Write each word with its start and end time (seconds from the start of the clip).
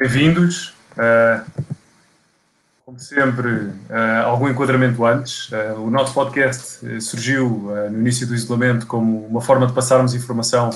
Bem-vindos. 0.00 0.74
Uh, 0.92 1.44
como 2.86 2.98
sempre, 2.98 3.48
uh, 3.50 4.24
algum 4.24 4.48
enquadramento 4.48 5.04
antes. 5.04 5.50
Uh, 5.50 5.78
o 5.78 5.90
nosso 5.90 6.14
podcast 6.14 7.02
surgiu 7.02 7.70
no 7.90 7.98
início 7.98 8.26
do 8.26 8.34
isolamento 8.34 8.86
como 8.86 9.26
uma 9.26 9.42
forma 9.42 9.66
de 9.66 9.74
passarmos 9.74 10.14
informação 10.14 10.70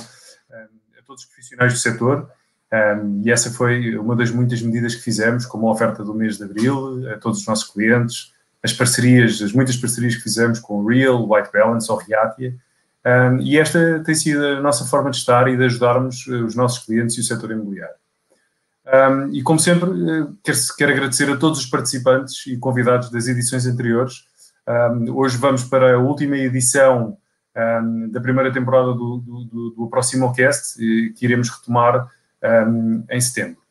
a 0.53 1.03
todos 1.07 1.23
os 1.23 1.29
profissionais 1.29 1.73
do 1.73 1.79
setor. 1.79 2.31
Um, 2.71 3.23
e 3.25 3.31
essa 3.31 3.51
foi 3.51 3.96
uma 3.96 4.15
das 4.15 4.31
muitas 4.31 4.61
medidas 4.61 4.95
que 4.95 5.01
fizemos, 5.01 5.46
como 5.46 5.69
a 5.69 5.73
oferta 5.73 6.05
do 6.05 6.12
mês 6.12 6.37
de 6.37 6.45
abril 6.45 7.09
a 7.11 7.17
todos 7.17 7.41
os 7.41 7.46
nossos 7.46 7.71
clientes, 7.71 8.33
as 8.65 8.73
parcerias, 8.73 9.43
as 9.43 9.53
muitas 9.53 9.77
parcerias 9.77 10.17
que 10.17 10.23
fizemos 10.23 10.59
com 10.59 10.79
o 10.79 10.86
Real, 10.89 11.31
White 11.31 11.50
Balance 11.53 11.93
ou 11.93 11.99
Reatia. 11.99 12.57
Um, 13.04 13.39
e 13.43 13.59
esta 13.59 14.03
tem 14.03 14.14
sido 14.14 14.43
a 14.43 14.61
nossa 14.63 14.87
forma 14.87 15.11
de 15.11 15.18
estar 15.18 15.46
e 15.46 15.57
de 15.57 15.64
ajudarmos 15.64 16.27
os 16.27 16.54
nossos 16.54 16.82
clientes 16.87 17.14
e 17.18 17.21
o 17.21 17.23
setor 17.23 17.50
imobiliário. 17.50 17.95
Um, 18.87 19.29
e 19.35 19.43
como 19.43 19.59
sempre, 19.61 19.90
eh, 19.90 20.27
quero, 20.43 20.59
quero, 20.79 20.93
agradecer 20.93 21.31
a 21.31 21.37
todos 21.37 21.59
os 21.59 21.67
participantes 21.67 22.46
e 22.46 22.57
convidados 22.57 23.11
das 23.11 23.29
edições 23.29 23.67
anteriores. 23.67 24.25
Um, 24.67 25.15
hoje 25.15 25.37
vamos 25.37 25.65
para 25.65 25.95
a 25.95 25.99
última 25.99 26.37
edição 26.39 27.18
da 28.11 28.21
primeira 28.21 28.53
temporada 28.53 28.93
do, 28.95 29.18
do, 29.18 29.45
do, 29.45 29.71
do 29.71 29.85
Aproximocast, 29.85 30.76
que 30.76 31.25
iremos 31.25 31.49
retomar 31.49 32.09
em 33.09 33.20
setembro. 33.20 33.64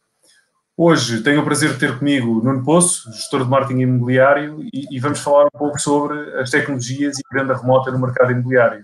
Hoje 0.75 1.21
tenho 1.21 1.41
o 1.41 1.45
prazer 1.45 1.73
de 1.73 1.79
ter 1.79 1.99
comigo 1.99 2.41
Nuno 2.43 2.63
Poço, 2.63 3.11
gestor 3.11 3.43
de 3.43 3.49
marketing 3.49 3.81
imobiliário, 3.81 4.59
e, 4.73 4.87
e 4.89 4.99
vamos 4.99 5.19
falar 5.19 5.45
um 5.45 5.57
pouco 5.57 5.79
sobre 5.79 6.17
as 6.39 6.49
tecnologias 6.49 7.19
e 7.19 7.21
venda 7.31 7.55
remota 7.55 7.91
no 7.91 7.99
mercado 7.99 8.31
imobiliário. 8.31 8.83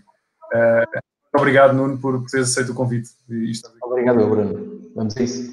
Uh, 0.53 0.99
obrigado, 1.35 1.73
Nuno, 1.73 1.97
por 1.97 2.23
teres 2.29 2.51
aceito 2.51 2.73
o 2.73 2.75
convite. 2.75 3.09
Obrigado, 3.81 4.17
Bruno. 4.17 4.91
Vamos 4.95 5.17
a 5.17 5.23
isso. 5.23 5.51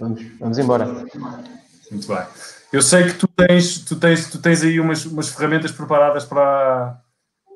Vamos, 0.00 0.22
vamos 0.40 0.58
embora. 0.58 0.86
Muito 0.86 2.08
bem. 2.08 2.26
Eu 2.72 2.82
sei 2.82 3.04
que 3.04 3.14
tu 3.14 3.28
tens, 3.28 3.78
tu 3.78 3.94
tens, 3.94 4.28
tu 4.28 4.42
tens 4.42 4.64
aí 4.64 4.80
umas, 4.80 5.06
umas 5.06 5.28
ferramentas 5.28 5.70
preparadas 5.70 6.24
para, 6.24 7.00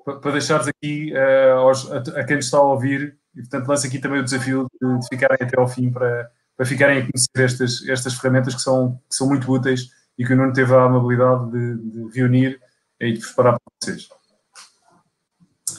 para 0.05 0.31
deixares 0.31 0.69
aqui 0.69 1.13
uh, 1.13 1.59
aos, 1.59 1.91
a, 1.91 1.99
a, 2.21 2.25
quem 2.25 2.37
nos 2.37 2.45
está 2.45 2.59
a 2.59 2.63
ouvir 2.63 3.19
e, 3.39 3.43
portanto, 3.43 3.69
lanço 3.69 3.87
aqui 3.87 4.01
também 4.01 4.19
o 4.19 4.25
desafio 4.25 4.67
de, 4.83 4.99
de, 4.99 5.09
ficarem 5.09 5.39
até 5.41 5.59
ao 5.59 5.69
fim 5.69 5.91
para, 5.91 6.29
para 6.57 6.67
ficarem 6.67 6.99
a 6.99 7.01
conhecer 7.03 7.31
estas, 7.37 7.89
estas 7.89 8.15
ferramentas 8.15 8.55
que 8.57 8.61
são, 8.61 9.01
que 9.09 9.15
são 9.15 9.29
muito 9.29 9.51
úteis 9.51 9.91
e 10.19 10.27
que 10.27 10.33
o 10.33 10.37
Nuno 10.37 10.53
teve 10.53 10.75
a 10.75 10.83
amabilidade 10.83 11.53
de, 11.53 11.77
de 11.77 12.19
reunir 12.19 12.61
e 13.01 13.13
de 13.13 13.21
preparar 13.21 13.61
para 13.61 13.73
vocês. 13.81 14.09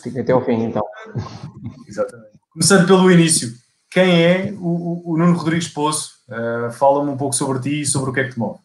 Fiquem 0.02 0.22
até 0.22 0.32
ao 0.32 0.44
fim, 0.46 0.64
então. 0.64 0.84
Exatamente. 1.86 2.40
Começando 2.50 2.88
pelo 2.88 3.12
início 3.12 3.54
quem 3.92 4.24
é 4.24 4.54
o, 4.54 5.14
o 5.14 5.18
Nuno 5.18 5.38
Rodrigues 5.38 5.68
Poço? 5.68 6.14
Uh, 6.30 6.72
Fala-me 6.72 7.10
um 7.12 7.18
pouco 7.18 7.36
sobre 7.36 7.60
ti 7.60 7.82
e 7.82 7.86
sobre 7.86 8.12
o 8.12 8.14
que 8.14 8.22
é 8.22 8.24
que 8.24 8.34
te 8.34 8.40
move. 8.40 8.60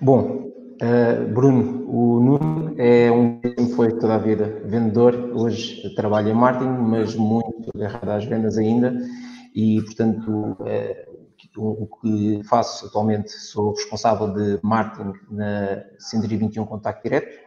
Bom, 0.00 0.50
uh, 0.82 1.32
Bruno, 1.32 1.84
o 1.88 2.20
Nuno 2.20 2.74
é 2.78 3.10
um 3.10 3.40
foi 3.74 3.92
toda 3.98 4.14
a 4.14 4.18
vida 4.18 4.62
vendedor, 4.64 5.14
hoje 5.34 5.94
trabalha 5.94 6.30
em 6.30 6.34
marketing, 6.34 6.70
mas 6.70 7.14
muito 7.14 7.70
agarrado 7.74 8.10
às 8.10 8.24
vendas 8.24 8.56
ainda, 8.56 8.96
e 9.54 9.82
portanto 9.82 10.56
uh, 10.60 11.24
o 11.56 11.86
que 12.00 12.42
faço 12.44 12.86
atualmente 12.86 13.30
sou 13.30 13.72
responsável 13.74 14.32
de 14.32 14.58
marketing 14.62 15.12
na 15.30 15.84
121 15.98 16.64
Contacto 16.64 17.02
Direto, 17.02 17.38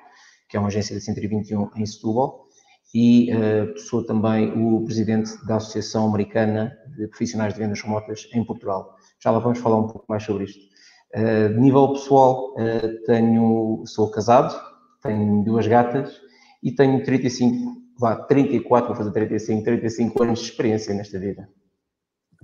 que 0.48 0.56
é 0.56 0.60
uma 0.60 0.70
agência 0.70 0.96
da 0.96 1.02
121 1.02 1.70
em 1.76 1.86
Setúbal, 1.86 2.48
e 2.94 3.32
uh, 3.34 3.78
sou 3.80 4.06
também 4.06 4.52
o 4.52 4.84
presidente 4.86 5.32
da 5.46 5.58
Associação 5.58 6.08
Americana 6.08 6.78
de 6.98 7.08
Profissionais 7.08 7.54
de 7.54 7.60
Vendas 7.60 7.82
Remotas 7.82 8.30
em 8.34 8.44
Portugal. 8.46 8.96
Já 9.22 9.32
lá 9.32 9.40
vamos 9.40 9.60
falar 9.60 9.78
um 9.78 9.88
pouco 9.88 10.06
mais 10.08 10.24
sobre 10.24 10.46
isto. 10.46 10.77
Uh, 11.16 11.50
de 11.54 11.60
nível 11.60 11.94
pessoal, 11.94 12.54
uh, 12.54 13.06
tenho, 13.06 13.84
sou 13.86 14.12
casado, 14.12 14.54
tenho 15.02 15.44
duas 15.44 15.66
gatas 15.66 16.22
e 16.62 16.72
tenho 16.72 17.04
35, 17.04 17.82
vá, 17.98 18.16
34, 18.16 18.88
vou 18.88 18.96
fazer 18.96 19.12
35, 19.12 19.64
35 19.64 20.24
anos 20.24 20.40
de 20.40 20.46
experiência 20.46 20.94
nesta 20.94 21.18
vida. 21.18 21.50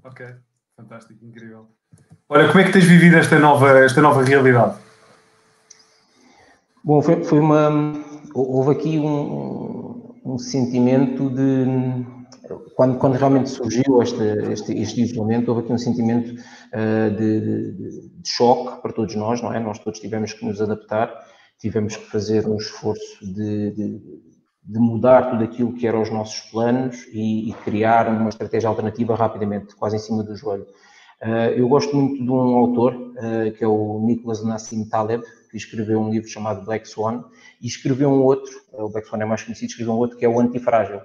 Ok, 0.04 0.26
fantástico, 0.78 1.24
incrível. 1.26 1.68
Olha, 2.30 2.48
como 2.48 2.60
é 2.60 2.64
que 2.64 2.72
tens 2.72 2.86
vivido 2.86 3.18
esta 3.18 3.38
nova, 3.38 3.80
esta 3.80 4.02
nova 4.02 4.24
realidade? 4.24 4.78
Bom, 6.84 7.02
foi, 7.02 7.24
foi 7.24 7.40
uma. 7.40 7.94
Houve 8.34 8.72
aqui 8.72 9.00
um, 9.00 10.16
um 10.26 10.38
sentimento 10.38 11.30
de. 11.30 12.23
Quando, 12.76 12.98
quando 12.98 13.16
realmente 13.16 13.50
surgiu 13.50 14.02
este, 14.02 14.24
este, 14.52 14.74
este 14.74 15.02
isolamento, 15.02 15.50
houve 15.50 15.62
aqui 15.62 15.74
um 15.74 15.78
sentimento 15.78 16.34
uh, 16.34 17.16
de, 17.16 17.42
de, 17.42 17.72
de, 17.74 18.30
choque 18.30 18.82
para 18.82 18.92
todos 18.92 19.16
nós, 19.16 19.42
não 19.42 19.54
é? 19.54 19.60
Nós 19.60 19.80
todos 19.80 20.00
tivemos 20.00 20.34
que 20.34 20.46
nos 20.46 20.62
adaptar, 20.62 21.14
tivemos 21.60 21.96
que 21.96 22.06
fazer 22.06 22.48
um 22.48 22.58
esforço 22.58 23.20
de, 23.22 23.72
de, 23.72 24.80
mudar 24.80 25.30
tudo 25.30 25.44
aquilo 25.44 25.74
que 25.74 25.86
eram 25.86 26.02
os 26.02 26.10
nossos 26.10 26.40
planos 26.52 27.06
e, 27.12 27.50
e, 27.50 27.54
criar 27.64 28.08
uma 28.08 28.30
estratégia 28.30 28.70
alternativa 28.70 29.16
rapidamente, 29.16 29.76
quase 29.76 29.98
em 29.98 30.00
cima 30.00 30.24
do 30.24 30.36
joelho. 30.36 30.66
Uh, 31.22 31.54
eu 31.56 31.70
gosto 31.70 31.96
muito 31.96 32.24
de 32.24 32.30
um 32.30 32.58
autor, 32.58 32.96
uh, 32.96 33.52
que 33.56 33.64
é 33.64 33.68
o 33.68 34.02
Nicholas 34.06 34.44
Nassim 34.44 34.90
Taleb, 34.90 35.24
que 35.50 35.58
escreveu 35.58 36.00
um 36.00 36.10
livro 36.10 36.28
chamado 36.28 36.66
Black 36.66 36.88
Swan, 36.88 37.24
e 37.62 37.68
escreveu 37.68 38.10
um 38.10 38.24
outro, 38.24 38.52
o 38.74 38.90
Black 38.90 39.08
Swan 39.08 39.20
é 39.22 39.26
mais 39.26 39.44
conhecido, 39.44 39.70
escreveu 39.70 39.94
um 39.94 39.98
outro 39.98 40.18
que 40.18 40.26
é 40.26 40.30
o 40.30 40.40
Antifrágil. 40.40 41.00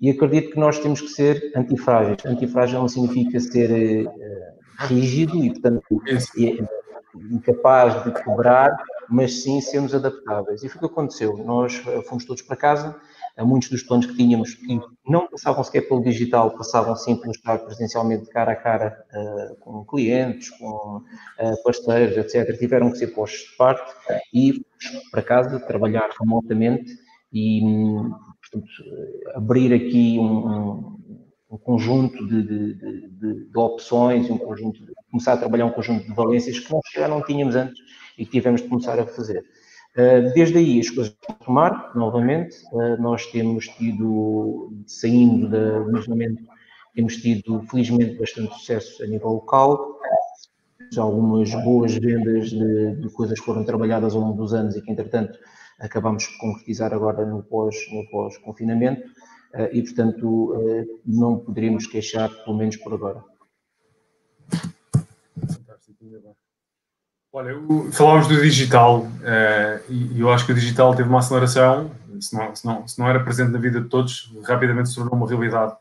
E 0.00 0.10
acredito 0.10 0.52
que 0.52 0.58
nós 0.58 0.78
temos 0.78 1.00
que 1.00 1.08
ser 1.08 1.52
antifrágeis. 1.56 2.18
Antifrágil 2.24 2.78
não 2.80 2.88
significa 2.88 3.40
ser 3.40 4.06
uh, 4.06 4.86
rígido 4.86 5.44
e, 5.44 5.50
portanto, 5.50 6.02
incapaz 7.30 8.04
de 8.04 8.12
quebrar, 8.12 8.76
mas 9.08 9.42
sim 9.42 9.60
sermos 9.60 9.94
adaptáveis. 9.94 10.62
E 10.62 10.68
foi 10.68 10.76
o 10.76 10.80
que 10.80 10.92
aconteceu. 10.92 11.36
Nós 11.38 11.74
fomos 12.06 12.24
todos 12.24 12.42
para 12.42 12.56
casa, 12.56 12.96
muitos 13.44 13.70
dos 13.70 13.82
planos 13.82 14.06
que 14.06 14.16
tínhamos 14.16 14.54
que 14.54 14.80
não 15.06 15.26
passavam 15.28 15.62
sequer 15.62 15.82
pelo 15.82 16.02
digital, 16.02 16.50
passavam 16.56 16.96
sim 16.96 17.16
pelo 17.16 17.32
estar 17.32 17.58
presencialmente 17.58 18.28
cara 18.30 18.52
a 18.52 18.56
cara 18.56 19.04
uh, 19.12 19.56
com 19.60 19.84
clientes, 19.84 20.50
com 20.50 20.98
uh, 20.98 21.62
parceiros, 21.64 22.16
etc., 22.16 22.58
tiveram 22.58 22.90
que 22.90 22.98
ser 22.98 23.08
postos 23.08 23.50
de 23.50 23.56
parte 23.56 23.92
e 24.32 24.64
para 25.10 25.22
casa 25.22 25.60
trabalhar 25.60 26.10
remotamente 26.18 26.90
e, 27.32 27.62
portanto, 28.50 28.70
abrir 29.34 29.72
aqui 29.72 30.18
um, 30.18 30.46
um, 30.46 30.98
um 31.50 31.58
conjunto 31.58 32.26
de, 32.26 32.42
de, 32.42 32.74
de, 32.74 33.50
de, 33.50 33.58
opções, 33.58 34.30
um 34.30 34.38
conjunto, 34.38 34.80
começar 35.10 35.34
a 35.34 35.36
trabalhar 35.36 35.66
um 35.66 35.72
conjunto 35.72 36.06
de 36.06 36.14
valências 36.14 36.58
que 36.58 36.72
nós 36.72 36.82
já 36.94 37.08
não 37.08 37.22
tínhamos 37.22 37.56
antes 37.56 37.78
e 38.18 38.24
que 38.24 38.32
tivemos 38.32 38.62
de 38.62 38.68
começar 38.68 38.98
a 38.98 39.06
fazer. 39.06 39.44
Eh, 39.96 40.20
desde 40.32 40.58
aí 40.58 40.80
as 40.80 40.90
coisas 40.90 41.16
vão 41.26 41.36
tomar, 41.38 41.92
novamente, 41.96 42.56
eh, 42.72 42.96
nós 42.98 43.26
temos 43.26 43.66
tido, 43.68 44.72
saindo 44.86 45.48
do 45.48 45.98
isolamento, 45.98 46.42
temos 46.94 47.16
tido, 47.16 47.62
felizmente, 47.70 48.18
bastante 48.18 48.54
sucesso 48.54 49.02
a 49.02 49.06
nível 49.06 49.28
local, 49.28 49.98
algumas 50.96 51.50
boas 51.64 51.94
vendas 51.94 52.50
de, 52.50 52.96
de, 52.96 53.10
coisas 53.10 53.38
que 53.38 53.44
foram 53.44 53.64
trabalhadas 53.64 54.14
ao 54.14 54.20
longo 54.20 54.36
dos 54.36 54.54
anos 54.54 54.76
e 54.76 54.82
que, 54.82 54.90
entretanto, 54.90 55.38
acabamos 55.78 56.24
de 56.24 56.38
concretizar 56.38 56.92
agora 56.92 57.24
no 57.24 57.42
pós-confinamento 57.42 59.02
pós 59.02 59.10
eh, 59.54 59.70
e, 59.72 59.82
portanto, 59.82 60.54
não 61.06 61.38
poderíamos 61.38 61.86
queixar, 61.86 62.28
pelo 62.44 62.56
menos 62.56 62.76
por 62.76 62.94
agora. 62.94 63.22
Olha, 67.32 67.54
falámos 67.92 68.26
do 68.26 68.40
digital 68.40 69.02
uh, 69.02 69.92
e 69.92 70.18
eu 70.18 70.32
acho 70.32 70.46
que 70.46 70.52
o 70.52 70.54
digital 70.54 70.94
teve 70.94 71.08
uma 71.08 71.18
aceleração, 71.18 71.90
se 72.20 72.34
não, 72.34 72.56
se, 72.56 72.66
não, 72.66 72.88
se 72.88 72.98
não 72.98 73.06
era 73.06 73.22
presente 73.22 73.52
na 73.52 73.58
vida 73.58 73.80
de 73.80 73.88
todos, 73.88 74.34
rapidamente 74.44 74.88
se 74.88 74.96
tornou 74.96 75.14
uma 75.14 75.28
realidade 75.28 75.76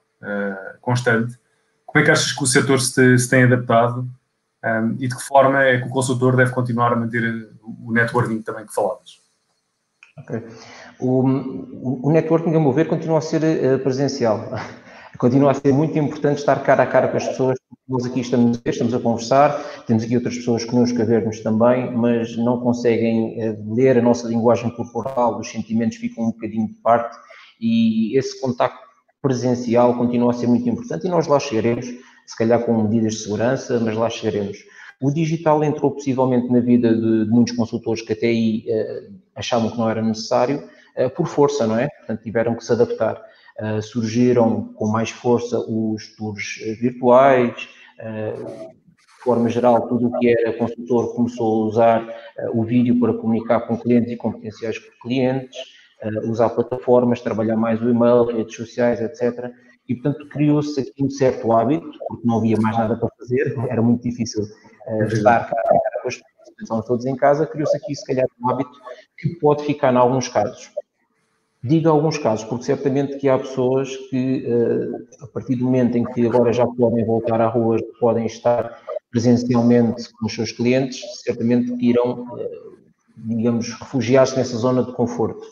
constante. 0.81 1.37
Como 1.85 2.01
é 2.01 2.05
que 2.05 2.11
achas 2.11 2.31
que 2.31 2.43
o 2.43 2.45
setor 2.45 2.79
se, 2.79 3.17
se 3.17 3.29
tem 3.29 3.43
adaptado 3.43 4.07
eh, 4.63 4.81
e 4.99 5.07
de 5.07 5.15
que 5.15 5.23
forma 5.23 5.63
é 5.63 5.79
que 5.79 5.87
o 5.87 5.89
consultor 5.89 6.35
deve 6.35 6.51
continuar 6.51 6.93
a 6.93 6.95
manter 6.95 7.49
o 7.63 7.91
networking 7.91 8.41
também 8.41 8.65
que 8.65 8.73
falavas? 8.73 9.19
Okay. 10.19 10.43
O, 10.99 12.07
o 12.07 12.11
networking, 12.11 12.55
a 12.55 12.59
meu 12.59 12.71
ver, 12.71 12.87
continua 12.87 13.19
a 13.19 13.21
ser 13.21 13.41
uh, 13.43 13.79
presencial. 13.79 14.49
continua 15.17 15.51
a 15.51 15.53
ser 15.53 15.73
muito 15.73 15.97
importante 15.97 16.39
estar 16.39 16.61
cara 16.63 16.83
a 16.83 16.87
cara 16.87 17.07
com 17.07 17.17
as 17.17 17.27
pessoas. 17.27 17.57
Nós 17.87 18.05
aqui 18.05 18.19
estamos, 18.19 18.61
estamos 18.65 18.93
a 18.93 18.99
conversar, 18.99 19.63
temos 19.85 20.03
aqui 20.03 20.15
outras 20.15 20.35
pessoas 20.35 20.65
connosco 20.65 21.01
a 21.01 21.05
ver-nos 21.05 21.39
também, 21.39 21.89
mas 21.95 22.35
não 22.35 22.59
conseguem 22.59 23.41
eh, 23.41 23.57
ler 23.65 23.97
a 23.97 24.01
nossa 24.01 24.27
linguagem 24.27 24.69
corporal, 24.71 25.39
os 25.39 25.49
sentimentos 25.49 25.97
ficam 25.97 26.25
um 26.25 26.31
bocadinho 26.31 26.67
de 26.67 26.73
parte 26.73 27.15
e 27.61 28.17
esse 28.17 28.41
contacto 28.41 28.85
presencial 29.21 29.95
continua 29.95 30.31
a 30.31 30.33
ser 30.33 30.47
muito 30.47 30.67
importante 30.67 31.07
e 31.07 31.09
nós 31.09 31.27
lá 31.27 31.39
chegaremos, 31.39 31.85
se 31.85 32.37
calhar 32.37 32.59
com 32.59 32.83
medidas 32.83 33.13
de 33.13 33.19
segurança, 33.23 33.79
mas 33.79 33.95
lá 33.95 34.09
chegaremos. 34.09 34.57
O 34.99 35.11
digital 35.11 35.63
entrou 35.63 35.91
possivelmente 35.91 36.51
na 36.51 36.59
vida 36.59 36.93
de, 36.93 37.25
de 37.25 37.29
muitos 37.29 37.55
consultores 37.55 38.01
que 38.01 38.13
até 38.13 38.27
aí 38.27 38.65
uh, 38.67 39.13
achavam 39.35 39.69
que 39.69 39.77
não 39.77 39.89
era 39.89 40.01
necessário, 40.01 40.63
uh, 40.97 41.09
por 41.11 41.27
força, 41.27 41.67
não 41.67 41.77
é? 41.77 41.87
Portanto, 41.87 42.23
tiveram 42.23 42.55
que 42.55 42.63
se 42.63 42.71
adaptar. 42.71 43.21
Uh, 43.59 43.81
surgiram 43.81 44.73
com 44.73 44.87
mais 44.87 45.11
força 45.11 45.59
os 45.59 46.15
tours 46.15 46.59
virtuais, 46.79 47.67
de 47.97 49.23
forma 49.23 49.49
geral, 49.49 49.87
tudo 49.87 50.07
o 50.07 50.19
que 50.19 50.29
era 50.29 50.53
consultor 50.53 51.15
começou 51.15 51.63
a 51.63 51.65
usar 51.65 52.15
o 52.53 52.63
vídeo 52.63 52.99
para 52.99 53.15
comunicar 53.15 53.61
com 53.61 53.75
clientes 53.75 54.11
e 54.11 54.15
com 54.15 54.31
potenciais 54.31 54.77
clientes, 55.01 55.57
usar 56.29 56.51
plataformas, 56.51 57.19
trabalhar 57.19 57.57
mais 57.57 57.81
o 57.81 57.89
e-mail, 57.89 58.25
redes 58.25 58.55
sociais, 58.55 59.01
etc. 59.01 59.51
E, 59.89 59.95
portanto, 59.95 60.29
criou-se 60.29 60.79
aqui 60.79 61.03
um 61.03 61.09
certo 61.09 61.51
hábito, 61.51 61.89
porque 62.07 62.27
não 62.27 62.37
havia 62.37 62.57
mais 62.61 62.77
nada 62.77 62.95
para 62.95 63.09
fazer, 63.17 63.55
era 63.67 63.81
muito 63.81 64.03
difícil 64.03 64.43
uh, 64.87 65.03
estar 65.03 65.49
cara 65.49 65.61
a 66.05 66.07
estão 66.61 66.81
todos 66.81 67.05
em 67.05 67.15
casa, 67.15 67.45
criou-se 67.45 67.75
aqui, 67.77 67.95
se 67.95 68.05
calhar, 68.05 68.25
um 68.41 68.49
hábito 68.49 68.79
que 69.17 69.29
pode 69.35 69.63
ficar 69.63 69.93
em 69.93 69.97
alguns 69.97 70.27
casos. 70.27 70.71
Digo 71.63 71.89
alguns 71.89 72.17
casos, 72.17 72.45
porque 72.45 72.65
certamente 72.65 73.17
que 73.17 73.27
há 73.27 73.37
pessoas 73.37 73.95
que, 74.09 74.45
uh, 74.45 75.23
a 75.23 75.27
partir 75.27 75.55
do 75.55 75.65
momento 75.65 75.97
em 75.97 76.03
que 76.03 76.25
agora 76.25 76.53
já 76.53 76.65
podem 76.65 77.05
voltar 77.05 77.41
à 77.41 77.47
rua, 77.47 77.77
podem 77.99 78.25
estar 78.25 78.79
presencialmente 79.11 80.11
com 80.13 80.27
os 80.27 80.33
seus 80.33 80.51
clientes, 80.51 81.01
certamente 81.23 81.75
que 81.77 81.89
irão, 81.89 82.23
uh, 82.23 82.77
digamos, 83.17 83.73
refugiar-se 83.73 84.37
nessa 84.37 84.57
zona 84.57 84.83
de 84.83 84.93
conforto. 84.93 85.45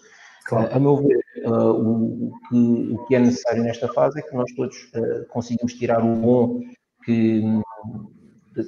Claro. 0.46 0.70
A 0.72 0.80
meu 0.80 0.98
ver, 0.98 1.20
uh, 1.48 1.72
o, 1.72 2.32
que, 2.48 2.94
o, 2.94 3.06
que, 3.08 3.16
é 3.16 3.20
necessário 3.20 3.64
nesta 3.64 3.92
fase 3.92 4.20
é 4.20 4.22
que 4.22 4.36
nós 4.36 4.52
todos 4.54 4.78
uh, 4.94 5.26
conseguimos 5.30 5.74
tirar 5.74 6.06
o 6.06 6.16
bom 6.16 6.60
que, 7.04 7.42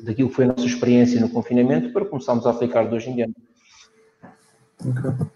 daquilo 0.03 0.29
que 0.29 0.35
foi 0.35 0.45
a 0.45 0.47
nossa 0.49 0.65
experiência 0.65 1.19
no 1.19 1.29
confinamento 1.29 1.91
para 1.91 2.05
começarmos 2.05 2.45
a 2.45 2.51
aplicar 2.51 2.87
de 2.87 2.95
hoje 2.95 3.09
em 3.09 3.15
diante. 3.15 3.35
Okay. 4.79 5.27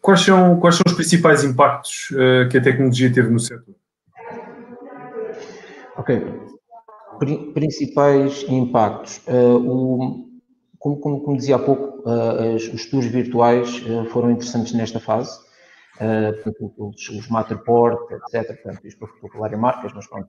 Quais, 0.00 0.20
são, 0.20 0.58
quais 0.58 0.76
são 0.76 0.84
os 0.86 0.94
principais 0.94 1.44
impactos 1.44 2.10
uh, 2.12 2.48
que 2.48 2.58
a 2.58 2.62
tecnologia 2.62 3.12
teve 3.12 3.28
no 3.28 3.38
setor? 3.38 3.74
Ok. 5.96 6.24
Principais 7.52 8.44
impactos. 8.48 9.20
o, 9.26 10.28
como, 10.78 11.00
como, 11.00 11.20
como, 11.20 11.36
dizia 11.36 11.56
há 11.56 11.58
pouco, 11.58 12.08
uh, 12.08 12.54
os 12.54 12.86
tours 12.86 13.06
virtuais 13.06 13.82
uh, 13.86 14.08
foram 14.10 14.30
interessantes 14.30 14.72
nesta 14.72 15.00
fase. 15.00 15.47
Uh, 16.00 16.42
portanto, 16.42 16.72
os, 16.78 17.08
os 17.08 17.28
Matterport, 17.28 18.10
etc. 18.12 18.62
Portanto, 18.62 18.86
isto 18.86 19.00
para 19.20 19.28
falar 19.30 19.52
em 19.52 19.56
marcas, 19.56 19.92
mas 19.92 20.06
pronto, 20.06 20.28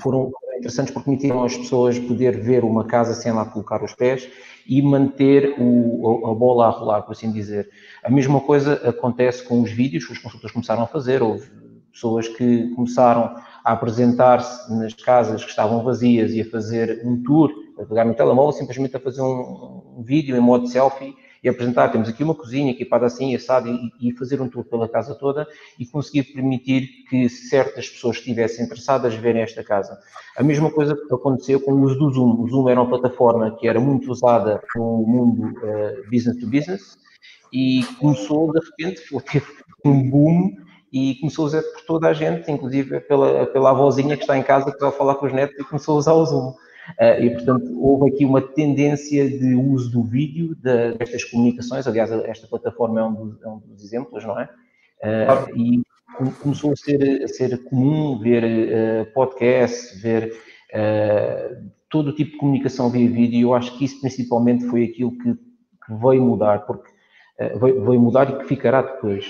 foram 0.00 0.32
interessantes 0.56 0.92
porque 0.92 1.04
permitiram 1.04 1.44
às 1.44 1.56
pessoas 1.56 1.98
poder 1.98 2.40
ver 2.40 2.64
uma 2.64 2.84
casa 2.84 3.14
sem 3.14 3.32
lá 3.32 3.44
colocar 3.44 3.84
os 3.84 3.94
pés 3.94 4.28
e 4.66 4.80
manter 4.80 5.54
o, 5.58 6.26
a, 6.26 6.30
a, 6.30 6.34
bola 6.34 6.66
a 6.66 6.70
rolar, 6.70 7.02
por 7.02 7.12
assim 7.12 7.30
dizer. 7.30 7.68
A 8.02 8.10
mesma 8.10 8.40
coisa 8.40 8.74
acontece 8.88 9.42
com 9.42 9.60
os 9.62 9.70
vídeos 9.70 10.06
que 10.06 10.12
os 10.12 10.18
consultores 10.18 10.52
começaram 10.52 10.82
a 10.82 10.86
fazer. 10.86 11.22
Houve 11.22 11.48
pessoas 11.92 12.28
que 12.28 12.70
começaram 12.74 13.36
a 13.64 13.72
apresentar-se 13.72 14.72
nas 14.74 14.94
casas 14.94 15.42
que 15.42 15.50
estavam 15.50 15.82
vazias 15.82 16.32
e 16.32 16.40
a 16.40 16.44
fazer 16.44 17.02
um 17.04 17.22
tour 17.22 17.50
a 17.78 17.84
pegar 17.84 18.04
no 18.04 18.14
telemóvel, 18.14 18.52
simplesmente 18.52 18.96
a 18.96 19.00
fazer 19.00 19.22
um, 19.22 19.96
um, 19.98 20.02
vídeo 20.02 20.36
em 20.36 20.40
modo 20.40 20.66
selfie 20.66 21.14
e 21.42 21.48
apresentar, 21.48 21.88
temos 21.88 22.08
aqui 22.08 22.22
uma 22.22 22.34
cozinha 22.34 22.70
equipada 22.70 23.06
assim, 23.06 23.34
assado, 23.34 23.68
e, 24.00 24.12
fazer 24.12 24.40
um 24.40 24.48
tour 24.48 24.64
pela 24.64 24.88
casa 24.88 25.14
toda 25.14 25.46
e 25.78 25.86
conseguir 25.86 26.24
permitir 26.24 27.04
que 27.08 27.28
certas 27.28 27.88
pessoas 27.88 28.16
estivessem 28.16 28.64
interessadas 28.64 29.14
verem 29.14 29.42
esta 29.42 29.62
casa. 29.62 29.98
A 30.36 30.42
mesma 30.42 30.70
coisa 30.70 30.98
aconteceu 31.10 31.60
com 31.60 31.72
o 31.72 31.82
uso 31.82 31.98
do 31.98 32.10
Zoom. 32.10 32.42
O 32.42 32.48
Zoom 32.48 32.68
era 32.68 32.80
uma 32.80 32.88
plataforma 32.88 33.56
que 33.56 33.68
era 33.68 33.80
muito 33.80 34.10
usada 34.10 34.62
no 34.74 35.04
mundo 35.06 35.48
uh, 35.58 36.10
business 36.10 36.38
to 36.38 36.46
business 36.46 36.98
e 37.52 37.84
começou, 37.98 38.52
de 38.52 38.60
repente, 38.60 39.02
teve 39.30 39.46
um 39.84 40.10
boom 40.10 40.56
e 40.92 41.16
começou 41.16 41.44
a 41.44 41.46
usar 41.46 41.62
por 41.62 41.82
toda 41.86 42.08
a 42.08 42.12
gente, 42.12 42.50
inclusive 42.50 43.00
pela, 43.00 43.46
pela 43.46 43.70
avózinha 43.70 44.16
que 44.16 44.22
está 44.22 44.36
em 44.36 44.42
casa, 44.42 44.72
que 44.72 44.84
a 44.84 44.90
falar 44.90 45.16
com 45.16 45.26
os 45.26 45.32
netos 45.32 45.58
e 45.58 45.64
começou 45.64 45.96
a 45.96 45.98
usar 45.98 46.12
o 46.14 46.24
Zoom. 46.24 46.54
Uh, 47.00 47.22
e, 47.22 47.30
portanto, 47.30 47.82
houve 47.82 48.10
aqui 48.10 48.24
uma 48.24 48.40
tendência 48.40 49.28
de 49.28 49.54
uso 49.54 49.90
do 49.90 50.04
vídeo 50.04 50.54
de, 50.54 50.92
destas 50.92 51.24
comunicações. 51.24 51.86
Aliás, 51.86 52.12
esta 52.12 52.46
plataforma 52.46 53.00
é 53.00 53.04
um 53.04 53.14
dos, 53.14 53.42
é 53.42 53.48
um 53.48 53.58
dos 53.58 53.82
exemplos, 53.82 54.24
não 54.24 54.38
é? 54.38 54.48
Uh, 55.02 55.56
e 55.56 55.82
começou 56.42 56.72
a 56.72 56.76
ser, 56.76 57.22
a 57.24 57.28
ser 57.28 57.64
comum 57.64 58.18
ver 58.18 58.44
uh, 58.44 59.12
podcasts, 59.12 60.00
ver 60.00 60.32
todo 61.88 62.08
o 62.08 62.14
tipo 62.14 62.32
de 62.32 62.36
comunicação 62.36 62.90
via 62.90 63.08
vídeo. 63.08 63.48
Eu 63.48 63.54
acho 63.54 63.76
que 63.78 63.84
isso 63.84 64.00
principalmente 64.00 64.66
foi 64.66 64.84
aquilo 64.84 65.12
que, 65.12 65.34
que 65.34 65.94
veio 66.00 66.22
mudar, 66.22 66.66
porque 66.66 66.90
veio, 67.38 67.84
veio, 67.84 68.00
mudar 68.00 68.28
e 68.28 68.38
que 68.38 68.44
ficará 68.44 68.82
depois. 68.82 69.24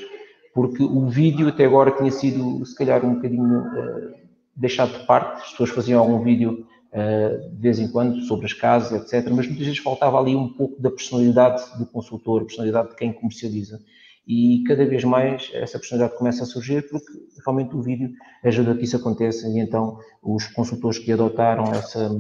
Porque 0.53 0.83
o 0.83 1.07
vídeo 1.07 1.49
até 1.49 1.65
agora 1.67 1.93
tinha 1.93 2.11
sido, 2.11 2.65
se 2.65 2.75
calhar, 2.75 3.05
um 3.05 3.15
bocadinho 3.15 3.63
deixado 4.57 4.99
de 4.99 5.07
parte. 5.07 5.43
As 5.43 5.51
pessoas 5.51 5.71
faziam 5.71 6.01
algum 6.01 6.23
vídeo 6.23 6.67
eh, 6.67 6.76
de 6.97 7.61
vez 7.61 7.79
em 7.79 7.89
quando 7.89 8.21
sobre 8.23 8.47
as 8.47 8.53
casas, 8.53 8.93
etc. 8.93 9.31
Mas 9.31 9.47
muitas 9.47 9.67
vezes 9.67 9.79
faltava 9.79 10.19
ali 10.19 10.35
um 10.35 10.53
pouco 10.53 10.81
da 10.81 10.91
personalidade 10.91 11.63
do 11.79 11.87
consultor, 11.87 12.45
personalidade 12.45 12.91
de 12.91 12.97
quem 12.97 13.13
comercializa. 13.13 13.81
E 14.27 14.65
cada 14.67 14.85
vez 14.85 15.05
mais 15.05 15.51
essa 15.55 15.79
personalidade 15.79 16.19
começa 16.19 16.43
a 16.43 16.47
surgir 16.47 16.89
porque 16.89 17.13
realmente 17.45 17.77
o 17.77 17.83
vídeo 17.83 18.13
ajuda 18.43 18.73
a 18.73 18.77
que 18.77 18.85
isso 18.85 18.97
aconteça 18.97 19.47
e 19.47 19.61
então 19.61 20.01
os 20.21 20.49
consultores 20.49 20.99
que 20.99 21.13
adotaram 21.13 21.73
essa, 21.73 22.11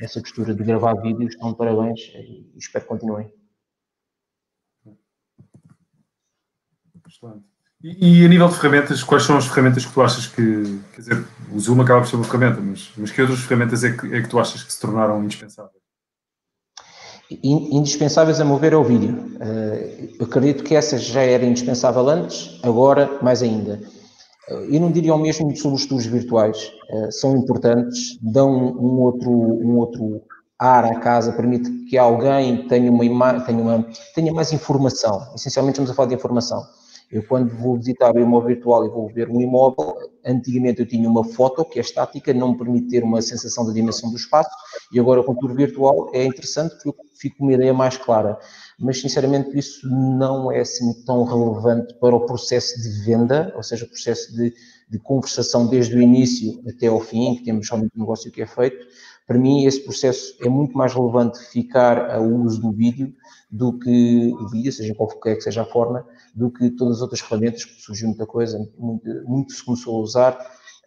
essa 0.00 0.20
postura 0.20 0.54
de 0.54 0.62
gravar 0.62 0.94
vídeos 0.94 1.32
estão 1.34 1.50
de 1.50 1.58
parabéns 1.58 2.00
e 2.14 2.52
espero 2.56 2.84
que 2.84 2.88
continuem. 2.88 3.32
Excelente. 7.08 7.55
E, 7.82 8.22
e, 8.22 8.24
a 8.24 8.28
nível 8.28 8.48
de 8.48 8.54
ferramentas, 8.54 9.02
quais 9.02 9.24
são 9.24 9.36
as 9.36 9.46
ferramentas 9.46 9.84
que 9.84 9.92
tu 9.92 10.02
achas 10.02 10.26
que, 10.26 10.80
quer 10.94 11.00
dizer, 11.00 11.24
o 11.52 11.60
Zoom 11.60 11.82
acaba 11.82 12.00
por 12.00 12.08
ser 12.08 12.16
uma 12.16 12.24
ferramenta, 12.24 12.60
mas, 12.60 12.90
mas 12.96 13.10
que 13.10 13.20
outras 13.20 13.40
ferramentas 13.40 13.84
é 13.84 13.92
que, 13.92 14.14
é 14.14 14.22
que 14.22 14.28
tu 14.28 14.38
achas 14.38 14.62
que 14.62 14.72
se 14.72 14.80
tornaram 14.80 15.22
indispensáveis? 15.22 15.86
Indispensáveis, 17.42 18.40
a 18.40 18.44
mover, 18.44 18.72
é 18.72 18.76
o 18.76 18.84
vídeo. 18.84 19.36
Eh, 19.40 20.10
eu 20.18 20.26
acredito 20.26 20.62
que 20.62 20.76
essa 20.76 20.96
já 20.96 21.22
era 21.22 21.44
indispensável 21.44 22.08
antes, 22.08 22.60
agora 22.62 23.18
mais 23.20 23.42
ainda. 23.42 23.80
Eh, 24.48 24.76
eu 24.76 24.80
não 24.80 24.92
diria 24.92 25.12
o 25.12 25.18
mesmo 25.18 25.54
sobre 25.56 25.76
os 25.76 25.86
tours 25.86 26.06
virtuais. 26.06 26.72
Eh, 26.88 27.10
são 27.10 27.36
importantes, 27.36 28.16
dão 28.22 28.48
um 28.50 29.00
outro, 29.00 29.30
um 29.30 29.76
outro 29.76 30.22
ar 30.56 30.84
à 30.84 31.00
casa, 31.00 31.32
permite 31.32 31.68
que 31.86 31.98
alguém 31.98 32.68
tenha, 32.68 32.90
uma, 32.90 33.40
tenha, 33.40 33.60
uma, 33.60 33.86
tenha 34.14 34.32
mais 34.32 34.52
informação. 34.52 35.32
Essencialmente 35.34 35.74
estamos 35.74 35.90
a 35.90 35.94
falar 35.94 36.08
de 36.08 36.14
informação. 36.14 36.64
Eu, 37.10 37.22
quando 37.22 37.56
vou 37.56 37.76
visitar 37.76 38.14
o 38.14 38.18
imóvel 38.18 38.48
virtual 38.48 38.84
e 38.84 38.88
vou 38.88 39.08
ver 39.08 39.28
um 39.30 39.40
imóvel, 39.40 39.94
antigamente 40.24 40.80
eu 40.80 40.86
tinha 40.86 41.08
uma 41.08 41.22
foto 41.22 41.64
que 41.64 41.78
é 41.78 41.82
estática, 41.82 42.34
não 42.34 42.50
me 42.50 42.58
permite 42.58 42.88
ter 42.88 43.04
uma 43.04 43.22
sensação 43.22 43.64
da 43.64 43.72
dimensão 43.72 44.10
do 44.10 44.16
espaço, 44.16 44.50
e 44.92 44.98
agora 44.98 45.22
com 45.22 45.32
o 45.32 45.36
tour 45.36 45.54
virtual 45.54 46.10
é 46.12 46.24
interessante 46.24 46.74
porque 46.82 46.88
eu 46.88 46.94
fico 47.16 47.38
com 47.38 47.44
uma 47.44 47.52
ideia 47.52 47.72
mais 47.72 47.96
clara. 47.96 48.36
Mas, 48.78 49.00
sinceramente, 49.00 49.56
isso 49.56 49.88
não 49.88 50.50
é 50.50 50.60
assim 50.60 50.92
tão 51.04 51.22
relevante 51.24 51.94
para 52.00 52.14
o 52.14 52.26
processo 52.26 52.80
de 52.82 53.04
venda, 53.04 53.52
ou 53.54 53.62
seja, 53.62 53.84
o 53.84 53.88
processo 53.88 54.34
de, 54.34 54.52
de 54.90 54.98
conversação 54.98 55.66
desde 55.66 55.96
o 55.96 56.02
início 56.02 56.60
até 56.68 56.88
ao 56.88 57.00
fim, 57.00 57.36
que 57.36 57.44
temos 57.44 57.68
somente 57.68 57.92
o 57.96 58.00
negócio 58.00 58.32
que 58.32 58.42
é 58.42 58.46
feito. 58.46 58.84
Para 59.26 59.38
mim, 59.38 59.64
esse 59.64 59.80
processo 59.80 60.36
é 60.40 60.48
muito 60.48 60.76
mais 60.76 60.92
relevante 60.92 61.38
ficar 61.50 62.10
ao 62.10 62.24
uso 62.24 62.60
do 62.60 62.72
vídeo 62.72 63.12
do 63.50 63.78
que 63.78 64.32
o 64.34 64.48
vídeo, 64.48 64.72
seja 64.72 64.94
qualquer 64.94 65.36
que 65.36 65.42
seja 65.42 65.62
a 65.62 65.64
forma, 65.64 66.04
do 66.36 66.50
que 66.50 66.70
todas 66.70 66.96
as 66.96 67.02
outras 67.02 67.20
ferramentas, 67.20 67.64
que 67.64 67.80
surgiu 67.80 68.08
muita 68.08 68.26
coisa, 68.26 68.58
muito, 68.78 69.08
muito 69.24 69.52
se 69.52 69.64
começou 69.64 69.96
a 69.96 70.00
usar, 70.00 70.32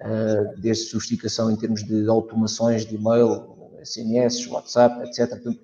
uh, 0.01 0.61
desde 0.61 0.85
sofisticação 0.85 1.49
em 1.49 1.55
termos 1.55 1.83
de 1.83 2.07
automações 2.07 2.85
de 2.85 2.95
e-mail, 2.95 3.57
SMS, 3.83 4.45
WhatsApp, 4.47 5.01
etc. 5.07 5.29
Portanto, 5.29 5.59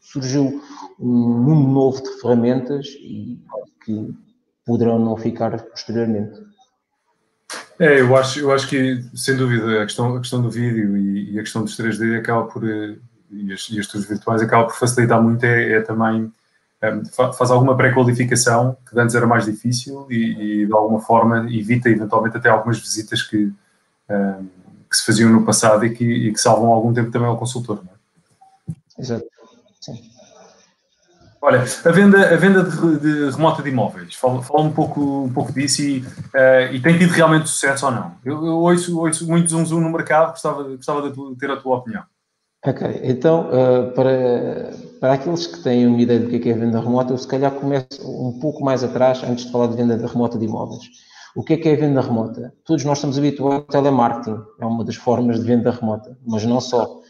surgiu 0.00 0.62
um 1.00 1.08
mundo 1.08 1.68
novo 1.68 2.02
de 2.02 2.20
ferramentas 2.20 2.86
e 3.00 3.40
que 3.84 4.14
poderão 4.66 4.98
não 4.98 5.16
ficar 5.16 5.62
posteriormente. 5.62 6.38
É, 7.78 8.00
eu 8.00 8.14
acho, 8.16 8.40
eu 8.40 8.52
acho 8.52 8.68
que, 8.68 9.02
sem 9.14 9.36
dúvida, 9.36 9.82
a 9.82 9.86
questão, 9.86 10.14
a 10.16 10.20
questão 10.20 10.42
do 10.42 10.50
vídeo 10.50 10.96
e, 10.96 11.34
e 11.34 11.38
a 11.38 11.42
questão 11.42 11.62
dos 11.62 11.76
3D 11.76 12.18
acaba 12.18 12.44
por, 12.48 12.68
eh, 12.68 12.96
e 13.30 13.52
as, 13.52 13.68
e 13.70 13.78
as 13.78 13.86
virtuais 14.06 14.42
acaba 14.42 14.64
por 14.64 14.74
facilitar 14.74 15.22
muito, 15.22 15.44
é, 15.44 15.72
é 15.74 15.80
também 15.80 16.32
faz 17.36 17.50
alguma 17.50 17.76
pré-qualificação 17.76 18.76
que 18.88 18.98
antes 18.98 19.14
era 19.14 19.26
mais 19.26 19.44
difícil 19.44 20.06
e, 20.10 20.62
e, 20.62 20.66
de 20.66 20.72
alguma 20.72 21.00
forma 21.00 21.46
evita 21.50 21.88
eventualmente 21.88 22.36
até 22.36 22.48
algumas 22.48 22.78
visitas 22.78 23.22
que, 23.22 23.52
um, 24.10 24.46
que 24.90 24.96
se 24.96 25.04
faziam 25.04 25.30
no 25.30 25.44
passado 25.44 25.84
e 25.84 25.90
que, 25.90 26.04
e 26.04 26.32
que, 26.32 26.40
salvam 26.40 26.72
algum 26.72 26.92
tempo 26.92 27.10
também 27.10 27.28
ao 27.28 27.36
consultor. 27.36 27.82
Não 27.84 27.92
é? 27.92 29.00
Exato. 29.00 29.26
Sim. 29.80 30.00
Olha, 31.40 31.62
a 31.62 31.90
venda, 31.92 32.34
a 32.34 32.36
venda 32.36 32.64
de, 32.64 32.98
de 32.98 33.30
remota 33.30 33.62
de 33.62 33.68
imóveis, 33.68 34.14
fala, 34.14 34.42
fala, 34.42 34.62
um, 34.62 34.72
pouco, 34.72 35.24
um 35.24 35.32
pouco 35.32 35.52
disso 35.52 35.82
e, 35.82 36.00
uh, 36.00 36.72
e 36.72 36.80
tem 36.80 36.98
tido 36.98 37.12
realmente 37.12 37.48
sucesso 37.48 37.86
ou 37.86 37.92
não? 37.92 38.16
Eu, 38.24 38.44
eu 38.44 38.56
ouço, 38.56 38.98
ouço 38.98 39.28
muito 39.28 39.50
zoom 39.50 39.64
zoom 39.64 39.80
no 39.80 39.92
mercado, 39.92 40.30
gostava, 40.30 40.62
gostava 40.64 41.08
de 41.08 41.36
ter 41.36 41.50
a 41.50 41.56
tua 41.56 41.76
opinião. 41.76 42.02
Ok, 42.64 43.00
então 43.04 43.48
uh, 43.48 43.92
para, 43.92 44.70
para 45.00 45.12
aqueles 45.12 45.46
que 45.46 45.62
têm 45.62 45.86
uma 45.86 46.00
ideia 46.00 46.18
do 46.18 46.28
que 46.28 46.48
é, 46.48 46.52
é 46.52 46.54
venda 46.54 46.80
remota, 46.80 47.12
eu 47.12 47.18
se 47.18 47.28
calhar 47.28 47.52
começo 47.52 47.86
um 48.04 48.38
pouco 48.40 48.64
mais 48.64 48.82
atrás, 48.82 49.22
antes 49.22 49.44
de 49.44 49.52
falar 49.52 49.68
de 49.68 49.76
venda 49.76 49.96
remota 49.96 50.38
de 50.38 50.46
imóveis. 50.46 50.84
O 51.36 51.44
que 51.44 51.52
é 51.52 51.56
que 51.58 51.68
é 51.68 51.76
venda 51.76 52.00
remota? 52.00 52.52
Todos 52.64 52.82
nós 52.84 52.98
estamos 52.98 53.18
habituados 53.18 53.66
ao 53.74 53.82
telemarketing, 53.82 54.40
é 54.58 54.64
uma 54.64 54.84
das 54.84 54.96
formas 54.96 55.38
de 55.38 55.46
venda 55.46 55.70
remota, 55.70 56.18
mas 56.26 56.44
não 56.44 56.60
só. 56.60 57.02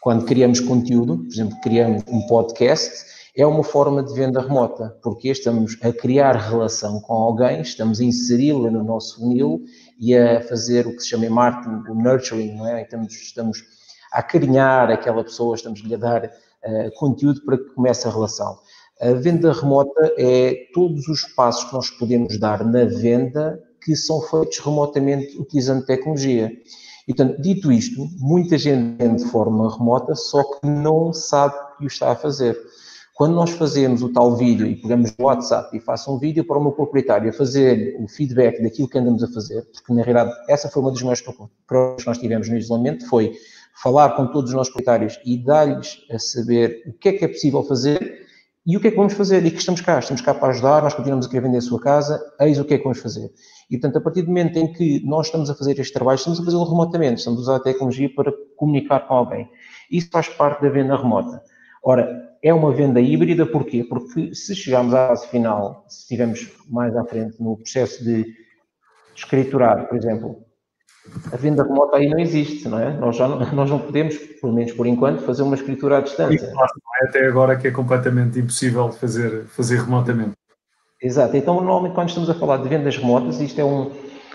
Quando 0.00 0.24
criamos 0.24 0.60
conteúdo, 0.60 1.18
por 1.18 1.28
exemplo, 1.28 1.56
criamos 1.62 2.02
um 2.08 2.26
podcast, 2.26 3.06
é 3.36 3.46
uma 3.46 3.62
forma 3.62 4.02
de 4.02 4.12
venda 4.14 4.40
remota, 4.40 4.98
porque 5.00 5.28
estamos 5.28 5.78
a 5.80 5.92
criar 5.92 6.34
relação 6.36 7.00
com 7.00 7.12
alguém, 7.14 7.60
estamos 7.60 8.00
a 8.00 8.04
inseri-la 8.04 8.68
no 8.68 8.82
nosso 8.82 9.16
funil 9.16 9.62
e 9.98 10.16
a 10.16 10.40
fazer 10.40 10.86
o 10.86 10.96
que 10.96 11.00
se 11.00 11.10
chama 11.10 11.30
marketing 11.30 11.88
o 11.88 11.94
nurturing, 11.94 12.56
não 12.56 12.66
é? 12.66 12.82
Estamos, 12.82 13.12
estamos 13.14 13.62
acarinhar 14.12 14.90
aquela 14.90 15.22
pessoa, 15.24 15.54
estamos-lhe 15.54 15.94
a 15.94 15.98
dar 15.98 16.24
uh, 16.24 16.98
conteúdo 16.98 17.44
para 17.44 17.58
que 17.58 17.74
comece 17.74 18.06
a 18.06 18.10
relação. 18.10 18.58
A 19.00 19.12
venda 19.12 19.52
remota 19.52 20.12
é 20.18 20.54
todos 20.74 21.06
os 21.06 21.22
passos 21.34 21.64
que 21.64 21.74
nós 21.74 21.90
podemos 21.90 22.38
dar 22.38 22.64
na 22.64 22.84
venda 22.84 23.62
que 23.80 23.94
são 23.94 24.20
feitos 24.20 24.58
remotamente 24.58 25.38
utilizando 25.38 25.86
tecnologia. 25.86 26.50
E, 27.06 27.14
dito 27.40 27.72
isto, 27.72 28.06
muita 28.18 28.58
gente 28.58 29.02
vende 29.02 29.22
de 29.22 29.30
forma 29.30 29.72
remota, 29.72 30.14
só 30.14 30.42
que 30.42 30.66
não 30.66 31.12
sabe 31.12 31.54
que 31.78 31.84
o 31.84 31.86
está 31.86 32.10
a 32.10 32.16
fazer. 32.16 32.58
Quando 33.14 33.34
nós 33.34 33.50
fazemos 33.50 34.02
o 34.02 34.12
tal 34.12 34.36
vídeo 34.36 34.66
e 34.66 34.76
pegamos 34.76 35.12
o 35.18 35.24
WhatsApp 35.24 35.76
e 35.76 35.80
faço 35.80 36.14
um 36.14 36.18
vídeo 36.18 36.44
para 36.44 36.58
o 36.58 36.62
meu 36.62 36.72
proprietário 36.72 37.30
a 37.30 37.32
fazer 37.32 37.96
o 38.00 38.06
feedback 38.06 38.62
daquilo 38.62 38.88
que 38.88 38.98
andamos 38.98 39.22
a 39.24 39.28
fazer, 39.28 39.64
porque 39.72 39.92
na 39.92 40.02
realidade 40.02 40.32
essa 40.48 40.68
foi 40.68 40.82
uma 40.82 40.92
das 40.92 41.02
maiores 41.02 41.22
problemas 41.22 42.02
que 42.02 42.06
nós 42.06 42.18
tivemos 42.18 42.48
no 42.48 42.56
isolamento, 42.56 43.08
foi 43.08 43.32
falar 43.82 44.10
com 44.10 44.26
todos 44.26 44.50
os 44.50 44.56
nossos 44.56 44.72
proprietários 44.72 45.18
e 45.24 45.36
dar-lhes 45.42 46.04
a 46.10 46.18
saber 46.18 46.82
o 46.86 46.92
que 46.92 47.10
é 47.10 47.12
que 47.12 47.24
é 47.24 47.28
possível 47.28 47.62
fazer 47.62 48.26
e 48.66 48.76
o 48.76 48.80
que 48.80 48.88
é 48.88 48.90
que 48.90 48.96
vamos 48.96 49.14
fazer 49.14 49.44
e 49.46 49.50
que 49.50 49.58
estamos 49.58 49.80
cá, 49.80 49.98
estamos 49.98 50.20
cá 50.20 50.34
para 50.34 50.48
ajudar, 50.48 50.82
nós 50.82 50.92
continuamos 50.92 51.26
a 51.26 51.28
querer 51.30 51.42
vender 51.42 51.58
a 51.58 51.62
sua 51.62 51.80
casa, 51.80 52.20
eis 52.40 52.58
o 52.58 52.64
que 52.64 52.74
é 52.74 52.78
que 52.78 52.84
vamos 52.84 52.98
fazer. 52.98 53.30
E, 53.70 53.78
portanto, 53.78 53.96
a 53.96 54.00
partir 54.02 54.22
do 54.22 54.28
momento 54.28 54.58
em 54.58 54.70
que 54.72 55.02
nós 55.06 55.26
estamos 55.26 55.48
a 55.48 55.54
fazer 55.54 55.78
este 55.78 55.92
trabalho, 55.92 56.16
estamos 56.16 56.38
a 56.38 56.44
fazê-lo 56.44 56.64
remotamente, 56.64 57.18
estamos 57.18 57.38
a 57.38 57.42
usar 57.42 57.56
a 57.56 57.60
tecnologia 57.60 58.10
para 58.14 58.30
comunicar 58.56 59.00
com 59.06 59.14
alguém. 59.14 59.48
Isso 59.90 60.10
faz 60.10 60.28
parte 60.28 60.60
da 60.60 60.68
venda 60.68 60.96
remota. 60.96 61.42
Ora, 61.82 62.28
é 62.42 62.52
uma 62.52 62.72
venda 62.72 63.00
híbrida, 63.00 63.46
porquê? 63.46 63.84
Porque 63.84 64.34
se 64.34 64.54
chegarmos 64.54 64.92
à 64.92 65.08
fase 65.08 65.28
final, 65.28 65.84
se 65.88 66.02
estivermos 66.02 66.52
mais 66.68 66.94
à 66.94 67.04
frente 67.04 67.42
no 67.42 67.56
processo 67.56 68.04
de 68.04 68.26
escriturar, 69.14 69.88
por 69.88 69.96
exemplo, 69.96 70.44
a 71.32 71.36
venda 71.36 71.62
remota 71.62 71.96
aí 71.96 72.08
não 72.08 72.18
existe, 72.18 72.68
não 72.68 72.78
é? 72.78 72.96
Nós, 72.96 73.16
já 73.16 73.28
não, 73.28 73.38
nós 73.52 73.70
não 73.70 73.78
podemos, 73.78 74.16
pelo 74.16 74.52
menos 74.52 74.72
por 74.72 74.86
enquanto, 74.86 75.22
fazer 75.22 75.42
uma 75.42 75.54
escritura 75.54 75.98
à 75.98 76.00
distância. 76.00 76.52
É 77.02 77.06
até 77.06 77.26
agora 77.26 77.56
que 77.56 77.68
é 77.68 77.70
completamente 77.70 78.38
impossível 78.38 78.90
fazer, 78.90 79.44
fazer 79.46 79.80
remotamente. 79.80 80.32
Exato. 81.00 81.36
Então, 81.36 81.54
normalmente, 81.54 81.94
quando 81.94 82.08
estamos 82.08 82.28
a 82.28 82.34
falar 82.34 82.56
de 82.58 82.68
vendas 82.68 82.96
remotas, 82.96 83.40
isto 83.40 83.60
é 83.60 83.64
um, 83.64 83.90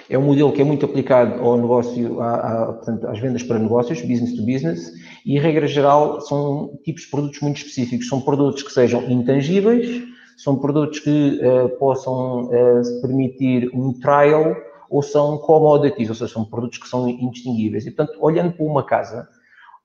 é 0.10 0.18
um 0.18 0.22
modelo 0.22 0.52
que 0.52 0.62
é 0.62 0.64
muito 0.64 0.86
aplicado 0.86 1.42
ao 1.42 1.58
negócio, 1.58 2.22
a, 2.22 2.36
a, 2.36 2.66
portanto, 2.74 3.08
às 3.08 3.20
vendas 3.20 3.44
para 3.44 3.60
negócios, 3.60 4.02
business 4.02 4.34
to 4.34 4.46
business, 4.46 4.92
e, 5.26 5.38
regra 5.40 5.68
geral, 5.68 6.22
são 6.22 6.80
tipos 6.84 7.04
de 7.04 7.10
produtos 7.10 7.42
muito 7.42 7.58
específicos. 7.58 8.08
São 8.08 8.22
produtos 8.22 8.64
que 8.64 8.72
sejam 8.72 9.04
intangíveis, 9.10 10.04
são 10.38 10.58
produtos 10.58 11.00
que 11.00 11.40
uh, 11.42 11.70
possam 11.78 12.46
uh, 12.46 13.02
permitir 13.02 13.70
um 13.74 13.94
trial 14.00 14.56
ou 14.94 15.02
são 15.02 15.40
commodities, 15.40 16.08
ou 16.10 16.14
seja, 16.14 16.32
são 16.32 16.46
produtos 16.46 16.78
que 16.78 16.88
são 16.88 17.10
indistinguíveis. 17.10 17.88
E, 17.88 17.92
portanto, 17.92 18.16
olhando 18.22 18.54
para 18.54 18.64
uma 18.64 18.86
casa, 18.86 19.28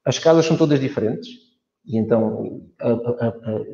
as 0.05 0.19
casas 0.19 0.45
são 0.45 0.55
todas 0.55 0.79
diferentes 0.79 1.31
e 1.87 1.97
então 1.97 2.61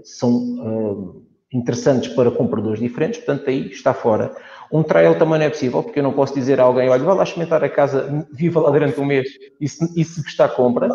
são 0.04 1.24
interessantes 1.52 2.14
para 2.14 2.30
compradores 2.30 2.78
diferentes, 2.78 3.18
portanto, 3.18 3.50
aí 3.50 3.66
está 3.68 3.92
fora. 3.92 4.32
Um 4.72 4.84
trial 4.84 5.18
também 5.18 5.40
não 5.40 5.46
é 5.46 5.50
possível, 5.50 5.82
porque 5.82 5.98
eu 5.98 6.04
não 6.04 6.12
posso 6.12 6.32
dizer 6.32 6.60
a 6.60 6.62
alguém, 6.62 6.88
olha, 6.88 7.02
vai 7.02 7.16
lá 7.16 7.24
experimentar 7.24 7.64
a 7.64 7.68
casa, 7.68 8.24
viva 8.32 8.60
lá 8.60 8.70
durante 8.70 9.00
um 9.00 9.04
mês 9.04 9.28
e 9.60 9.68
se, 9.68 10.00
e 10.00 10.04
se 10.04 10.22
gostar, 10.22 10.50
compra 10.50 10.88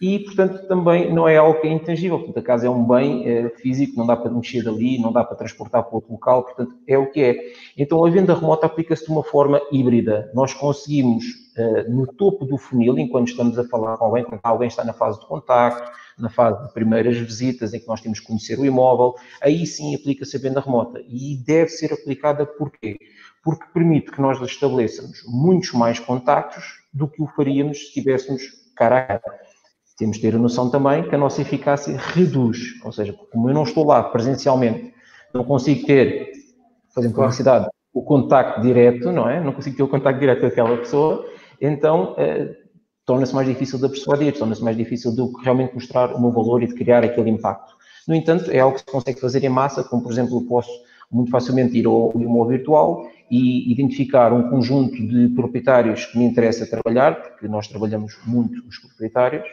e, 0.00 0.18
portanto, 0.18 0.66
também 0.68 1.12
não 1.12 1.26
é 1.26 1.38
algo 1.38 1.58
que 1.60 1.66
é 1.66 1.72
intangível. 1.72 2.18
Portanto, 2.18 2.38
a 2.38 2.46
casa 2.46 2.66
é 2.66 2.70
um 2.70 2.86
bem 2.86 3.26
é, 3.26 3.48
físico, 3.48 3.96
não 3.96 4.06
dá 4.06 4.14
para 4.14 4.30
mexer 4.30 4.62
dali, 4.62 4.98
não 4.98 5.10
dá 5.10 5.24
para 5.24 5.36
transportar 5.36 5.84
para 5.84 5.94
outro 5.94 6.12
local, 6.12 6.44
portanto, 6.44 6.74
é 6.86 6.98
o 6.98 7.10
que 7.10 7.22
é. 7.22 7.36
Então, 7.78 8.04
a 8.04 8.10
venda 8.10 8.34
remota 8.34 8.66
aplica-se 8.66 9.06
de 9.06 9.10
uma 9.10 9.24
forma 9.24 9.60
híbrida. 9.72 10.30
Nós 10.34 10.52
conseguimos, 10.52 11.24
uh, 11.56 11.90
no 11.90 12.06
topo 12.06 12.44
do 12.44 12.58
funil, 12.58 12.98
enquanto 12.98 13.28
estamos 13.28 13.58
a 13.58 13.64
falar 13.64 13.96
com 13.96 14.04
alguém, 14.04 14.24
quando 14.24 14.40
alguém 14.42 14.68
está 14.68 14.84
na 14.84 14.92
fase 14.92 15.18
de 15.18 15.26
contacto, 15.26 15.90
na 16.18 16.28
fase 16.28 16.66
de 16.66 16.74
primeiras 16.74 17.16
visitas, 17.16 17.72
em 17.72 17.80
que 17.80 17.88
nós 17.88 18.00
temos 18.00 18.20
que 18.20 18.26
conhecer 18.26 18.58
o 18.58 18.66
imóvel, 18.66 19.14
aí 19.40 19.66
sim 19.66 19.94
aplica-se 19.94 20.36
a 20.36 20.40
venda 20.40 20.60
remota. 20.60 21.02
E 21.08 21.36
deve 21.36 21.70
ser 21.70 21.92
aplicada 21.94 22.44
porquê? 22.44 22.98
Porque 23.42 23.64
permite 23.72 24.10
que 24.10 24.20
nós 24.20 24.40
estabeleçamos 24.42 25.22
muitos 25.26 25.72
mais 25.72 25.98
contactos 25.98 26.82
do 26.92 27.08
que 27.08 27.22
o 27.22 27.26
faríamos 27.26 27.78
se 27.78 27.84
estivéssemos 27.84 28.42
cara 28.76 28.98
a 28.98 29.18
cara. 29.18 29.45
Temos 29.96 30.16
de 30.16 30.22
ter 30.22 30.34
a 30.34 30.38
noção 30.38 30.70
também 30.70 31.08
que 31.08 31.14
a 31.14 31.18
nossa 31.18 31.40
eficácia 31.40 31.96
reduz, 31.96 32.58
ou 32.84 32.92
seja, 32.92 33.14
como 33.32 33.48
eu 33.48 33.54
não 33.54 33.62
estou 33.62 33.86
lá 33.86 34.02
presencialmente, 34.02 34.92
não 35.32 35.44
consigo 35.44 35.86
ter, 35.86 36.32
fazendo 36.94 37.14
publicidade, 37.14 37.68
o 37.92 38.02
contacto 38.02 38.60
direto, 38.60 39.10
não 39.10 39.28
é? 39.28 39.40
Não 39.40 39.52
consigo 39.52 39.76
ter 39.76 39.82
o 39.82 39.88
contacto 39.88 40.20
direto 40.20 40.40
com 40.40 40.46
aquela 40.46 40.76
pessoa, 40.76 41.24
então 41.60 42.14
eh, 42.18 42.54
torna-se 43.06 43.34
mais 43.34 43.48
difícil 43.48 43.78
de 43.78 43.88
persuadir, 43.88 44.36
torna-se 44.36 44.62
mais 44.62 44.76
difícil 44.76 45.14
de 45.14 45.22
realmente 45.42 45.74
mostrar 45.74 46.14
o 46.14 46.20
meu 46.20 46.30
valor 46.30 46.62
e 46.62 46.66
de 46.66 46.74
criar 46.74 47.02
aquele 47.02 47.30
impacto. 47.30 47.74
No 48.06 48.14
entanto, 48.14 48.50
é 48.50 48.58
algo 48.60 48.74
que 48.74 48.80
se 48.80 48.86
consegue 48.86 49.18
fazer 49.18 49.42
em 49.44 49.48
massa, 49.48 49.82
como 49.82 50.02
por 50.02 50.12
exemplo, 50.12 50.44
posso 50.46 50.70
muito 51.10 51.30
facilmente 51.30 51.78
ir 51.78 51.86
ao 51.86 52.12
imóvel 52.16 52.58
virtual 52.58 53.08
e 53.30 53.72
identificar 53.72 54.32
um 54.32 54.50
conjunto 54.50 54.94
de 54.94 55.28
proprietários 55.34 56.04
que 56.06 56.18
me 56.18 56.24
interessa 56.24 56.66
trabalhar, 56.66 57.22
porque 57.22 57.48
nós 57.48 57.66
trabalhamos 57.66 58.18
muito 58.26 58.62
os 58.68 58.78
proprietários, 58.78 59.46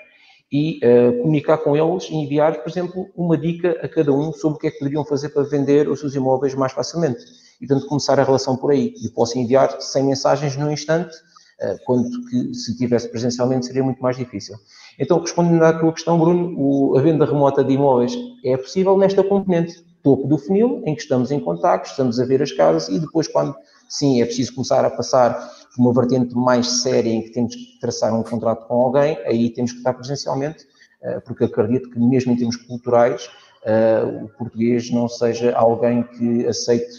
e 0.53 0.79
uh, 0.86 1.19
comunicar 1.24 1.57
com 1.57 1.75
eles 1.75 2.07
e 2.12 2.13
enviar, 2.13 2.62
por 2.62 2.69
exemplo, 2.69 3.10
uma 3.17 3.36
dica 3.36 3.72
a 3.81 3.89
cada 3.89 4.13
um 4.13 4.31
sobre 4.31 4.57
o 4.57 4.60
que 4.60 4.67
é 4.67 4.72
que 4.72 4.77
poderiam 4.77 5.03
fazer 5.03 5.29
para 5.29 5.41
vender 5.41 5.89
os 5.89 6.00
seus 6.00 6.13
imóveis 6.13 6.53
mais 6.53 6.72
facilmente. 6.72 7.25
E, 7.60 7.65
portanto, 7.65 7.88
começar 7.88 8.19
a 8.19 8.24
relação 8.24 8.55
por 8.55 8.72
aí. 8.72 8.93
E 9.03 9.10
posso 9.10 9.36
enviar 9.39 9.81
100 9.81 10.03
mensagens 10.03 10.55
num 10.55 10.72
instante, 10.72 11.12
uh, 11.60 11.83
quanto 11.86 12.07
que 12.27 12.53
se 12.53 12.77
tivesse 12.77 13.10
presencialmente 13.10 13.65
seria 13.65 13.83
muito 13.83 14.00
mais 14.00 14.15
difícil. 14.15 14.55
Então, 15.00 15.19
respondendo 15.19 15.63
à 15.63 15.74
tua 15.74 15.91
questão, 15.91 16.19
Bruno, 16.19 16.53
o, 16.55 17.00
a 17.00 17.01
venda 17.01 17.25
remota 17.25 17.63
de 17.63 17.74
imóveis 17.74 18.15
é 18.45 18.55
possível 18.55 18.95
nesta 18.95 19.24
componente, 19.24 19.83
topo 20.03 20.27
do 20.27 20.38
funil, 20.38 20.83
em 20.86 20.93
que 20.93 21.01
estamos 21.01 21.31
em 21.31 21.39
contato, 21.39 21.88
estamos 21.88 22.19
a 22.19 22.25
ver 22.25 22.43
as 22.43 22.51
casas 22.51 22.89
e 22.89 23.00
depois, 23.00 23.27
quando 23.27 23.55
sim 23.89 24.22
é 24.22 24.25
preciso 24.25 24.53
começar 24.53 24.86
a 24.86 24.91
passar 24.91 25.50
uma 25.77 25.94
vertente 25.94 26.36
mais 26.36 26.82
séria 26.82 27.10
em 27.10 27.22
que 27.22 27.32
temos 27.32 27.56
que 27.56 27.80
traçar 27.80 28.13
um 28.13 28.24
contrato 28.24 28.68
com 28.68 28.75
alguém, 28.75 29.18
aí 29.25 29.50
temos 29.50 29.72
que 29.72 29.80
estar 29.80 29.94
presencialmente, 29.94 30.68
eh, 31.01 31.20
porque 31.22 31.46
acredito 31.46 31.89
que 31.89 32.00
mesmo 32.00 32.32
em 32.32 32.36
termos 32.36 32.56
culturais, 32.58 33.30
eh, 33.65 34.03
o 34.24 34.30
português 34.30 34.92
não 34.92 35.08
seja 35.08 35.56
alguém 35.56 36.03
que 36.03 36.46
aceite 36.48 36.94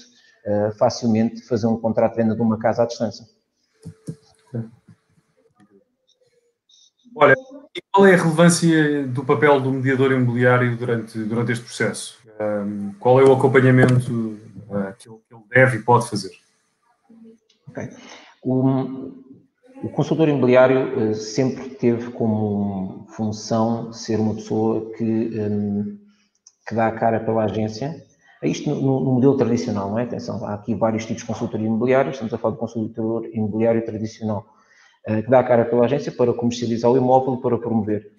eh, 0.44 0.72
facilmente 0.78 1.42
fazer 1.46 1.66
um 1.66 1.76
contrato 1.76 2.12
de 2.12 2.22
venda 2.22 2.34
de 2.34 2.42
uma 2.42 2.58
casa 2.58 2.82
à 2.82 2.86
distância. 2.86 3.26
Olha, 7.16 7.34
e 7.76 7.80
qual 7.92 8.06
é 8.06 8.14
a 8.14 8.16
relevância 8.16 9.06
do 9.06 9.24
papel 9.24 9.60
do 9.60 9.70
mediador 9.70 10.10
imobiliário 10.10 10.76
durante, 10.76 11.16
durante 11.18 11.52
este 11.52 11.64
processo? 11.64 12.24
qual 12.98 13.20
é 13.20 13.24
o 13.24 13.32
acompanhamento 13.32 14.36
que 14.98 15.08
ele 15.08 15.44
deve 15.48 15.76
e 15.76 15.82
pode 15.82 16.10
fazer? 16.10 16.32
Okay. 17.68 17.88
O, 18.44 19.10
o 19.82 19.88
consultor 19.88 20.28
imobiliário 20.28 21.10
uh, 21.10 21.14
sempre 21.14 21.70
teve 21.70 22.10
como 22.10 23.06
função 23.08 23.92
ser 23.92 24.20
uma 24.20 24.34
pessoa 24.34 24.92
que, 24.92 25.04
um, 25.04 25.98
que 26.68 26.74
dá 26.74 26.88
a 26.88 26.92
cara 26.92 27.20
pela 27.20 27.44
agência. 27.44 27.94
É 28.42 28.48
isto 28.48 28.68
no, 28.68 29.00
no, 29.00 29.12
modelo 29.12 29.36
tradicional, 29.38 29.88
não 29.88 29.98
é? 29.98 30.02
Atenção, 30.02 30.44
há 30.44 30.54
aqui 30.54 30.74
vários 30.74 31.06
tipos 31.06 31.22
de 31.22 31.28
consultoria 31.28 31.66
imobiliária, 31.66 32.10
estamos 32.10 32.34
a 32.34 32.38
falar 32.38 32.54
de 32.54 32.60
consultor 32.60 33.26
imobiliário 33.32 33.82
tradicional, 33.84 34.44
uh, 35.08 35.22
que 35.22 35.30
dá 35.30 35.40
a 35.40 35.44
cara 35.44 35.64
pela 35.64 35.86
agência 35.86 36.12
para 36.12 36.34
comercializar 36.34 36.90
o 36.90 36.96
imóvel 36.98 37.38
para 37.38 37.56
promover. 37.56 38.12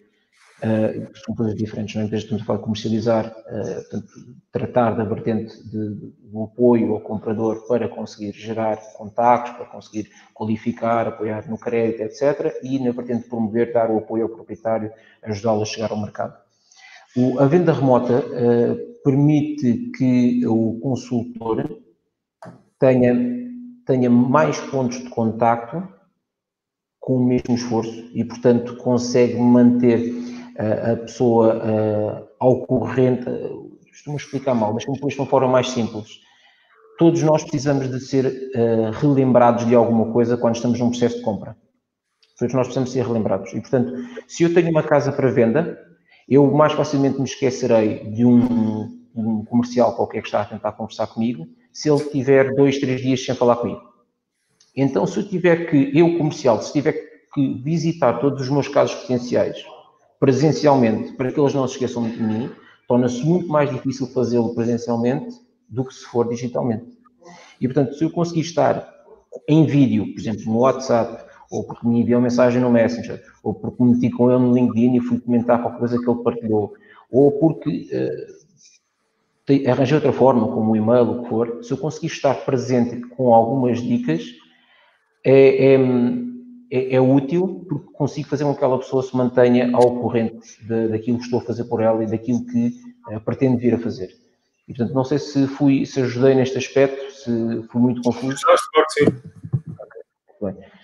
Uh, 0.63 1.13
são 1.25 1.35
coisas 1.35 1.53
diferentes, 1.53 1.95
não 1.95 2.03
é? 2.03 2.07
Que 2.07 2.15
estamos 2.15 2.41
a 2.41 2.45
falar 2.45 2.59
de 2.59 2.63
comercializar, 2.63 3.27
uh, 3.27 3.75
portanto, 3.75 4.07
tratar 4.53 4.91
da 4.91 5.03
vertente 5.03 5.53
de, 5.67 6.13
do 6.31 6.43
apoio 6.43 6.93
ao 6.93 7.01
comprador 7.01 7.67
para 7.67 7.89
conseguir 7.89 8.31
gerar 8.31 8.77
contactos, 8.93 9.53
para 9.53 9.65
conseguir 9.65 10.09
qualificar, 10.33 11.07
apoiar 11.07 11.50
no 11.50 11.57
crédito, 11.57 12.03
etc. 12.03 12.55
E 12.63 12.79
na 12.79 12.91
vertente 12.91 13.24
de 13.24 13.29
promover, 13.29 13.74
dar 13.74 13.91
o 13.91 13.97
apoio 13.97 14.24
ao 14.24 14.29
proprietário, 14.29 14.91
ajudá-lo 15.24 15.62
a 15.62 15.65
chegar 15.65 15.91
ao 15.91 16.00
mercado. 16.00 16.33
O, 17.17 17.38
a 17.39 17.47
venda 17.47 17.74
remota 17.74 18.19
uh, 18.19 19.03
permite 19.03 19.91
que 19.97 20.47
o 20.47 20.79
consultor 20.79 21.81
tenha, 22.79 23.13
tenha 23.85 24.09
mais 24.09 24.57
pontos 24.59 25.00
de 25.00 25.09
contacto 25.09 25.85
com 27.00 27.17
o 27.17 27.25
mesmo 27.25 27.55
esforço 27.55 28.09
e, 28.13 28.24
portanto, 28.24 28.77
consegue 28.77 29.35
manter 29.35 30.34
a 30.57 30.95
pessoa 30.95 32.29
ao 32.39 32.65
corrente, 32.65 33.29
estou-me 33.93 34.19
a 34.19 34.24
explicar 34.24 34.53
mal, 34.53 34.74
mas 34.74 34.85
como 34.85 34.97
de 34.97 35.15
uma 35.15 35.25
forma 35.25 35.47
mais 35.47 35.69
simples. 35.69 36.21
Todos 36.97 37.21
nós 37.24 37.43
precisamos 37.43 37.89
de 37.89 38.00
ser 38.00 38.25
uh, 38.25 38.91
relembrados 38.91 39.65
de 39.65 39.75
alguma 39.75 40.12
coisa 40.13 40.38
quando 40.38 40.55
estamos 40.55 40.79
num 40.79 40.89
processo 40.89 41.17
de 41.17 41.24
compra. 41.24 41.57
Todos 42.38 42.53
nós 42.53 42.67
precisamos 42.67 42.91
ser 42.91 43.05
relembrados. 43.05 43.51
E, 43.53 43.59
portanto, 43.59 43.93
se 44.27 44.43
eu 44.43 44.53
tenho 44.53 44.69
uma 44.69 44.83
casa 44.83 45.12
para 45.12 45.29
venda, 45.29 45.77
eu 46.27 46.50
mais 46.51 46.74
facilmente 46.74 47.17
me 47.17 47.25
esquecerei 47.25 48.12
de 48.12 48.25
um, 48.25 48.97
um 49.13 49.43
comercial 49.45 49.95
qualquer 49.95 50.21
que 50.21 50.27
está 50.27 50.41
a 50.41 50.45
tentar 50.45 50.71
conversar 50.74 51.07
comigo, 51.07 51.45
se 51.71 51.89
ele 51.89 52.03
tiver 52.09 52.53
dois, 52.55 52.79
três 52.79 53.01
dias 53.01 53.25
sem 53.25 53.35
falar 53.35 53.57
comigo. 53.57 53.81
Então, 54.75 55.05
se 55.05 55.19
eu 55.19 55.27
tiver 55.27 55.69
que, 55.69 55.97
eu 55.97 56.17
comercial, 56.17 56.62
se 56.62 56.71
tiver 56.71 56.93
que 57.33 57.62
visitar 57.62 58.19
todos 58.19 58.41
os 58.41 58.50
meus 58.50 58.67
casos 58.69 58.95
potenciais 58.95 59.65
presencialmente, 60.19 61.13
para 61.13 61.31
que 61.31 61.39
eles 61.39 61.53
não 61.53 61.67
se 61.67 61.74
esqueçam 61.74 62.10
de 62.10 62.22
mim, 62.22 62.50
torna-se 62.88 63.24
muito 63.25 63.48
mais 63.48 63.69
difícil 63.69 64.07
fazê-lo 64.07 64.53
presencialmente 64.53 65.36
do 65.67 65.84
que 65.84 65.93
se 65.93 66.05
for 66.05 66.27
digitalmente. 66.27 66.98
E, 67.60 67.67
portanto, 67.67 67.95
se 67.95 68.03
eu 68.03 68.10
conseguir 68.10 68.41
estar 68.41 68.93
em 69.48 69.65
vídeo, 69.65 70.13
por 70.13 70.19
exemplo, 70.19 70.45
no 70.45 70.60
WhatsApp, 70.60 71.25
ou 71.50 71.63
porque 71.63 71.88
me 71.88 72.01
enviou 72.01 72.22
mensagem 72.22 72.62
no 72.62 72.72
Messenger, 72.72 73.22
ou 73.43 73.53
porque 73.53 73.81
me 73.84 73.91
meti 73.93 74.10
com 74.10 74.29
ele 74.29 74.39
no 74.39 74.53
LinkedIn 74.53 74.95
e 74.95 75.00
fui 75.00 75.19
comentar 75.19 75.62
qualquer 75.62 75.79
coisa 75.79 76.00
que 76.00 76.10
ele 76.10 76.24
partilhou, 76.24 76.74
ou 77.12 77.31
porque 77.34 77.88
uh, 79.48 79.69
arranjei 79.69 79.95
outra 79.95 80.12
forma, 80.12 80.48
como 80.48 80.72
o 80.72 80.75
e-mail, 80.75 81.12
o 81.12 81.24
que 81.24 81.29
for, 81.29 81.63
se 81.63 81.72
eu 81.72 81.77
conseguir 81.77 82.07
estar 82.07 82.34
presente 82.45 83.01
com 83.10 83.34
algumas 83.34 83.81
dicas, 83.81 84.24
é, 85.24 85.74
é 85.74 85.77
é, 86.72 86.95
é, 86.95 87.01
útil 87.01 87.65
porque 87.69 87.91
consigo 87.93 88.27
fazer 88.27 88.43
com 88.43 88.51
que 88.51 88.57
aquela 88.57 88.79
pessoa 88.79 89.03
se 89.03 89.15
mantenha 89.15 89.69
ao 89.75 90.00
corrente 90.01 90.63
de, 90.65 90.88
daquilo 90.88 91.17
que 91.17 91.25
estou 91.25 91.39
a 91.39 91.43
fazer 91.43 91.65
por 91.65 91.81
ela 91.81 92.03
e 92.03 92.07
daquilo 92.07 92.45
que 92.45 92.74
uh, 93.10 93.19
pretendo 93.22 93.57
vir 93.57 93.75
a 93.75 93.79
fazer. 93.79 94.10
E, 94.67 94.74
portanto, 94.74 94.93
não 94.93 95.03
sei 95.03 95.19
se 95.19 95.48
fui, 95.48 95.86
se 95.86 96.01
ajudei 96.01 96.34
neste 96.34 96.57
aspecto, 96.57 97.12
se 97.12 97.63
fui 97.69 97.81
muito 97.81 98.01
confuso. 98.01 98.38
Acho 98.50 98.63
que 98.72 98.91
sim. 98.91 99.05
Okay, 99.05 100.01
bem. 100.41 100.75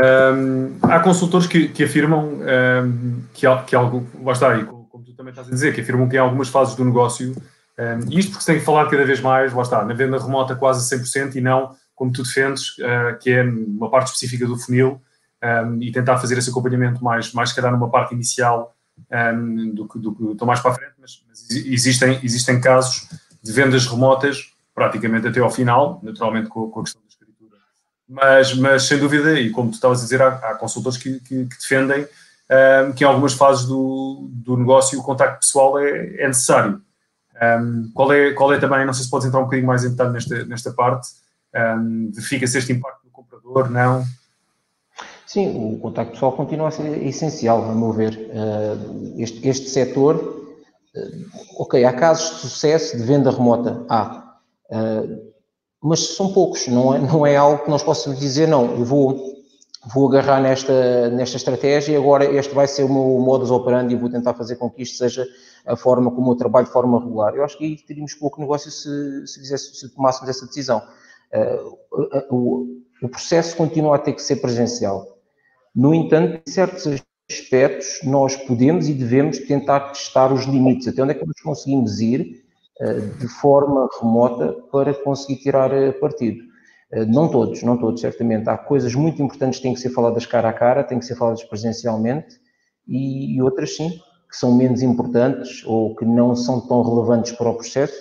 Um, 0.00 0.78
há 0.82 1.00
consultores 1.00 1.46
que, 1.46 1.68
que 1.68 1.84
afirmam 1.84 2.34
um, 2.34 3.22
que, 3.34 3.46
que 3.66 3.74
algo, 3.74 4.06
lá 4.22 4.32
está 4.32 4.52
aí, 4.52 4.64
como, 4.64 4.84
como, 4.84 5.04
tu 5.04 5.12
também 5.14 5.30
estás 5.30 5.48
a 5.48 5.50
dizer, 5.50 5.74
que 5.74 5.80
afirmam 5.80 6.08
que 6.08 6.16
em 6.16 6.20
algumas 6.20 6.48
fases 6.48 6.76
do 6.76 6.84
negócio, 6.84 7.34
um, 7.78 8.12
isto 8.12 8.30
porque 8.30 8.44
se 8.44 8.46
tem 8.46 8.58
que 8.58 8.64
falar 8.64 8.88
cada 8.88 9.04
vez 9.04 9.20
mais, 9.20 9.52
lá 9.52 9.62
está, 9.62 9.84
na 9.84 9.94
venda 9.94 10.18
remota 10.18 10.54
quase 10.54 10.88
100% 10.96 11.34
e 11.34 11.40
não 11.40 11.74
como 11.98 12.12
tu 12.12 12.22
defendes, 12.22 12.78
uh, 12.78 13.18
que 13.20 13.30
é 13.30 13.42
uma 13.42 13.90
parte 13.90 14.06
específica 14.06 14.46
do 14.46 14.56
funil, 14.56 15.02
um, 15.42 15.46
ehm, 15.46 15.82
e 15.82 15.90
tentar 15.90 16.16
fazer 16.18 16.38
esse 16.38 16.48
acompanhamento 16.48 17.02
mais, 17.02 17.32
mais 17.32 17.52
calhar 17.52 17.72
numa 17.72 17.90
parte 17.90 18.14
inicial 18.14 18.74
um, 19.10 19.14
ehm, 19.14 19.74
do 19.74 19.88
que 19.88 19.98
do, 19.98 20.32
estou 20.32 20.46
mais 20.46 20.60
para 20.60 20.70
a 20.70 20.74
frente, 20.74 20.92
mas, 20.98 21.24
mas, 21.28 21.50
existem, 21.50 22.20
existem 22.22 22.60
casos 22.60 23.08
de 23.42 23.52
vendas 23.52 23.86
remotas 23.86 24.52
praticamente 24.72 25.26
até 25.26 25.40
ao 25.40 25.50
final, 25.50 25.98
naturalmente 26.04 26.48
com, 26.48 26.70
com 26.70 26.80
a 26.80 26.82
questão 26.84 27.02
da 27.02 27.08
escritura. 27.08 27.56
Mas, 28.08 28.54
mas 28.54 28.84
sem 28.84 28.98
dúvida, 28.98 29.38
e 29.40 29.50
como 29.50 29.70
tu 29.70 29.74
estavas 29.74 29.98
a 29.98 30.04
dizer, 30.04 30.22
há, 30.22 30.28
há 30.28 30.54
consultores 30.54 30.96
que, 30.96 31.18
que, 31.18 31.46
que 31.46 31.58
defendem 31.58 32.02
um, 32.02 32.06
ehm, 32.54 32.92
que 32.92 33.02
em 33.02 33.06
algumas 33.08 33.32
fases 33.32 33.66
do, 33.66 34.28
do 34.30 34.56
negócio 34.56 35.00
o 35.00 35.02
contacto 35.02 35.40
pessoal 35.40 35.80
é, 35.80 36.22
é 36.22 36.28
necessário. 36.28 36.80
qual, 37.92 38.12
é, 38.12 38.32
qual 38.34 38.52
é 38.52 38.58
também, 38.58 38.86
não 38.86 38.92
sei 38.92 39.04
se 39.04 39.10
podes 39.10 39.26
entrar 39.26 39.40
um 39.40 39.44
bocadinho 39.44 39.66
mais 39.66 39.84
em 39.84 39.90
detalhe 39.90 40.12
nesta, 40.12 40.44
nesta 40.44 40.72
parte, 40.72 41.08
um, 41.54 42.10
verifica-se 42.12 42.58
este 42.58 42.72
impacto 42.72 43.04
no 43.04 43.10
comprador, 43.10 43.70
não? 43.70 44.04
Sim, 45.26 45.74
o 45.74 45.78
contacto 45.78 46.12
pessoal 46.12 46.32
continua 46.32 46.68
a 46.68 46.70
ser 46.70 47.06
essencial, 47.06 47.62
a 47.62 47.74
meu 47.74 47.92
ver. 47.92 48.30
Uh, 48.30 49.14
este, 49.20 49.46
este 49.46 49.68
setor, 49.68 50.16
uh, 50.16 51.62
ok, 51.62 51.84
há 51.84 51.92
casos 51.92 52.36
de 52.36 52.48
sucesso 52.48 52.96
de 52.96 53.02
venda 53.02 53.30
remota, 53.30 53.84
há, 53.88 54.38
uh, 54.70 55.28
mas 55.82 56.16
são 56.16 56.32
poucos, 56.32 56.66
não 56.68 56.94
é, 56.94 56.98
não 56.98 57.26
é 57.26 57.36
algo 57.36 57.64
que 57.64 57.70
nós 57.70 57.82
possamos 57.82 58.18
dizer, 58.18 58.48
não, 58.48 58.74
eu 58.76 58.84
vou, 58.84 59.22
vou 59.92 60.08
agarrar 60.08 60.40
nesta, 60.40 61.10
nesta 61.10 61.36
estratégia 61.36 61.92
e 61.92 61.96
agora 61.96 62.24
este 62.24 62.54
vai 62.54 62.66
ser 62.66 62.84
o 62.84 62.88
meu 62.88 63.20
modus 63.20 63.50
operandi 63.50 63.94
e 63.94 63.98
vou 63.98 64.10
tentar 64.10 64.34
fazer 64.34 64.56
com 64.56 64.70
que 64.70 64.82
isto 64.82 64.96
seja 64.96 65.26
a 65.66 65.76
forma 65.76 66.10
como 66.10 66.32
eu 66.32 66.36
trabalho 66.36 66.66
de 66.66 66.72
forma 66.72 66.98
regular. 66.98 67.34
Eu 67.34 67.44
acho 67.44 67.56
que 67.56 67.64
aí 67.64 67.76
teríamos 67.76 68.14
pouco 68.14 68.40
negócio 68.40 68.70
se, 68.70 69.26
se, 69.26 69.58
se 69.58 69.88
tomássemos 69.90 70.28
essa 70.28 70.46
decisão. 70.46 70.82
Eh, 71.32 71.60
o, 72.30 72.66
processo 73.10 73.56
continua 73.56 73.96
a 73.96 73.98
ter 73.98 74.12
que 74.12 74.22
ser 74.22 74.36
presencial. 74.36 75.18
No 75.74 75.94
entanto, 75.94 76.40
em 76.46 76.50
certos 76.50 77.02
aspectos, 77.30 78.00
nós 78.02 78.36
podemos 78.36 78.88
e 78.88 78.94
devemos 78.94 79.38
tentar 79.38 79.92
testar 79.92 80.32
os 80.32 80.44
limites, 80.44 80.88
até 80.88 81.02
onde 81.02 81.12
é 81.12 81.14
que 81.14 81.26
nós 81.26 81.40
conseguimos 81.42 82.00
ir 82.00 82.44
eh, 82.80 83.00
de 83.20 83.28
forma 83.28 83.88
remota 84.00 84.52
para 84.72 84.94
conseguir 84.94 85.36
tirar 85.42 85.72
eh, 85.72 85.92
partido. 85.92 86.48
Não 87.06 87.30
todos, 87.30 87.62
não 87.62 87.76
todos, 87.76 88.00
certamente. 88.00 88.48
Há 88.48 88.56
coisas 88.56 88.94
muito 88.94 89.22
importantes 89.22 89.58
que 89.58 89.62
têm 89.62 89.74
que 89.74 89.80
ser 89.80 89.90
faladas 89.90 90.24
cara 90.24 90.48
a 90.48 90.54
cara, 90.54 90.82
têm 90.82 90.98
que 90.98 91.04
ser 91.04 91.16
faladas 91.16 91.44
presencialmente, 91.44 92.40
e 92.86 93.42
outras 93.42 93.76
sim, 93.76 93.90
que 93.90 94.34
são 94.34 94.56
menos 94.56 94.80
importantes 94.80 95.62
ou 95.66 95.94
que 95.94 96.06
não 96.06 96.34
são 96.34 96.66
tão 96.66 96.80
relevantes 96.80 97.32
para 97.32 97.50
o 97.50 97.54
processo, 97.54 97.92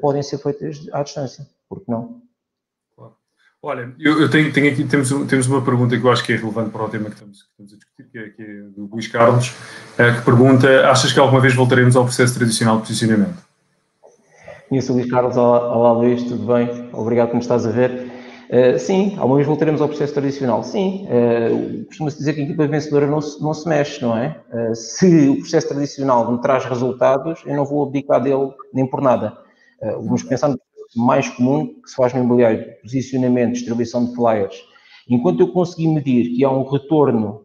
podem 0.00 0.22
ser 0.22 0.38
feitas 0.38 0.86
à 0.92 1.02
distância. 1.02 1.48
Por 1.68 1.84
que 1.84 1.90
não? 1.90 2.22
Olha, 3.68 3.92
eu, 3.98 4.20
eu 4.20 4.30
tenho, 4.30 4.52
tenho, 4.52 4.70
aqui, 4.70 4.84
temos, 4.84 5.10
temos 5.26 5.48
uma 5.48 5.60
pergunta 5.60 5.98
que 5.98 6.06
eu 6.06 6.12
acho 6.12 6.24
que 6.24 6.32
é 6.32 6.36
relevante 6.36 6.70
para 6.70 6.84
o 6.84 6.88
tema 6.88 7.06
que 7.06 7.14
estamos, 7.14 7.42
que 7.42 7.48
estamos 7.50 7.72
a 7.72 7.76
discutir, 7.76 8.10
que 8.12 8.16
é, 8.16 8.28
que 8.28 8.42
é 8.42 8.62
do 8.76 8.86
Luís 8.86 9.08
Carlos, 9.08 9.52
é, 9.98 10.12
que 10.12 10.22
pergunta, 10.22 10.88
achas 10.88 11.12
que 11.12 11.18
alguma 11.18 11.40
vez 11.40 11.52
voltaremos 11.52 11.96
ao 11.96 12.04
processo 12.04 12.32
tradicional 12.32 12.76
de 12.76 12.82
posicionamento? 12.82 13.44
Conheço 14.68 14.92
o 14.92 14.94
Luís 14.94 15.10
Carlos, 15.10 15.36
olá, 15.36 15.76
olá 15.76 15.92
Luís, 15.94 16.22
tudo 16.22 16.46
bem? 16.46 16.90
Obrigado 16.92 17.30
por 17.30 17.34
nos 17.34 17.44
estás 17.44 17.66
a 17.66 17.70
ver. 17.72 18.08
Uh, 18.48 18.78
sim, 18.78 19.16
alguma 19.18 19.34
vez 19.34 19.48
voltaremos 19.48 19.80
ao 19.80 19.88
processo 19.88 20.14
tradicional. 20.14 20.62
Sim, 20.62 21.08
uh, 21.08 21.86
costuma-se 21.86 22.18
dizer 22.18 22.34
que 22.34 22.42
a 22.42 22.44
equipa 22.44 22.68
vencedora 22.68 23.08
não 23.08 23.20
se, 23.20 23.42
não 23.42 23.52
se 23.52 23.68
mexe, 23.68 24.00
não 24.00 24.16
é? 24.16 24.40
Uh, 24.52 24.76
se 24.76 25.28
o 25.28 25.38
processo 25.40 25.66
tradicional 25.66 26.30
me 26.30 26.40
traz 26.40 26.64
resultados, 26.66 27.42
eu 27.44 27.56
não 27.56 27.64
vou 27.64 27.84
abdicar 27.84 28.22
dele 28.22 28.52
nem 28.72 28.86
por 28.86 29.02
nada. 29.02 29.36
Uh, 29.82 30.00
vamos 30.04 30.22
pensar 30.22 30.46
no 30.46 30.56
mais 30.96 31.28
comum 31.28 31.66
que 31.82 31.90
se 31.90 31.96
faz 31.96 32.12
no 32.12 32.20
imobiliário, 32.20 32.64
posicionamento, 32.82 33.52
distribuição 33.52 34.06
de 34.06 34.14
flyers. 34.14 34.56
Enquanto 35.08 35.40
eu 35.40 35.52
conseguir 35.52 35.88
medir 35.88 36.34
que 36.34 36.44
há 36.44 36.50
um 36.50 36.64
retorno, 36.68 37.44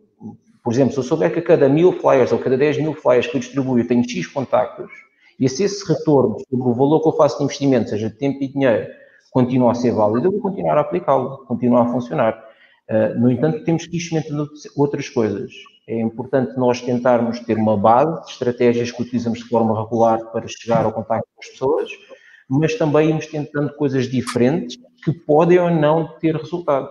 por 0.64 0.74
exemplo, 0.74 0.94
se 0.94 1.00
eu 1.00 1.04
souber 1.04 1.32
que 1.32 1.40
a 1.40 1.44
cada 1.44 1.70
mil 1.70 1.92
flyers 1.94 2.32
ou 2.32 2.40
cada 2.40 2.58
10 2.58 2.78
mil 2.78 2.94
flyers 2.94 3.28
que 3.28 3.36
eu 3.36 3.40
distribuo 3.40 3.78
eu 3.78 3.88
tenho 3.88 4.08
X 4.08 4.28
contactos, 4.28 4.92
e 5.40 5.50
se 5.50 5.64
esse 5.64 5.88
retorno 5.88 6.38
sobre 6.40 6.70
o 6.70 6.74
valor 6.74 7.02
que 7.02 7.10
eu 7.10 7.14
faço 7.14 7.38
de 7.40 7.44
investimento, 7.44 7.90
seja 7.90 8.10
de 8.10 8.16
tempo 8.16 8.44
e 8.44 8.48
dinheiro, 8.48 8.88
continua 9.32 9.72
a 9.72 9.76
ser 9.76 9.92
válido, 9.92 10.28
eu 10.28 10.32
vou 10.32 10.42
continuar 10.42 10.78
a 10.78 10.82
aplicá-lo, 10.82 11.46
continuar 11.46 11.84
a 11.84 11.92
funcionar. 11.92 12.44
Uh, 12.90 13.20
no 13.20 13.32
entanto, 13.32 13.64
temos 13.64 13.88
que 13.88 13.98
ir 13.98 14.24
outras 14.76 15.10
coisas. 15.10 15.52
É 15.88 16.00
importante 16.00 16.58
nós 16.58 16.82
tentarmos 16.82 17.40
ter 17.40 17.58
uma 17.58 17.76
base 17.76 18.24
de 18.26 18.32
estratégias 18.32 18.92
que 18.92 19.02
utilizamos 19.02 19.40
de 19.40 19.46
forma 19.46 19.82
regular 19.82 20.20
para 20.32 20.48
chegar 20.48 20.86
ao 20.86 20.92
contacto 20.92 21.28
com 21.34 21.42
as 21.42 21.50
pessoas, 21.50 21.92
mas 22.52 22.76
também 22.76 23.10
irmos 23.10 23.28
tentando 23.28 23.74
coisas 23.74 24.08
diferentes 24.08 24.78
que 25.06 25.14
podem 25.14 25.58
ou 25.58 25.72
não 25.72 26.08
ter 26.20 26.36
resultado. 26.36 26.90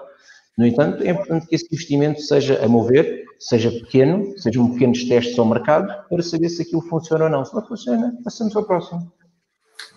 No 0.56 0.66
entanto, 0.66 1.02
é 1.02 1.10
importante 1.10 1.46
que 1.46 1.54
esse 1.54 1.66
investimento 1.66 2.20
seja, 2.20 2.64
a 2.64 2.68
mover, 2.68 3.24
seja 3.38 3.70
pequeno, 3.70 4.32
sejam 4.38 4.72
pequenos 4.72 5.04
testes 5.04 5.38
ao 5.38 5.44
mercado, 5.44 6.08
para 6.08 6.22
saber 6.22 6.48
se 6.48 6.62
aquilo 6.62 6.80
funciona 6.82 7.24
ou 7.24 7.30
não. 7.30 7.44
Se 7.44 7.54
não 7.54 7.62
funciona, 7.66 8.14
passamos 8.24 8.56
ao 8.56 8.64
próximo. 8.64 9.12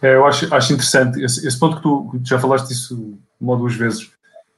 É, 0.02 0.16
eu 0.16 0.26
acho, 0.26 0.54
acho 0.54 0.74
interessante 0.74 1.24
esse, 1.24 1.48
esse 1.48 1.58
ponto 1.58 1.78
que 1.78 1.82
tu, 1.82 2.20
já 2.24 2.38
falaste 2.38 2.68
disso 2.68 3.18
uma 3.40 3.54
ou 3.54 3.60
duas 3.60 3.76
vezes. 3.76 4.12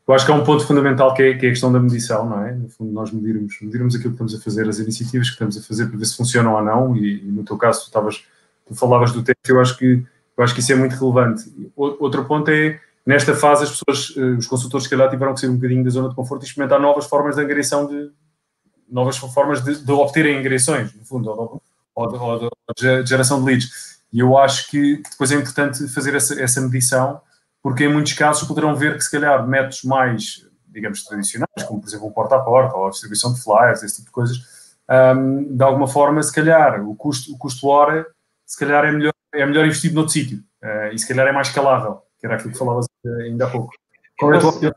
Eu 0.08 0.14
acho 0.14 0.26
que 0.26 0.32
é 0.32 0.36
um 0.36 0.44
ponto 0.44 0.66
fundamental 0.66 1.14
que 1.14 1.22
é, 1.22 1.34
que 1.36 1.46
é 1.46 1.50
a 1.50 1.52
questão 1.52 1.72
da 1.72 1.80
medição, 1.80 2.28
não 2.28 2.44
é? 2.46 2.54
No 2.54 2.70
fundo, 2.70 2.92
nós 2.92 3.12
medirmos, 3.12 3.58
medirmos 3.62 3.96
aquilo 3.96 4.12
que 4.12 4.16
estamos 4.16 4.36
a 4.36 4.40
fazer, 4.40 4.68
as 4.68 4.80
iniciativas 4.80 5.28
que 5.28 5.34
estamos 5.34 5.58
a 5.58 5.62
fazer 5.62 5.88
para 5.88 5.98
ver 5.98 6.06
se 6.06 6.18
funcionam 6.18 6.54
ou 6.54 6.64
não. 6.64 6.96
E, 6.96 7.28
e 7.28 7.32
no 7.32 7.44
teu 7.44 7.58
caso, 7.58 7.90
tu, 7.92 8.10
tu 8.68 8.76
falavas 8.76 9.12
do 9.12 9.24
teste, 9.24 9.50
eu 9.50 9.60
acho 9.60 9.78
que 9.78 10.04
eu 10.38 10.44
acho 10.44 10.54
que 10.54 10.60
isso 10.60 10.72
é 10.72 10.76
muito 10.76 10.96
relevante. 10.96 11.44
Outro 11.76 12.26
ponto 12.26 12.50
é, 12.50 12.80
nesta 13.06 13.34
fase, 13.36 13.64
as 13.64 13.70
pessoas, 13.72 14.14
eh, 14.18 14.38
os 14.38 14.48
consultores, 14.48 14.84
se 14.86 14.90
calhar, 14.90 15.10
tiveram 15.10 15.34
que 15.34 15.40
sair 15.40 15.50
um 15.50 15.56
bocadinho 15.56 15.84
da 15.84 15.90
zona 15.90 16.10
de 16.10 16.16
conforto 16.16 16.44
e 16.44 16.46
experimentar 16.46 16.80
novas 16.80 17.06
formas 17.06 17.36
de 17.36 17.42
angariação, 17.42 17.88
de, 17.88 18.12
novas 18.90 19.18
formas 19.18 19.64
de, 19.64 19.84
de 19.84 19.92
obterem 19.92 20.38
angariações, 20.38 20.94
no 20.94 21.06
fundo, 21.06 21.30
ou, 21.30 21.62
ou, 21.96 22.14
ou, 22.14 22.50
de 22.76 23.06
geração 23.06 23.40
de 23.40 23.46
leads. 23.46 23.96
E 24.12 24.20
eu 24.20 24.38
acho 24.38 24.70
que 24.70 25.02
depois 25.10 25.32
é 25.32 25.36
importante 25.36 25.88
fazer 25.88 26.16
essa, 26.16 26.40
essa 26.42 26.62
medição, 26.62 27.22
porque 27.62 27.86
em 27.86 27.92
muitos 27.92 28.14
casos 28.14 28.48
poderão 28.48 28.76
ver 28.76 28.96
que, 28.96 29.04
se 29.04 29.12
calhar, 29.12 29.48
métodos 29.48 29.84
mais, 29.84 30.46
digamos, 30.68 31.04
tradicionais, 31.04 31.64
como, 31.66 31.80
por 31.80 31.88
exemplo, 31.88 32.08
um 32.08 32.12
porta-a-porta 32.12 32.76
ou 32.76 32.88
a 32.88 32.90
distribuição 32.90 33.34
de 33.34 33.42
flyers, 33.42 33.84
esse 33.84 33.96
tipo 33.96 34.08
de 34.08 34.12
coisas, 34.12 34.38
um, 35.18 35.56
de 35.56 35.64
alguma 35.64 35.88
forma, 35.88 36.22
se 36.22 36.34
calhar, 36.34 36.88
o 36.88 36.96
custo, 36.96 37.34
o 37.34 37.38
custo 37.38 37.68
hora, 37.68 38.06
se 38.46 38.60
calhar 38.60 38.86
é 38.86 38.92
melhor 38.92 39.15
é 39.36 39.46
melhor 39.46 39.66
investir 39.66 39.94
noutro 39.94 40.14
sítio 40.14 40.40
uh, 40.64 40.94
e 40.94 41.00
se 41.00 41.08
calhar 41.08 41.28
é 41.28 41.32
mais 41.32 41.48
escalável, 41.48 42.02
que 42.20 42.26
era 42.26 42.36
aquilo 42.36 42.52
que 42.52 42.58
falavas 42.58 42.86
ainda 43.24 43.46
há 43.46 43.50
pouco. 43.50 43.74
Qual 44.18 44.34
é 44.34 44.38
a 44.38 44.40
tua 44.40 44.50
opinião? 44.50 44.74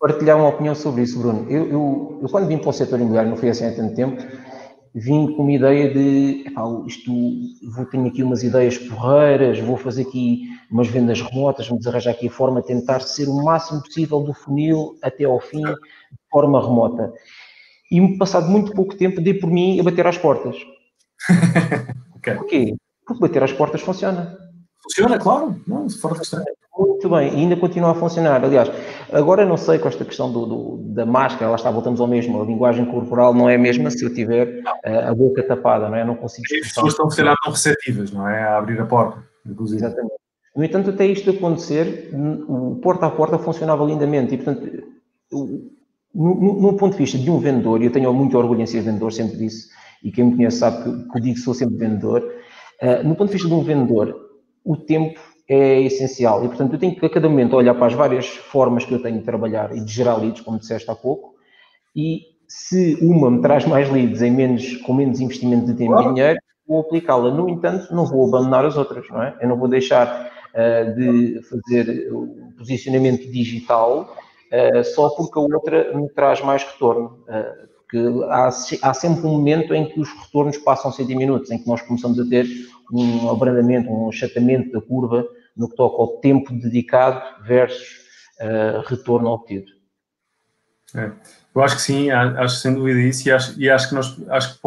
Partilhar 0.00 0.36
uma 0.36 0.48
opinião 0.48 0.74
sobre 0.74 1.02
isso, 1.02 1.18
Bruno. 1.18 1.50
Eu, 1.50 1.66
eu, 1.68 2.20
eu, 2.22 2.28
quando 2.28 2.46
vim 2.46 2.58
para 2.58 2.70
o 2.70 2.72
setor 2.72 2.98
imobiliário, 2.98 3.30
não 3.30 3.36
foi 3.36 3.48
assim 3.48 3.66
há 3.66 3.74
tanto 3.74 3.94
tempo, 3.94 4.22
vim 4.94 5.34
com 5.34 5.42
uma 5.42 5.52
ideia 5.52 5.92
de, 5.92 6.44
isto, 6.86 7.10
vou 7.74 7.84
ter 7.86 7.98
aqui 8.06 8.22
umas 8.22 8.42
ideias 8.42 8.78
porreiras, 8.78 9.58
vou 9.58 9.76
fazer 9.76 10.02
aqui 10.02 10.42
umas 10.70 10.88
vendas 10.88 11.20
remotas, 11.20 11.68
vamos 11.68 11.86
arranjar 11.86 12.12
aqui 12.12 12.28
a 12.28 12.30
forma 12.30 12.60
de 12.60 12.68
tentar 12.68 13.00
ser 13.00 13.28
o 13.28 13.44
máximo 13.44 13.82
possível 13.82 14.20
do 14.20 14.32
funil 14.32 14.96
até 15.02 15.24
ao 15.24 15.40
fim, 15.40 15.62
de 15.62 15.76
forma 16.30 16.60
remota. 16.60 17.12
E 17.90 18.18
passado 18.18 18.48
muito 18.48 18.72
pouco 18.72 18.96
tempo 18.96 19.20
dei 19.20 19.34
por 19.34 19.50
mim 19.50 19.80
a 19.80 19.82
bater 19.82 20.06
às 20.06 20.18
portas. 20.18 20.56
okay. 22.16 22.34
Porquê? 22.34 22.76
Porque 23.06 23.20
bater 23.20 23.42
às 23.42 23.52
portas 23.52 23.80
funciona. 23.80 24.36
Funciona, 24.82 25.18
claro, 25.18 25.60
não, 25.66 25.88
fora 25.88 26.14
de 26.14 26.20
questão. 26.20 26.44
Muito 26.76 27.08
bem, 27.08 27.32
e 27.32 27.36
ainda 27.36 27.56
continua 27.56 27.92
a 27.92 27.94
funcionar. 27.94 28.44
Aliás, 28.44 28.70
agora 29.12 29.46
não 29.46 29.56
sei 29.56 29.78
com 29.78 29.88
esta 29.88 30.04
questão 30.04 30.32
do, 30.32 30.44
do, 30.44 30.76
da 30.92 31.06
máscara, 31.06 31.48
lá 31.48 31.56
está, 31.56 31.70
voltamos 31.70 32.00
ao 32.00 32.06
mesmo, 32.08 32.42
a 32.42 32.44
linguagem 32.44 32.84
corporal 32.86 33.32
não 33.32 33.48
é 33.48 33.54
a 33.54 33.58
mesma 33.58 33.90
se 33.90 34.04
eu 34.04 34.12
tiver 34.12 34.60
uh, 34.84 35.10
a 35.10 35.14
boca 35.14 35.42
tapada, 35.42 35.88
não 35.88 35.96
é? 35.96 36.04
não 36.04 36.16
consigo... 36.16 36.44
As 36.52 36.68
pessoas 36.68 36.92
estão, 36.92 37.08
se 37.08 37.16
calhar, 37.16 37.36
tão 37.42 37.52
receptivas, 37.52 38.10
não 38.10 38.28
é? 38.28 38.42
A 38.42 38.58
abrir 38.58 38.80
a 38.80 38.86
porta, 38.86 39.22
inclusive. 39.46 39.84
Exatamente. 39.84 40.14
No 40.56 40.64
entanto, 40.64 40.90
até 40.90 41.06
isto 41.06 41.30
acontecer, 41.30 42.10
o 42.48 42.76
porta 42.82 43.06
a 43.06 43.10
porta 43.10 43.38
funcionava 43.38 43.84
lindamente 43.84 44.34
e, 44.34 44.38
portanto, 44.38 44.84
no, 46.14 46.76
ponto 46.76 46.92
de 46.92 46.98
vista 46.98 47.18
de 47.18 47.30
um 47.30 47.38
vendedor, 47.38 47.82
e 47.82 47.86
eu 47.86 47.92
tenho 47.92 48.12
muito 48.12 48.36
orgulho 48.36 48.60
em 48.60 48.66
ser 48.66 48.82
vendedor, 48.82 49.12
sempre 49.12 49.36
disse, 49.36 49.68
e 50.02 50.12
quem 50.12 50.24
me 50.24 50.36
conhece 50.36 50.58
sabe 50.58 50.84
que, 50.84 51.10
que 51.10 51.18
eu 51.18 51.22
digo 51.22 51.34
que 51.34 51.40
sou 51.40 51.54
sempre 51.54 51.76
vendedor, 51.76 52.22
uh, 52.84 53.06
no 53.06 53.14
ponto 53.14 53.28
de 53.28 53.34
vista 53.34 53.48
de 53.48 53.54
um 53.54 53.62
vendedor, 53.62 54.14
o 54.64 54.76
tempo 54.76 55.20
é 55.48 55.80
essencial. 55.82 56.44
E, 56.44 56.48
portanto, 56.48 56.72
eu 56.72 56.78
tenho 56.78 56.94
que 56.94 57.04
a 57.04 57.10
cada 57.10 57.28
momento 57.28 57.56
olhar 57.56 57.74
para 57.74 57.86
as 57.86 57.92
várias 57.92 58.26
formas 58.26 58.84
que 58.84 58.92
eu 58.92 59.02
tenho 59.02 59.18
de 59.18 59.24
trabalhar 59.24 59.76
e 59.76 59.80
de 59.80 59.92
gerar 59.92 60.16
leads, 60.16 60.40
como 60.40 60.58
disseste 60.58 60.90
há 60.90 60.94
pouco, 60.94 61.34
e 61.94 62.20
se 62.48 62.96
uma 63.00 63.30
me 63.30 63.40
traz 63.40 63.66
mais 63.66 63.90
leads 63.90 64.22
em 64.22 64.30
menos, 64.30 64.76
com 64.78 64.94
menos 64.94 65.20
investimento 65.20 65.66
de 65.66 65.74
tempo 65.74 66.00
e 66.00 66.14
dinheiro, 66.14 66.38
vou 66.66 66.80
aplicá-la. 66.80 67.30
No 67.30 67.48
entanto, 67.48 67.94
não 67.94 68.06
vou 68.06 68.26
abandonar 68.28 68.64
as 68.64 68.76
outras, 68.76 69.08
não 69.10 69.22
é? 69.22 69.36
Eu 69.40 69.48
não 69.48 69.56
vou 69.56 69.68
deixar 69.68 70.30
uh, 70.54 70.94
de 70.94 71.40
fazer 71.42 72.12
o 72.12 72.52
posicionamento 72.56 73.30
digital 73.30 74.14
uh, 74.52 74.84
só 74.84 75.10
porque 75.10 75.38
a 75.38 75.42
outra 75.42 75.96
me 75.96 76.08
traz 76.10 76.40
mais 76.42 76.64
retorno. 76.64 77.18
Uh, 77.28 77.74
porque 77.84 78.24
há, 78.30 78.48
há 78.82 78.94
sempre 78.94 79.26
um 79.26 79.32
momento 79.32 79.74
em 79.74 79.86
que 79.86 80.00
os 80.00 80.08
retornos 80.08 80.56
passam 80.58 80.90
a 80.90 80.94
ser 80.94 81.04
diminutos, 81.04 81.50
em 81.50 81.58
que 81.58 81.66
nós 81.68 81.82
começamos 81.82 82.18
a 82.18 82.24
ter 82.24 82.46
um 82.92 83.30
abrandamento, 83.30 83.90
um 83.90 84.08
achatamento 84.08 84.72
da 84.72 84.80
curva 84.80 85.26
no 85.56 85.68
que 85.68 85.76
toca 85.76 85.96
ao 85.96 86.18
tempo 86.18 86.52
dedicado 86.52 87.42
versus 87.44 88.04
uh, 88.40 88.80
retorno 88.86 89.30
obtido. 89.30 89.72
É. 90.94 91.10
Eu 91.54 91.62
acho 91.62 91.76
que 91.76 91.82
sim, 91.82 92.10
acho 92.10 92.56
sem 92.56 92.74
dúvida 92.74 93.00
isso, 93.00 93.28
e 93.28 93.32
acho, 93.32 93.60
e 93.60 93.70
acho 93.70 93.88
que 93.88 93.94
nós 93.94 94.16
acho 94.28 94.54
que 94.54 94.60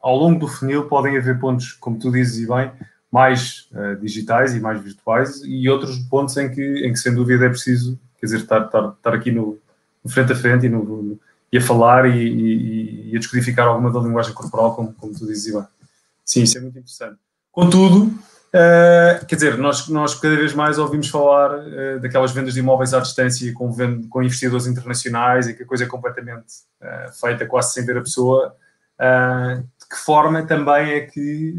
ao 0.00 0.16
longo 0.16 0.40
do 0.40 0.48
funil 0.48 0.86
podem 0.88 1.16
haver 1.16 1.38
pontos, 1.38 1.72
como 1.72 1.98
tu 1.98 2.10
dizes 2.10 2.42
e 2.42 2.46
bem, 2.46 2.70
mais 3.10 3.68
uh, 3.72 3.96
digitais 4.00 4.54
e 4.54 4.60
mais 4.60 4.80
virtuais, 4.82 5.42
e 5.44 5.68
outros 5.68 5.98
pontos 5.98 6.36
em 6.36 6.50
que, 6.50 6.86
em 6.86 6.92
que 6.92 6.98
sem 6.98 7.14
dúvida 7.14 7.46
é 7.46 7.48
preciso, 7.48 7.98
quer 8.18 8.26
dizer, 8.26 8.40
estar, 8.40 8.66
estar, 8.66 8.94
estar 8.96 9.14
aqui 9.14 9.30
no, 9.30 9.58
no, 10.02 10.10
frente 10.10 10.32
a 10.32 10.36
frente 10.36 10.66
e, 10.66 10.68
no, 10.68 11.18
e 11.52 11.58
a 11.58 11.60
falar 11.60 12.08
e, 12.08 12.28
e, 12.28 13.10
e, 13.10 13.16
a 13.16 13.18
descodificar 13.18 13.66
alguma 13.68 13.92
da 13.92 14.00
linguagem 14.00 14.32
corporal, 14.32 14.74
como, 14.74 14.92
como 14.94 15.12
tu 15.12 15.26
dizes 15.26 15.52
bem. 15.52 15.64
Sim, 16.24 16.42
isso 16.42 16.58
é 16.58 16.60
muito 16.60 16.78
interessante. 16.78 17.18
Contudo, 17.56 18.08
uh, 18.52 19.24
quer 19.26 19.34
dizer, 19.34 19.56
nós, 19.56 19.88
nós 19.88 20.14
cada 20.14 20.36
vez 20.36 20.52
mais 20.52 20.76
ouvimos 20.76 21.08
falar 21.08 21.58
uh, 21.58 21.98
daquelas 22.02 22.30
vendas 22.30 22.52
de 22.52 22.60
imóveis 22.60 22.92
à 22.92 23.00
distância 23.00 23.50
com, 23.54 23.74
com 24.10 24.22
investidores 24.22 24.66
internacionais 24.66 25.48
e 25.48 25.54
que 25.54 25.62
a 25.62 25.66
coisa 25.66 25.84
é 25.84 25.86
completamente 25.86 26.52
uh, 26.82 27.10
feita 27.18 27.46
quase 27.46 27.72
sem 27.72 27.86
ver 27.86 27.96
a 27.96 28.02
pessoa. 28.02 28.54
de 29.00 29.88
que 29.88 29.96
forma 29.96 30.46
também 30.46 30.90
é 30.96 31.00
que 31.00 31.54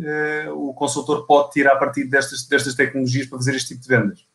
o 0.53 0.71
consultor 0.75 1.25
pode 1.25 1.49
tirar 1.51 1.77
partido 1.77 2.11
destas, 2.11 2.47
destas 2.47 2.75
tecnologias 2.75 3.25
para 3.25 3.39
fazer 3.39 3.55
este 3.55 3.69
tipo 3.69 3.81
de 3.81 3.87
vendas? 3.87 4.26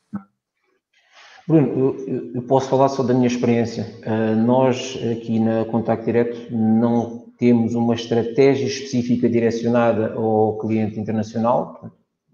Bruno, 1.53 1.99
eu, 2.09 2.33
eu, 2.37 2.43
posso 2.45 2.71
falar 2.71 2.89
só 2.89 3.03
da 3.03 3.13
minha 3.13 3.27
experiência. 3.27 3.87
Uh, 4.07 4.35
nós 4.35 4.99
aqui 5.13 5.39
na 5.39 5.67
Contacto 5.67 6.07
Direto 6.07 6.51
não 6.51 7.27
temos 7.37 7.75
uma 7.75 7.95
estratégia 7.95 8.67
específica 8.67 9.29
direcionada 9.29 10.15
ao 10.15 10.57
cliente 10.57 10.99
internacional. 10.99 11.91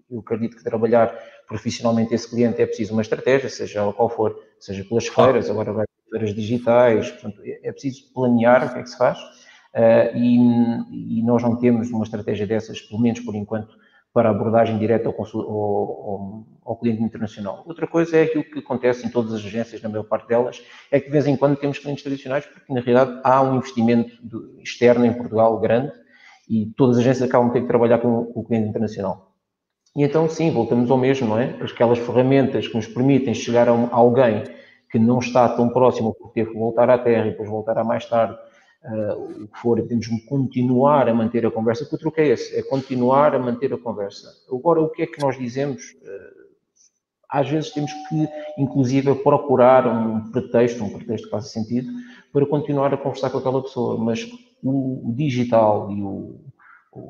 Eu 0.09 0.19
acredito 0.19 0.55
que 0.55 0.63
trabalhar 0.63 1.13
profissionalmente 1.49 2.13
esse 2.13 2.29
cliente 2.29 2.61
é 2.61 2.65
preciso 2.65 2.93
uma 2.93 3.01
estratégia, 3.01 3.49
seja 3.49 3.91
qual 3.91 4.07
for, 4.07 4.37
seja 4.57 4.85
pelas 4.85 5.07
feiras, 5.07 5.49
agora 5.49 5.73
vai 5.73 5.85
feiras 6.09 6.33
digitais, 6.33 7.11
portanto, 7.11 7.41
é, 7.43 7.59
é 7.67 7.71
preciso 7.73 8.13
planear 8.13 8.67
o 8.67 8.73
que 8.73 8.79
é 8.79 8.83
que 8.83 8.89
se 8.89 8.97
faz. 8.97 9.19
Uh, 9.19 10.15
e, 10.15 11.19
e, 11.19 11.23
nós 11.23 11.43
não 11.43 11.57
temos 11.57 11.91
uma 11.91 12.05
estratégia 12.05 12.47
dessas, 12.47 12.79
pelo 12.79 13.01
menos 13.01 13.19
por 13.19 13.35
enquanto, 13.35 13.75
para 14.13 14.29
abordagem 14.29 14.77
direta 14.77 15.07
ao, 15.07 15.15
ao, 15.15 16.45
ao, 16.63 16.75
cliente 16.77 17.03
internacional. 17.03 17.63
Outra 17.65 17.87
coisa 17.87 18.17
é 18.17 18.23
aquilo 18.23 18.43
que 18.43 18.59
acontece 18.59 19.05
em 19.05 19.09
todas 19.09 19.33
as 19.33 19.45
agências, 19.45 19.81
na 19.81 19.89
maior 19.89 20.03
parte 20.03 20.27
delas, 20.27 20.61
é 20.91 20.99
que 20.99 21.05
de 21.07 21.11
vez 21.11 21.27
em 21.27 21.35
quando 21.35 21.57
temos 21.57 21.77
clientes 21.77 22.03
tradicionais, 22.03 22.45
porque 22.45 22.73
na 22.73 22.81
realidade 22.81 23.21
há 23.23 23.41
um 23.41 23.57
investimento 23.57 24.11
externo 24.61 25.05
em 25.05 25.13
Portugal 25.13 25.59
grande 25.59 25.91
e 26.49 26.65
todas 26.75 26.97
as 26.97 27.03
agências 27.03 27.29
acabam 27.29 27.51
ter 27.51 27.61
que 27.61 27.67
trabalhar 27.67 27.99
com, 27.99 28.25
com 28.25 28.39
o 28.39 28.43
cliente 28.43 28.69
internacional. 28.69 29.29
E 29.95 30.03
então, 30.03 30.27
sim, 30.29 30.51
voltamos 30.51 30.89
ao 30.89 30.97
mesmo, 30.97 31.27
não 31.27 31.39
é? 31.39 31.55
Aquelas 31.61 31.99
ferramentas 31.99 32.67
que 32.67 32.75
nos 32.75 32.87
permitem 32.87 33.33
chegar 33.33 33.67
a, 33.67 33.73
um, 33.73 33.85
a 33.85 33.95
alguém 33.95 34.43
que 34.91 34.97
não 34.97 35.19
está 35.19 35.47
tão 35.49 35.69
próximo, 35.69 36.15
porque 36.15 36.41
teve 36.41 36.51
que 36.51 36.57
voltar 36.57 36.89
à 36.89 36.97
Terra 36.97 37.27
e 37.27 37.31
depois 37.31 37.49
voltar 37.49 37.77
a 37.77 37.83
mais 37.83 38.05
tarde, 38.05 38.35
uh, 38.83 39.43
o 39.43 39.47
que 39.47 39.59
for, 39.59 39.81
temos 39.87 40.07
de 40.07 40.21
continuar 40.25 41.09
a 41.09 41.13
manter 41.13 41.45
a 41.45 41.51
conversa, 41.51 41.83
o 41.83 41.97
truque 41.97 42.21
é 42.21 42.27
esse, 42.29 42.55
é 42.55 42.63
continuar 42.63 43.35
a 43.35 43.39
manter 43.39 43.73
a 43.73 43.77
conversa. 43.77 44.27
Agora, 44.51 44.81
o 44.81 44.89
que 44.89 45.03
é 45.03 45.07
que 45.07 45.21
nós 45.21 45.37
dizemos? 45.37 45.81
Uh, 46.01 46.39
às 47.29 47.47
vezes 47.47 47.71
temos 47.71 47.91
que, 47.93 48.27
inclusive, 48.57 49.13
procurar 49.15 49.85
um 49.85 50.31
pretexto, 50.31 50.83
um 50.83 50.89
pretexto 50.89 51.27
que 51.27 51.31
faça 51.31 51.47
sentido, 51.47 51.87
para 52.33 52.45
continuar 52.45 52.91
a 52.91 52.97
conversar 52.97 53.29
com 53.29 53.37
aquela 53.37 53.61
pessoa, 53.61 53.97
mas 53.97 54.27
o, 54.63 55.09
o 55.09 55.13
digital 55.15 55.91
e 55.91 56.01
o, 56.01 56.39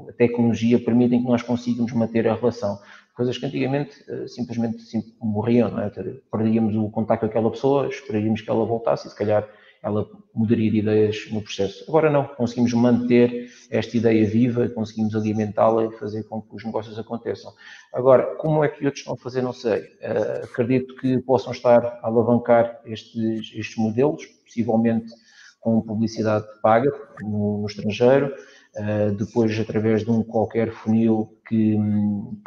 a 0.10 0.13
tecnologia 0.13 0.77
permitem 0.77 1.21
que 1.21 1.29
nós 1.29 1.41
consigamos 1.41 1.93
manter 1.93 2.27
a 2.27 2.36
relação. 2.36 2.79
Coisas 3.15 3.38
que 3.38 3.45
antigamente 3.45 3.95
uh, 4.12 4.27
simplesmente 4.27 4.82
sim, 4.82 5.01
morriam, 5.21 5.71
não 5.71 5.82
é? 5.82 5.89
Perdíamos 6.29 6.75
o 6.75 6.89
contato 6.89 7.21
com 7.21 7.25
aquela 7.27 7.49
pessoa, 7.49 7.88
esperaríamos 7.88 8.41
que 8.41 8.49
ela 8.49 8.65
voltasse 8.65 9.08
e 9.08 9.10
se 9.10 9.15
calhar 9.15 9.47
ela 9.82 10.08
mudaria 10.34 10.70
de 10.70 10.80
ideias 10.80 11.28
no 11.32 11.42
processo. 11.42 11.86
Agora 11.88 12.10
não, 12.10 12.26
conseguimos 12.26 12.74
manter 12.74 13.50
esta 13.70 13.96
ideia 13.96 14.28
viva, 14.28 14.68
conseguimos 14.70 15.15
alimentá-la 15.15 15.86
e 15.86 15.92
fazer 15.98 16.24
com 16.24 16.42
que 16.42 16.56
os 16.56 16.63
negócios 16.65 17.00
aconteçam. 17.00 17.54
Agora, 17.94 18.36
como 18.36 18.63
é 18.63 18.68
que 18.68 18.86
outros 18.86 19.08
a 19.08 19.15
fazer, 19.15 19.42
não 19.42 19.54
sei. 19.54 19.80
Uh, 19.80 20.44
acredito 20.44 20.96
que 20.98 21.20
possam 21.20 21.52
estar 21.52 21.86
a 21.86 22.00
alavancar 22.08 22.80
estes, 22.86 23.52
estes 23.56 23.78
modelos, 23.78 24.26
possivelmente 24.46 25.13
com 25.62 25.82
publicidade 25.82 26.46
paga 26.62 26.92
no, 27.22 27.60
no 27.60 27.65
estrangeiro, 27.65 28.34
uh, 28.76 29.12
depois 29.15 29.58
através 29.60 30.04
de 30.04 30.12
um 30.12 30.24
qualquer 30.24 30.72
funil 30.72 31.38
que, 31.48 31.78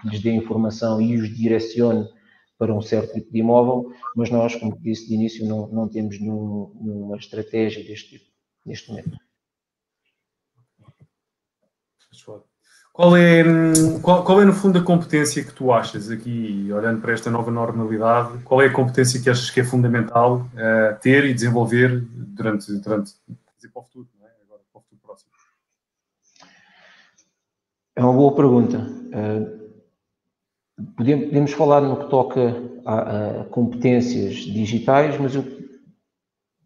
que 0.00 0.08
lhes 0.08 0.22
dê 0.22 0.32
informação 0.32 1.00
e 1.00 1.16
os 1.16 1.34
direcione 1.34 2.06
para 2.62 2.72
um 2.72 2.80
certo 2.80 3.14
tipo 3.14 3.32
de 3.32 3.40
imóvel, 3.40 3.92
mas 4.14 4.30
nós, 4.30 4.54
como 4.54 4.78
disse 4.78 5.08
de 5.08 5.14
início, 5.14 5.44
não, 5.44 5.66
não 5.66 5.88
temos 5.88 6.20
nenhum, 6.20 6.72
nenhuma 6.80 7.16
estratégia 7.16 7.82
deste 7.82 8.10
tipo 8.10 8.30
neste 8.64 8.88
momento. 8.88 9.18
Qual 12.92 13.16
é, 13.16 13.42
qual, 14.00 14.22
qual, 14.22 14.40
é, 14.40 14.44
no 14.44 14.52
fundo, 14.52 14.78
a 14.78 14.84
competência 14.84 15.42
que 15.42 15.52
tu 15.52 15.72
achas 15.72 16.08
aqui, 16.08 16.70
olhando 16.72 17.00
para 17.00 17.12
esta 17.12 17.32
nova 17.32 17.50
normalidade, 17.50 18.38
qual 18.44 18.62
é 18.62 18.66
a 18.66 18.72
competência 18.72 19.20
que 19.20 19.28
achas 19.28 19.50
que 19.50 19.58
é 19.58 19.64
fundamental 19.64 20.42
uh, 20.54 21.00
ter 21.00 21.24
e 21.24 21.34
desenvolver 21.34 22.00
durante, 22.00 22.72
durante 22.74 23.10
dizer, 23.56 23.72
para 23.72 23.82
o 23.82 23.84
futuro, 23.86 24.08
não 24.20 24.26
é? 24.28 24.30
Agora, 24.44 24.60
para 24.72 24.78
o 24.78 24.82
futuro 24.82 25.00
próximo? 25.02 25.32
É 27.96 28.04
uma 28.04 28.12
boa 28.12 28.36
pergunta. 28.36 28.78
Uh, 28.78 29.61
Podemos 30.96 31.52
falar 31.52 31.80
no 31.80 31.96
que 31.96 32.10
toca 32.10 32.56
a, 32.84 33.40
a, 33.40 33.44
competências 33.44 34.36
digitais, 34.36 35.18
mas 35.18 35.34
eu 35.34 35.44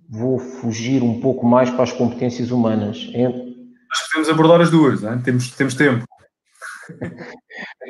vou 0.09 0.39
fugir 0.39 1.03
um 1.03 1.21
pouco 1.21 1.47
mais 1.47 1.71
para 1.71 1.83
as 1.83 1.93
competências 1.93 2.51
humanas. 2.51 3.11
É... 3.15 3.27
Acho 3.27 4.05
que 4.05 4.11
podemos 4.11 4.29
abordar 4.29 4.61
as 4.61 4.71
duas, 4.71 5.03
é? 5.03 5.17
temos, 5.19 5.51
temos 5.51 5.75
tempo. 5.75 6.05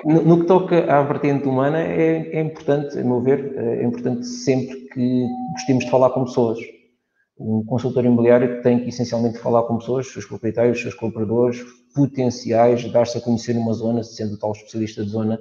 no, 0.05 0.23
no, 0.23 0.41
que 0.41 0.47
toca 0.47 0.93
à 0.93 1.03
vertente 1.03 1.47
humana, 1.47 1.79
é, 1.79 2.39
é, 2.39 2.41
importante, 2.41 2.99
a 2.99 3.05
meu 3.05 3.21
ver, 3.21 3.55
é 3.57 3.85
importante 3.85 4.27
sempre 4.27 4.75
que 4.89 5.27
gostemos 5.53 5.85
de 5.85 5.91
falar 5.91 6.11
com 6.11 6.25
pessoas. 6.25 6.59
Um 7.39 7.63
consultor 7.67 8.05
imobiliário 8.05 8.63
tem 8.63 8.81
que 8.81 8.89
essencialmente 8.89 9.39
falar 9.39 9.65
com 9.65 9.77
pessoas, 9.77 10.07
seus 10.07 10.25
proprietários, 10.25 10.81
seus 10.81 10.95
colaboradores, 10.95 11.63
potenciais, 11.95 12.91
dar-se 12.91 13.19
a 13.19 13.21
conhecer 13.21 13.55
numa 13.55 13.75
zona, 13.75 14.03
sendo 14.03 14.39
tal 14.39 14.53
especialista 14.53 15.05
de 15.05 15.11
zona, 15.11 15.39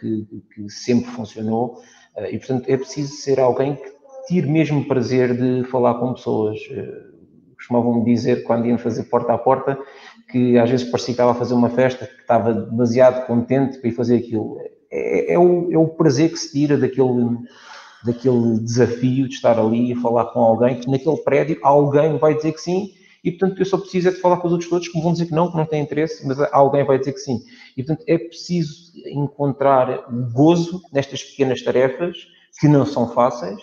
que, 0.00 0.26
que, 0.54 0.70
sempre 0.70 1.10
funcionou. 1.10 1.78
Uh, 2.16 2.26
e, 2.30 2.38
portanto, 2.38 2.68
é 2.68 2.76
preciso 2.76 3.14
ser 3.14 3.40
alguém 3.40 3.76
que 3.76 3.90
tire 4.28 4.48
mesmo 4.48 4.86
prazer 4.86 5.36
de 5.36 5.68
falar 5.68 5.94
com 5.94 6.14
pessoas. 6.14 6.58
Uh, 6.70 7.16
costumavam 7.56 8.04
dizer, 8.04 8.44
quando 8.44 8.66
iam 8.66 8.78
fazer 8.78 9.04
porta 9.04 9.32
a 9.32 9.38
porta, 9.38 9.78
que 10.30 10.58
às 10.58 10.70
vezes 10.70 10.88
parecia 10.90 11.06
que 11.06 11.12
estava 11.12 11.32
a 11.32 11.34
fazer 11.34 11.54
uma 11.54 11.70
festa, 11.70 12.06
que 12.06 12.20
estava 12.20 12.52
demasiado 12.52 13.26
contente 13.26 13.78
para 13.78 13.88
ir 13.88 13.92
fazer 13.92 14.16
aquilo. 14.16 14.58
É, 14.90 15.34
é, 15.34 15.38
o, 15.38 15.72
é 15.72 15.78
o 15.78 15.88
prazer 15.88 16.30
que 16.30 16.38
se 16.38 16.52
tira 16.52 16.76
daquele, 16.76 17.38
daquele 18.04 18.60
desafio 18.60 19.28
de 19.28 19.34
estar 19.34 19.58
ali 19.58 19.92
e 19.92 19.96
falar 19.96 20.26
com 20.26 20.40
alguém, 20.40 20.80
que 20.80 20.90
naquele 20.90 21.16
prédio 21.18 21.58
alguém 21.62 22.18
vai 22.18 22.34
dizer 22.34 22.52
que 22.52 22.60
sim, 22.60 22.90
e 23.26 23.32
portanto 23.32 23.58
eu 23.58 23.66
só 23.66 23.76
preciso 23.76 24.08
é 24.08 24.12
de 24.12 24.20
falar 24.20 24.36
com 24.36 24.46
os 24.46 24.52
outros 24.52 24.70
todos 24.70 24.86
que 24.86 25.00
vão 25.00 25.10
dizer 25.10 25.26
que 25.26 25.34
não, 25.34 25.50
que 25.50 25.56
não 25.56 25.66
têm 25.66 25.82
interesse, 25.82 26.24
mas 26.24 26.38
alguém 26.52 26.84
vai 26.84 26.96
dizer 26.96 27.12
que 27.12 27.18
sim. 27.18 27.40
E 27.76 27.82
portanto 27.82 28.04
é 28.06 28.16
preciso 28.16 28.92
encontrar 29.04 30.06
gozo 30.32 30.80
nestas 30.92 31.24
pequenas 31.24 31.60
tarefas, 31.60 32.16
que 32.60 32.68
não 32.68 32.86
são 32.86 33.12
fáceis, 33.12 33.60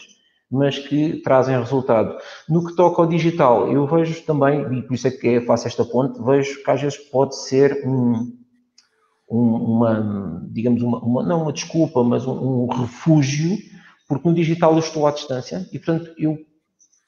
mas 0.51 0.77
que 0.77 1.21
trazem 1.21 1.57
resultado. 1.57 2.17
No 2.49 2.65
que 2.65 2.75
toca 2.75 3.01
ao 3.01 3.07
digital, 3.07 3.71
eu 3.71 3.87
vejo 3.87 4.21
também, 4.23 4.79
e 4.79 4.81
por 4.81 4.95
isso 4.95 5.07
é 5.07 5.11
que 5.11 5.39
faço 5.41 5.65
esta 5.65 5.85
ponte, 5.85 6.21
vejo 6.21 6.61
que 6.61 6.69
às 6.69 6.81
vezes 6.81 6.97
pode 6.97 7.33
ser 7.37 7.87
um, 7.87 8.37
um, 9.31 9.55
uma, 9.55 10.45
digamos, 10.51 10.81
uma, 10.81 10.99
uma, 10.99 11.23
não 11.23 11.43
uma 11.43 11.53
desculpa, 11.53 12.03
mas 12.03 12.27
um, 12.27 12.65
um, 12.65 12.67
refúgio, 12.67 13.57
porque 14.09 14.27
no 14.27 14.35
digital 14.35 14.73
eu 14.73 14.79
estou 14.79 15.07
à 15.07 15.11
distância 15.11 15.65
e, 15.71 15.79
portanto, 15.79 16.13
eu 16.17 16.37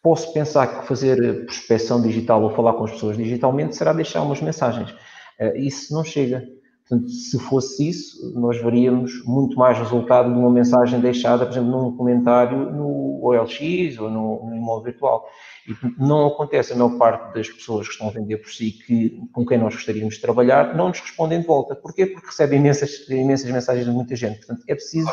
posso 0.05 0.31
pensar 0.31 0.67
que 0.67 0.87
fazer 0.87 1.45
prospecção 1.47 1.99
digital 1.99 2.43
ou 2.43 2.51
falar 2.51 2.73
com 2.73 2.83
as 2.83 2.91
pessoas 2.91 3.17
digitalmente 3.17 3.75
será 3.75 3.91
deixar 3.91 4.21
umas 4.21 4.39
mensagens. 4.39 4.91
Uh, 4.91 5.57
isso 5.57 5.91
não 5.95 6.03
chega. 6.03 6.47
Portanto, 6.87 7.09
se 7.09 7.39
fosse 7.39 7.89
isso, 7.89 8.39
nós 8.39 8.61
veríamos 8.61 9.25
muito 9.25 9.57
mais 9.57 9.79
resultado 9.79 10.31
de 10.31 10.37
uma 10.37 10.51
mensagem 10.51 10.99
deixada, 10.99 11.43
por 11.43 11.53
exemplo, 11.53 11.71
num 11.71 11.97
comentário 11.97 12.71
no 12.71 13.19
OLX 13.25 13.97
ou 13.97 14.11
no, 14.11 14.45
no 14.45 14.55
imóvel 14.55 14.83
virtual. 14.83 15.27
E 15.67 15.73
não 15.97 16.27
acontece, 16.27 16.73
a 16.73 16.75
maior 16.75 16.99
parte 16.99 17.33
das 17.33 17.49
pessoas 17.49 17.87
que 17.87 17.93
estão 17.93 18.07
a 18.07 18.11
vender 18.11 18.37
por 18.37 18.51
si, 18.51 18.73
que, 18.73 19.19
com 19.33 19.43
quem 19.43 19.57
nós 19.57 19.73
gostaríamos 19.73 20.13
de 20.13 20.21
trabalhar, 20.21 20.75
não 20.75 20.89
nos 20.89 20.99
respondem 20.99 21.41
de 21.41 21.47
volta. 21.47 21.75
Porquê? 21.75 22.05
Porque 22.05 22.27
recebem 22.27 22.59
imensas, 22.59 23.09
imensas 23.09 23.49
mensagens 23.49 23.87
de 23.87 23.91
muita 23.91 24.15
gente. 24.15 24.37
Portanto, 24.37 24.61
é 24.67 24.75
preciso, 24.75 25.11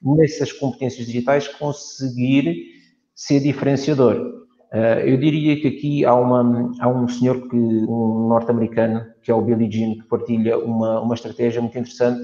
nessas 0.00 0.50
competências 0.52 1.04
digitais, 1.06 1.46
conseguir 1.48 2.80
ser 3.14 3.40
diferenciador. 3.40 4.42
Uh, 4.72 5.00
eu 5.04 5.18
diria 5.18 5.60
que 5.60 5.68
aqui 5.68 6.04
há, 6.04 6.14
uma, 6.14 6.72
há 6.80 6.88
um 6.88 7.06
senhor, 7.06 7.48
que, 7.48 7.56
um 7.56 8.26
norte-americano, 8.28 9.04
que 9.22 9.30
é 9.30 9.34
o 9.34 9.42
Billy 9.42 9.70
Jean, 9.70 9.94
que 9.94 10.08
partilha 10.08 10.58
uma, 10.58 11.00
uma 11.00 11.14
estratégia 11.14 11.60
muito 11.60 11.78
interessante, 11.78 12.22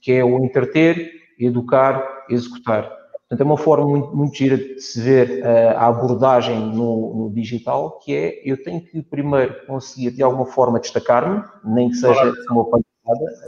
que 0.00 0.12
é 0.12 0.24
o 0.24 0.42
entreter, 0.42 1.12
educar, 1.38 2.02
executar. 2.30 2.90
Portanto, 3.28 3.40
é 3.40 3.44
uma 3.44 3.58
forma 3.58 3.86
muito, 3.86 4.16
muito 4.16 4.36
gira 4.36 4.56
de 4.56 4.80
se 4.80 5.00
ver 5.00 5.42
uh, 5.42 5.76
a 5.76 5.86
abordagem 5.86 6.58
no, 6.74 7.14
no, 7.14 7.30
digital, 7.34 7.98
que 7.98 8.14
é, 8.14 8.42
eu 8.44 8.62
tenho 8.62 8.80
que 8.80 9.02
primeiro 9.02 9.66
conseguir, 9.66 10.12
de 10.12 10.22
alguma 10.22 10.46
forma, 10.46 10.80
destacar-me, 10.80 11.42
nem 11.64 11.90
que 11.90 11.96
seja 11.96 12.32
uma 12.50 12.66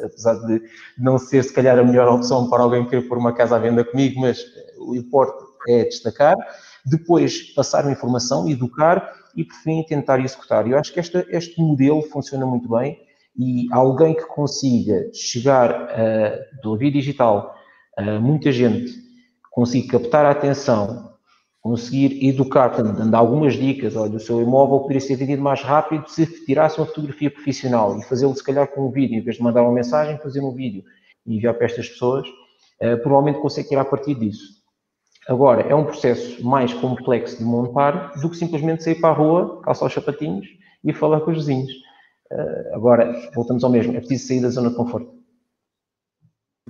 apesar 0.02 0.34
de 0.46 0.62
não 0.98 1.16
ser, 1.16 1.44
se 1.44 1.52
calhar, 1.52 1.78
a 1.78 1.84
melhor 1.84 2.08
opção 2.08 2.50
para 2.50 2.62
alguém 2.62 2.84
que 2.84 2.90
queira 2.90 3.08
pôr 3.08 3.18
uma 3.18 3.32
casa 3.32 3.56
à 3.56 3.58
venda 3.58 3.84
comigo, 3.84 4.20
mas 4.20 4.44
o 4.78 4.94
importe 4.96 5.42
é 5.68 5.84
destacar 5.84 6.36
depois 6.84 7.54
passar 7.54 7.86
a 7.86 7.92
informação, 7.92 8.48
educar 8.48 9.12
e, 9.36 9.44
por 9.44 9.56
fim, 9.56 9.82
tentar 9.84 10.20
executar. 10.20 10.68
Eu 10.68 10.78
acho 10.78 10.92
que 10.92 11.00
esta, 11.00 11.24
este 11.28 11.60
modelo 11.60 12.02
funciona 12.02 12.44
muito 12.44 12.68
bem 12.68 12.98
e 13.36 13.66
alguém 13.72 14.14
que 14.14 14.26
consiga 14.26 15.10
chegar 15.12 15.72
uh, 15.72 16.62
do 16.62 16.76
via 16.76 16.90
digital 16.90 17.54
a 17.96 18.18
muita 18.20 18.50
gente, 18.52 18.92
conseguir 19.50 19.88
captar 19.88 20.26
a 20.26 20.30
atenção, 20.30 21.14
conseguir 21.60 22.26
educar, 22.26 22.68
dando 22.68 23.14
algumas 23.14 23.54
dicas, 23.54 23.96
olha, 23.96 24.16
o 24.16 24.20
seu 24.20 24.42
imóvel 24.42 24.80
poderia 24.80 25.00
ser 25.00 25.16
vendido 25.16 25.40
mais 25.40 25.62
rápido 25.62 26.08
se 26.08 26.26
tirasse 26.44 26.78
uma 26.78 26.86
fotografia 26.86 27.30
profissional 27.30 27.98
e 27.98 28.02
fazê-lo, 28.02 28.34
se 28.34 28.44
calhar, 28.44 28.66
com 28.68 28.88
um 28.88 28.90
vídeo, 28.90 29.16
em 29.16 29.22
vez 29.22 29.36
de 29.36 29.42
mandar 29.42 29.62
uma 29.62 29.72
mensagem, 29.72 30.18
fazer 30.18 30.40
um 30.40 30.52
vídeo 30.52 30.84
e 31.24 31.36
enviar 31.36 31.54
para 31.54 31.66
estas 31.66 31.88
pessoas, 31.88 32.26
uh, 32.28 32.98
provavelmente 33.02 33.40
consegue 33.40 33.68
tirar 33.68 33.84
partido 33.84 34.20
disso. 34.20 34.63
Agora, 35.28 35.62
é 35.62 35.74
um 35.74 35.84
processo 35.84 36.44
mais 36.44 36.72
complexo 36.74 37.38
de 37.38 37.44
montar 37.44 38.12
do 38.20 38.28
que 38.28 38.36
simplesmente 38.36 38.84
sair 38.84 39.00
para 39.00 39.10
a 39.10 39.16
rua, 39.16 39.62
calçar 39.62 39.86
os 39.86 39.92
sapatinhos 39.92 40.46
e 40.84 40.92
falar 40.92 41.20
com 41.20 41.30
os 41.30 41.38
vizinhos. 41.38 41.72
Uh, 42.30 42.74
agora, 42.74 43.12
voltamos 43.34 43.64
ao 43.64 43.70
mesmo, 43.70 43.96
é 43.96 44.00
preciso 44.00 44.28
sair 44.28 44.40
da 44.40 44.50
zona 44.50 44.70
de 44.70 44.76
conforto. 44.76 45.14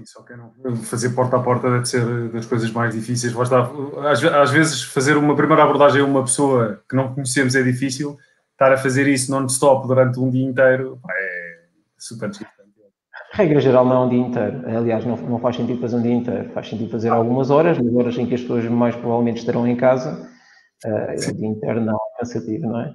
Só 0.04 0.22
que 0.22 0.34
não. 0.34 0.52
Fazer 0.76 1.10
porta 1.10 1.36
a 1.36 1.42
porta 1.42 1.70
deve 1.70 1.86
ser 1.86 2.28
das 2.30 2.46
coisas 2.46 2.70
mais 2.70 2.94
difíceis. 2.94 3.32
Basta, 3.32 3.70
às, 4.10 4.22
às 4.24 4.50
vezes, 4.50 4.82
fazer 4.82 5.16
uma 5.16 5.36
primeira 5.36 5.62
abordagem 5.62 6.02
a 6.02 6.04
uma 6.04 6.22
pessoa 6.22 6.82
que 6.88 6.96
não 6.96 7.14
conhecemos 7.14 7.54
é 7.54 7.62
difícil. 7.62 8.18
Estar 8.52 8.72
a 8.72 8.76
fazer 8.76 9.06
isso 9.08 9.30
non-stop 9.30 9.86
durante 9.86 10.18
um 10.18 10.30
dia 10.30 10.44
inteiro 10.44 11.00
é 11.10 11.64
super 11.98 12.28
difícil. 12.28 12.53
Regra 13.34 13.60
geral 13.60 13.84
não 13.84 13.96
é 13.96 13.98
um 14.06 14.08
dia 14.08 14.20
inteiro. 14.20 14.62
Aliás, 14.78 15.04
não, 15.04 15.16
não 15.16 15.40
faz 15.40 15.56
sentido 15.56 15.80
fazer 15.80 15.96
um 15.96 16.02
dia 16.02 16.14
inteiro. 16.14 16.50
Faz 16.52 16.68
sentido 16.68 16.88
fazer 16.88 17.08
algumas 17.08 17.50
horas, 17.50 17.76
nas 17.76 17.92
horas 17.92 18.16
em 18.16 18.26
que 18.26 18.34
as 18.34 18.40
pessoas 18.40 18.64
mais 18.66 18.94
provavelmente 18.94 19.38
estarão 19.38 19.66
em 19.66 19.76
casa. 19.76 20.30
Uh, 20.84 21.30
o 21.30 21.34
dia 21.34 21.48
inteiro 21.48 21.80
não 21.80 21.94
é 21.94 22.20
cansativo, 22.20 22.68
não 22.68 22.80
é? 22.80 22.94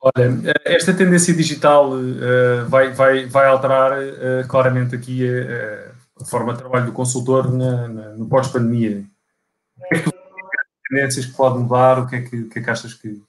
Olha, 0.00 0.54
esta 0.66 0.92
tendência 0.92 1.32
digital 1.32 1.90
uh, 1.90 2.66
vai, 2.68 2.92
vai, 2.92 3.24
vai 3.24 3.46
alterar 3.46 3.92
uh, 3.98 4.46
claramente 4.46 4.94
aqui 4.94 5.26
a, 5.26 5.92
a, 6.20 6.24
forma 6.26 6.52
de 6.52 6.58
trabalho 6.58 6.86
do 6.86 6.92
consultor 6.92 7.50
na, 7.50 7.88
na, 7.88 8.08
no 8.10 8.28
pós-pandemia. 8.28 9.04
O 9.76 9.88
que 9.88 9.94
é 9.94 9.98
que 9.98 10.04
tu 10.04 10.18
tendências 10.90 11.24
que 11.24 11.36
pode 11.36 11.58
mudar? 11.58 11.98
O 11.98 12.06
que 12.06 12.16
é 12.16 12.20
que, 12.20 12.44
que, 12.44 12.58
é 12.58 12.62
que 12.62 12.70
achas 12.70 12.92
que, 12.92 13.22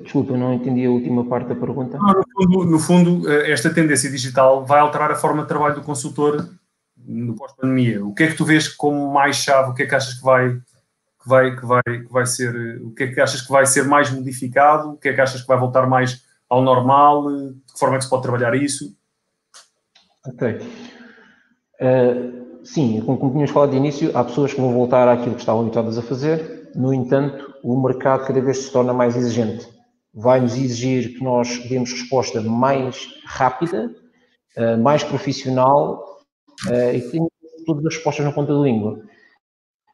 Desculpa, 0.00 0.36
não 0.36 0.52
entendi 0.52 0.84
a 0.84 0.90
última 0.90 1.24
parte 1.24 1.48
da 1.48 1.54
pergunta. 1.54 1.96
Não, 1.98 2.12
no, 2.12 2.24
fundo, 2.24 2.64
no, 2.64 2.78
fundo, 2.78 3.30
eh, 3.30 3.52
esta 3.52 3.72
tendência 3.72 4.10
digital 4.10 4.64
vai 4.64 4.80
alterar 4.80 5.10
a 5.10 5.14
forma 5.14 5.42
de 5.42 5.48
trabalho 5.48 5.76
do 5.76 5.82
consultor 5.82 6.48
no 6.96 7.34
pós-pandemia. 7.36 8.04
O 8.04 8.12
que 8.12 8.24
é 8.24 8.26
que 8.28 8.36
tu 8.36 8.44
vês 8.44 8.68
como 8.68 9.12
mais 9.12 9.36
chave? 9.36 9.70
O 9.70 9.74
que 9.74 9.84
é 9.84 9.86
que 9.86 9.94
achas 9.94 10.14
que 10.14 10.24
vai, 10.24 10.50
que 10.52 11.28
vai, 11.28 11.56
que 11.56 11.64
vai, 11.64 11.82
que 11.82 12.12
vai 12.12 12.26
ser? 12.26 12.82
O 12.82 12.90
que 12.90 13.04
é 13.04 13.06
que 13.08 13.20
achas 13.20 13.42
que 13.42 13.52
vai 13.52 13.66
ser 13.66 13.84
mais 13.84 14.10
modificado? 14.10 14.90
O 14.90 14.96
que 14.96 15.10
é 15.10 15.12
que 15.12 15.20
achas 15.20 15.42
que 15.42 15.48
vai 15.48 15.58
voltar 15.58 15.86
mais 15.86 16.24
ao 16.48 16.60
normal? 16.60 17.28
De 17.28 17.52
que 17.72 17.78
forma 17.78 17.94
é 17.94 17.98
que 17.98 18.04
se 18.04 18.10
pode 18.10 18.22
trabalhar 18.22 18.54
isso? 18.56 18.96
Ok. 20.26 20.60
Uh, 21.80 22.64
sim, 22.64 23.00
como 23.00 23.30
tínhamos 23.30 23.50
falado 23.50 23.70
de 23.70 23.76
início, 23.76 24.10
há 24.16 24.24
pessoas 24.24 24.52
que 24.52 24.60
vão 24.60 24.72
voltar 24.72 25.06
àquilo 25.06 25.34
que 25.34 25.40
estavam 25.40 25.62
habituadas 25.62 25.98
a 25.98 26.02
fazer. 26.02 26.70
No 26.74 26.92
entanto, 26.92 27.54
o 27.62 27.80
mercado 27.80 28.26
cada 28.26 28.40
vez 28.40 28.58
se 28.58 28.72
torna 28.72 28.92
mais 28.92 29.14
exigente 29.14 29.73
vai 30.14 30.40
nos 30.40 30.54
exigir 30.56 31.14
que 31.14 31.24
nós 31.24 31.58
demos 31.68 31.92
resposta 31.92 32.40
mais 32.40 33.08
rápida, 33.24 33.94
eh, 34.56 34.76
mais 34.76 35.02
profissional 35.02 36.22
eh, 36.70 36.96
e 36.96 37.00
que 37.00 37.10
tenhamos 37.10 37.32
todas 37.66 37.86
as 37.86 37.94
respostas 37.96 38.24
na 38.24 38.32
ponta 38.32 38.54
da 38.54 38.60
língua. 38.60 39.02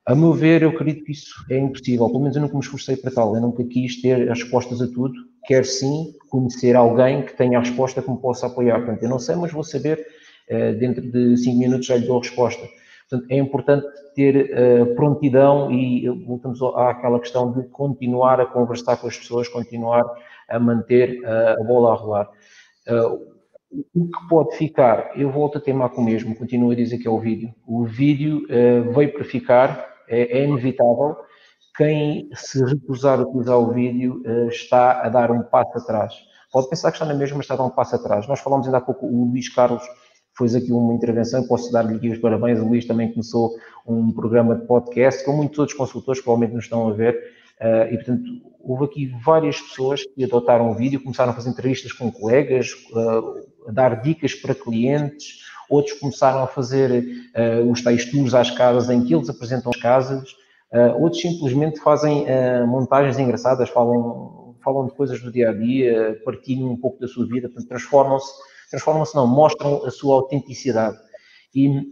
A 0.06 0.14
meu 0.14 0.32
ver, 0.32 0.62
eu 0.62 0.70
acredito 0.70 1.04
que 1.04 1.12
isso 1.12 1.34
é 1.50 1.58
impossível, 1.58 2.06
pelo 2.08 2.20
menos 2.20 2.36
eu 2.36 2.42
nunca 2.42 2.54
me 2.54 2.60
esforcei 2.60 2.96
para 2.96 3.10
tal, 3.10 3.34
eu 3.34 3.40
nunca 3.40 3.64
quis 3.64 4.00
ter 4.02 4.30
as 4.30 4.42
respostas 4.42 4.82
a 4.82 4.86
tudo, 4.88 5.14
quero 5.46 5.64
sim 5.64 6.14
conhecer 6.28 6.74
alguém 6.76 7.24
que 7.24 7.36
tenha 7.36 7.58
a 7.58 7.60
resposta 7.60 8.02
que 8.02 8.10
me 8.10 8.18
possa 8.20 8.46
apoiar. 8.46 8.78
Portanto, 8.78 9.02
eu 9.02 9.08
não 9.08 9.18
sei, 9.18 9.36
mas 9.36 9.52
vou 9.52 9.62
saber, 9.62 10.04
eh, 10.48 10.72
dentro 10.74 11.02
de 11.10 11.36
5 11.36 11.58
minutos 11.58 11.86
já 11.86 11.96
lhe 11.96 12.06
dou 12.06 12.18
a 12.18 12.20
resposta. 12.22 12.66
Portanto, 13.10 13.26
é 13.28 13.36
importante 13.38 13.86
ter 14.14 14.52
uh, 14.52 14.94
prontidão 14.94 15.70
e 15.72 16.08
voltamos 16.08 16.62
àquela 16.62 17.18
questão 17.18 17.50
de 17.50 17.64
continuar 17.64 18.40
a 18.40 18.46
conversar 18.46 18.96
com 18.98 19.08
as 19.08 19.18
pessoas, 19.18 19.48
continuar 19.48 20.04
a 20.48 20.58
manter 20.60 21.20
uh, 21.22 21.60
a 21.60 21.64
bola 21.64 21.92
a 21.92 21.96
rolar. 21.96 22.28
Uh, 22.88 23.30
o 23.94 24.06
que 24.06 24.28
pode 24.28 24.56
ficar, 24.56 25.10
eu 25.16 25.30
volto 25.30 25.58
a 25.58 25.60
teimar 25.60 25.90
com 25.90 26.02
o 26.02 26.04
mesmo, 26.04 26.36
continuo 26.36 26.70
a 26.70 26.74
dizer 26.74 26.98
que 26.98 27.08
é 27.08 27.10
o 27.10 27.18
vídeo. 27.18 27.54
O 27.64 27.84
vídeo 27.84 28.44
veio 28.92 29.12
para 29.12 29.22
ficar, 29.22 29.88
é, 30.08 30.38
é, 30.38 30.44
inevitável. 30.44 31.16
Quem 31.76 32.28
se 32.34 32.64
recusar 32.64 33.20
a 33.20 33.22
utilizar 33.22 33.56
o 33.56 33.72
vídeo 33.72 34.24
está 34.48 35.02
a 35.02 35.08
dar 35.08 35.30
um 35.30 35.44
passo 35.44 35.78
atrás. 35.78 36.14
Pode 36.52 36.68
pensar 36.68 36.90
que 36.90 36.96
está 36.96 37.06
na 37.06 37.14
mesma, 37.14 37.36
mas 37.36 37.44
está 37.44 37.54
a 37.54 37.58
dar 37.58 37.62
um 37.62 37.70
passo 37.70 37.94
atrás. 37.94 38.26
Nós 38.26 38.40
falamos 38.40 38.66
ainda 38.66 38.78
há 38.78 38.80
pouco, 38.80 39.06
o 39.06 39.30
Luís 39.30 39.48
Carlos 39.48 39.84
fez 40.40 40.54
aqui 40.54 40.72
uma 40.72 40.94
intervenção, 40.94 41.46
posso 41.46 41.70
dar-lhe 41.70 41.96
aqui 41.96 42.08
os 42.08 42.18
parabéns, 42.18 42.58
o 42.58 42.64
Luís 42.66 42.86
também 42.86 43.10
começou 43.10 43.54
um 43.86 44.10
programa 44.10 44.56
de 44.56 44.66
podcast, 44.66 45.24
com 45.24 45.32
muitos 45.32 45.58
outros 45.58 45.76
consultores 45.76 46.20
que 46.20 46.24
provavelmente 46.24 46.54
nos 46.54 46.64
estão 46.64 46.88
a 46.88 46.92
ver, 46.92 47.14
uh, 47.60 47.92
e 47.92 47.96
portanto 47.96 48.24
houve 48.62 48.84
aqui 48.84 49.06
várias 49.22 49.60
pessoas 49.60 50.02
que 50.04 50.24
adotaram 50.24 50.70
o 50.70 50.74
vídeo, 50.74 51.02
começaram 51.02 51.32
a 51.32 51.34
fazer 51.34 51.50
entrevistas 51.50 51.92
com 51.92 52.10
colegas, 52.10 52.72
uh, 52.92 53.68
a 53.68 53.72
dar 53.72 54.00
dicas 54.00 54.34
para 54.34 54.54
clientes, 54.54 55.40
outros 55.68 55.98
começaram 55.98 56.42
a 56.42 56.46
fazer 56.46 57.04
uh, 57.36 57.70
os 57.70 57.82
tais 57.82 58.10
tours 58.10 58.34
às 58.34 58.50
casas 58.50 58.88
em 58.88 59.04
que 59.04 59.14
eles 59.14 59.28
apresentam 59.28 59.70
as 59.74 59.80
casas, 59.80 60.40
outros 61.00 61.20
simplesmente 61.20 61.80
fazem 61.80 62.26
montagens 62.68 63.18
engraçadas, 63.18 63.68
falam, 63.70 64.54
falam 64.62 64.86
de 64.86 64.92
coisas 64.92 65.20
do 65.20 65.32
dia 65.32 65.50
a 65.50 65.52
dia, 65.52 66.22
partilham 66.24 66.70
um 66.70 66.76
pouco 66.76 67.00
da 67.00 67.08
sua 67.08 67.26
vida, 67.26 67.48
portanto 67.48 67.66
transformam-se 67.66 68.30
transformam-se, 68.70 69.14
não, 69.14 69.26
mostram 69.26 69.84
a 69.84 69.90
sua 69.90 70.14
autenticidade. 70.14 70.96
E 71.54 71.82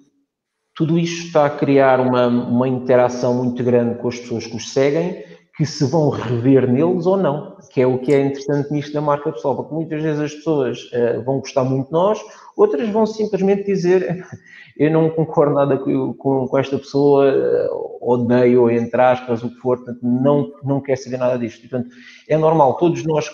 tudo 0.75 0.99
isto 0.99 1.27
está 1.27 1.47
a 1.47 1.51
criar 1.51 2.01
uma, 2.01 2.29
uma 2.29 2.69
interação 2.69 3.35
muito 3.35 3.63
grande 3.65 3.99
com 3.99 4.09
as 4.09 4.19
pessoas 4.19 4.47
que 4.47 4.57
os 4.57 4.73
seguem, 4.73 5.25
que 5.59 5.67
se 5.67 5.85
vão 5.87 6.09
rever 6.09 6.71
neles 6.71 7.05
ou 7.05 7.17
não, 7.17 7.57
que 7.73 7.81
é 7.81 7.87
o 7.87 7.99
que 7.99 8.15
é 8.15 8.21
interessante 8.21 8.73
nisto 8.73 8.93
da 8.93 9.01
marca 9.01 9.33
pessoal, 9.33 9.57
porque 9.57 9.75
muitas 9.75 10.01
vezes 10.01 10.21
as 10.21 10.35
pessoas 10.35 10.79
uh, 10.93 11.21
vão 11.25 11.41
gostar 11.41 11.65
muito 11.65 11.87
de 11.87 11.93
nós, 11.93 12.21
outras 12.57 12.89
vão 12.91 13.05
simplesmente 13.05 13.65
dizer 13.65 14.25
eu 14.79 14.89
não 14.93 15.11
concordo 15.11 15.57
nada 15.57 15.77
com, 15.77 16.15
com, 16.15 16.47
com 16.47 16.59
esta 16.59 16.79
pessoa, 16.79 17.27
uh, 17.35 17.99
odeio, 18.01 18.71
entre 18.71 19.01
aspas, 19.03 19.43
o 19.43 19.51
que 19.51 19.57
for, 19.57 19.79
portanto, 19.79 19.99
não, 20.01 20.53
não 20.63 20.81
quer 20.81 20.95
saber 20.95 21.17
nada 21.17 21.37
disto. 21.37 21.69
Portanto, 21.69 21.89
é 22.29 22.39
normal, 22.39 22.77
todos 22.77 23.05
nós, 23.05 23.29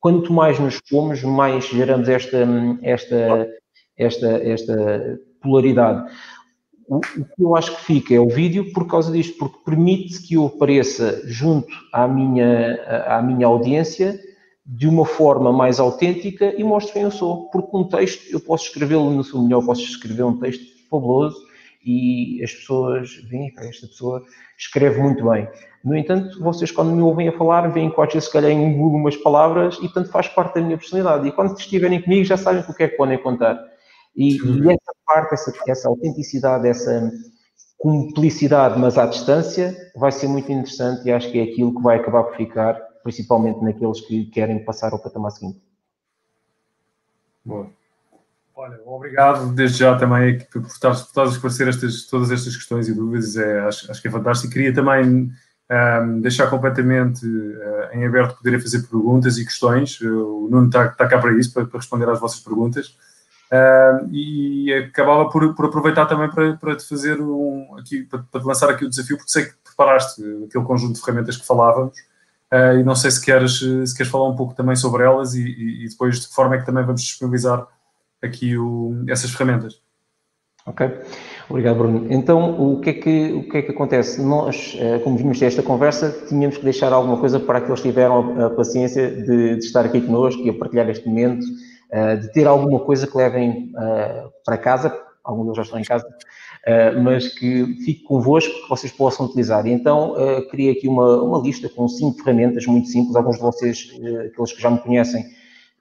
quanto 0.00 0.32
mais 0.32 0.58
nos 0.58 0.80
pomos, 0.80 1.22
mais 1.22 1.66
geramos 1.66 2.08
esta, 2.08 2.38
esta, 2.82 3.48
esta, 3.96 4.28
esta 4.28 5.20
polaridade. 5.42 6.10
O, 6.88 6.96
o, 6.96 7.00
que 7.00 7.42
eu 7.42 7.54
acho 7.54 7.76
que 7.76 7.84
fica 7.84 8.14
é 8.14 8.18
o 8.18 8.28
vídeo 8.28 8.72
por 8.72 8.86
causa 8.86 9.12
disto, 9.12 9.38
porque 9.38 9.58
permite 9.64 10.22
que 10.22 10.34
eu 10.34 10.46
apareça 10.46 11.22
junto 11.24 11.72
à 11.92 12.08
minha, 12.08 12.82
à 13.06 13.22
minha 13.22 13.46
audiência 13.46 14.18
de 14.66 14.88
uma 14.88 15.04
forma 15.04 15.52
mais 15.52 15.78
autêntica 15.78 16.54
e 16.56 16.64
mostre 16.64 16.94
quem 16.94 17.02
eu 17.02 17.10
sou. 17.10 17.48
Porque 17.50 17.76
um 17.76 17.84
texto, 17.84 18.24
eu 18.32 18.40
posso 18.40 18.66
escrevê-lo 18.66 19.10
no 19.10 19.22
seu 19.22 19.40
melhor, 19.40 19.64
posso 19.64 19.82
escrever 19.82 20.24
um 20.24 20.38
texto 20.38 20.64
fabuloso 20.88 21.49
e 21.84 22.42
as 22.42 22.52
pessoas 22.52 23.14
veem, 23.28 23.52
esta 23.58 23.86
pessoa 23.86 24.22
escreve 24.58 25.00
muito 25.00 25.28
bem. 25.28 25.48
No 25.82 25.96
entanto, 25.96 26.38
vocês 26.40 26.70
quando 26.70 26.92
me 26.92 27.00
ouvem 27.00 27.28
a 27.28 27.36
falar, 27.36 27.68
veem 27.68 27.90
que 27.90 27.96
vezes 27.96 28.24
se 28.24 28.32
calhar 28.32 28.50
engulo 28.50 28.96
umas 28.96 29.16
palavras 29.16 29.78
e 29.82 29.88
tanto 29.88 30.10
faz 30.10 30.28
parte 30.28 30.56
da 30.56 30.60
minha 30.60 30.76
personalidade. 30.76 31.26
E 31.26 31.32
quando 31.32 31.58
estiverem 31.58 32.02
comigo 32.02 32.24
já 32.24 32.36
sabem 32.36 32.62
o 32.62 32.74
que 32.74 32.82
é 32.82 32.88
que 32.88 32.96
podem 32.96 33.18
contar. 33.22 33.58
E, 34.14 34.36
e 34.36 34.68
essa 34.68 34.92
parte, 35.06 35.34
essa, 35.34 35.52
essa 35.66 35.88
autenticidade, 35.88 36.68
essa 36.68 37.10
cumplicidade, 37.78 38.78
mas 38.78 38.98
à 38.98 39.06
distância, 39.06 39.74
vai 39.96 40.12
ser 40.12 40.28
muito 40.28 40.52
interessante 40.52 41.06
e 41.06 41.12
acho 41.12 41.30
que 41.30 41.38
é 41.38 41.44
aquilo 41.44 41.74
que 41.74 41.82
vai 41.82 41.96
acabar 41.96 42.24
por 42.24 42.36
ficar, 42.36 42.74
principalmente 43.02 43.62
naqueles 43.62 44.02
que 44.02 44.26
querem 44.26 44.62
passar 44.64 44.92
ao 44.92 44.98
patamar 44.98 45.30
seguinte. 45.30 45.62
Boa. 47.42 47.79
Olha, 48.60 48.78
obrigado 48.84 49.54
desde 49.54 49.78
já 49.78 49.96
também 49.96 50.38
por 50.52 50.60
estar, 50.66 50.90
a 50.90 51.24
esclarecer 51.24 51.66
estas, 51.66 52.04
todas 52.04 52.30
estas 52.30 52.54
questões 52.54 52.88
e 52.88 52.94
dúvidas, 52.94 53.34
é, 53.34 53.60
acho, 53.60 53.90
acho 53.90 54.02
que 54.02 54.08
é 54.08 54.10
fantástico. 54.10 54.52
Queria 54.52 54.74
também 54.74 55.32
um, 55.70 56.20
deixar 56.20 56.46
completamente 56.50 57.24
uh, 57.26 57.88
em 57.94 58.06
aberto 58.06 58.36
poderem 58.36 58.60
fazer 58.60 58.82
perguntas 58.82 59.38
e 59.38 59.46
questões. 59.46 59.98
O 60.02 60.46
Nuno 60.50 60.66
está, 60.66 60.84
está 60.84 61.08
cá 61.08 61.18
para 61.18 61.32
isso, 61.38 61.54
para, 61.54 61.64
para 61.64 61.78
responder 61.78 62.06
às 62.10 62.20
vossas 62.20 62.40
perguntas. 62.40 62.88
Uh, 63.50 64.06
e 64.12 64.74
acabava 64.74 65.30
por, 65.30 65.54
por, 65.54 65.64
aproveitar 65.64 66.04
também 66.04 66.28
para, 66.28 66.54
para 66.58 66.76
te 66.76 66.86
fazer 66.86 67.18
um, 67.18 67.78
aqui, 67.78 68.02
para, 68.02 68.18
para, 68.30 68.42
te 68.42 68.46
lançar 68.46 68.68
aqui 68.68 68.84
o 68.84 68.90
desafio, 68.90 69.16
porque 69.16 69.32
sei 69.32 69.46
que 69.46 69.54
preparaste 69.64 70.20
aquele 70.46 70.64
conjunto 70.66 70.96
de 70.96 71.00
ferramentas 71.00 71.38
que 71.38 71.46
falávamos 71.46 71.98
uh, 72.52 72.78
e 72.78 72.84
não 72.84 72.94
sei 72.94 73.10
se 73.10 73.24
queres, 73.24 73.58
se 73.58 73.96
queres 73.96 74.12
falar 74.12 74.28
um 74.28 74.36
pouco 74.36 74.54
também 74.54 74.76
sobre 74.76 75.02
elas 75.02 75.32
e, 75.32 75.42
e, 75.42 75.86
e 75.86 75.88
depois 75.88 76.20
de 76.20 76.28
que 76.28 76.34
forma 76.34 76.56
é 76.56 76.58
que 76.58 76.66
também 76.66 76.84
vamos 76.84 77.00
disponibilizar 77.00 77.66
aqui 78.22 78.56
o, 78.56 79.04
essas 79.08 79.30
ferramentas. 79.30 79.80
Ok, 80.66 80.86
obrigado 81.48 81.78
Bruno. 81.78 82.06
Então, 82.12 82.72
o 82.72 82.80
que 82.80 82.90
é 82.90 82.92
que, 82.92 83.32
o 83.32 83.48
que, 83.48 83.56
é 83.56 83.62
que 83.62 83.70
acontece? 83.70 84.22
Nós, 84.22 84.76
eh, 84.78 84.98
como 84.98 85.16
vimos 85.16 85.40
esta 85.40 85.62
conversa, 85.62 86.14
tínhamos 86.28 86.58
que 86.58 86.64
deixar 86.64 86.92
alguma 86.92 87.16
coisa 87.16 87.40
para 87.40 87.62
que 87.62 87.74
tiveram 87.80 88.44
a 88.44 88.50
paciência 88.50 89.10
de, 89.10 89.56
de 89.56 89.64
estar 89.64 89.86
aqui 89.86 90.02
connosco 90.02 90.42
e 90.42 90.50
a 90.50 90.52
partilhar 90.52 90.88
este 90.90 91.08
momento 91.08 91.46
eh, 91.90 92.16
de 92.16 92.32
ter 92.32 92.46
alguma 92.46 92.78
coisa 92.80 93.06
que 93.06 93.16
levem 93.16 93.72
eh, 93.76 94.24
para 94.44 94.58
casa, 94.58 94.94
alguns 95.24 95.44
deles 95.44 95.56
já 95.56 95.62
estão 95.62 95.80
em 95.80 95.84
casa, 95.84 96.06
mas 97.02 97.28
que 97.28 97.64
fique 97.84 98.02
convosco, 98.04 98.52
que 98.52 98.68
vocês 98.68 98.92
possam 98.92 99.26
utilizar. 99.26 99.66
Então, 99.66 100.14
criei 100.50 100.72
aqui 100.72 100.88
uma, 100.88 101.22
uma 101.22 101.38
lista 101.38 101.68
com 101.70 101.88
cinco 101.88 102.22
ferramentas 102.22 102.66
muito 102.66 102.88
simples, 102.88 103.16
alguns 103.16 103.36
de 103.36 103.42
vocês, 103.42 103.90
aqueles 104.26 104.52
que 104.52 104.60
já 104.60 104.70
me 104.70 104.78
conhecem, 104.78 105.24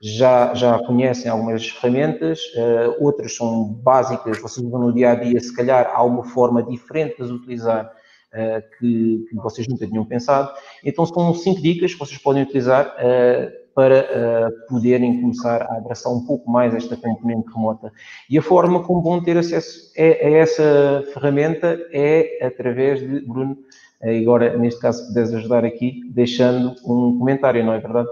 já, 0.01 0.53
já 0.53 0.79
conhecem 0.79 1.29
algumas 1.29 1.67
ferramentas, 1.67 2.39
uh, 2.55 3.03
outras 3.03 3.35
são 3.35 3.65
básicas, 3.65 4.39
vocês 4.39 4.65
usam 4.65 4.79
no 4.79 4.93
dia 4.93 5.11
a 5.11 5.15
dia, 5.15 5.39
se 5.39 5.53
calhar 5.53 5.91
há 5.93 6.01
uma 6.03 6.23
forma 6.23 6.63
diferente 6.63 7.17
de 7.17 7.23
as 7.23 7.29
utilizar 7.29 7.85
uh, 7.85 8.77
que, 8.77 9.25
que, 9.29 9.35
vocês 9.35 9.67
nunca 9.67 9.85
tinham 9.85 10.05
pensado. 10.05 10.51
Então, 10.85 11.05
são 11.05 11.33
cinco 11.33 11.61
dicas 11.61 11.93
que 11.93 11.99
vocês 11.99 12.17
podem 12.17 12.43
utilizar 12.43 12.95
uh, 12.95 13.59
para 13.75 14.51
poderem 14.67 15.21
começar 15.21 15.61
a 15.61 15.77
abraçar 15.77 16.11
um 16.11 16.25
pouco 16.25 16.51
mais 16.51 16.75
esta 16.75 16.97
componente 16.97 17.47
remota. 17.53 17.93
E 18.29 18.37
a 18.37 18.41
forma 18.41 18.83
como 18.83 19.01
vão 19.01 19.23
ter 19.23 19.37
acesso 19.37 19.93
a, 19.97 20.01
a 20.01 20.29
essa 20.31 21.03
ferramenta 21.13 21.79
é 21.93 22.45
através 22.45 22.99
de, 22.99 23.21
Bruno, 23.21 23.57
agora 24.03 24.57
neste 24.57 24.81
caso 24.81 25.07
puderes 25.07 25.33
ajudar 25.33 25.63
aqui, 25.63 26.01
deixando 26.09 26.75
um 26.85 27.17
comentário, 27.17 27.63
não 27.63 27.71
é 27.71 27.79
verdade? 27.79 28.09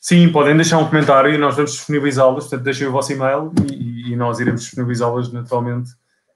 Sim, 0.00 0.30
podem 0.30 0.54
deixar 0.54 0.78
um 0.78 0.86
comentário 0.86 1.34
e 1.34 1.38
nós 1.38 1.56
vamos 1.56 1.72
disponibilizá-los, 1.72 2.44
portanto 2.44 2.62
deixem 2.62 2.86
o 2.86 2.92
vosso 2.92 3.12
e-mail 3.12 3.52
e, 3.70 4.12
e 4.12 4.16
nós 4.16 4.38
iremos 4.38 4.62
disponibilizá-los 4.62 5.32
naturalmente 5.32 5.90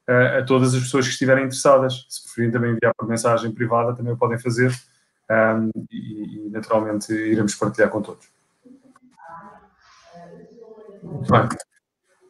a, 0.08 0.38
a 0.38 0.44
todas 0.44 0.74
as 0.74 0.82
pessoas 0.82 1.06
que 1.06 1.12
estiverem 1.12 1.44
interessadas. 1.44 2.04
Se 2.08 2.22
preferirem 2.24 2.52
também 2.52 2.72
enviar 2.72 2.92
por 2.96 3.08
mensagem 3.08 3.52
privada, 3.52 3.94
também 3.94 4.12
o 4.12 4.16
podem 4.16 4.38
fazer 4.38 4.72
um, 5.30 5.70
e, 5.90 6.46
e 6.46 6.50
naturalmente 6.50 7.12
iremos 7.12 7.54
partilhar 7.54 7.88
com 7.88 8.02
todos. 8.02 8.26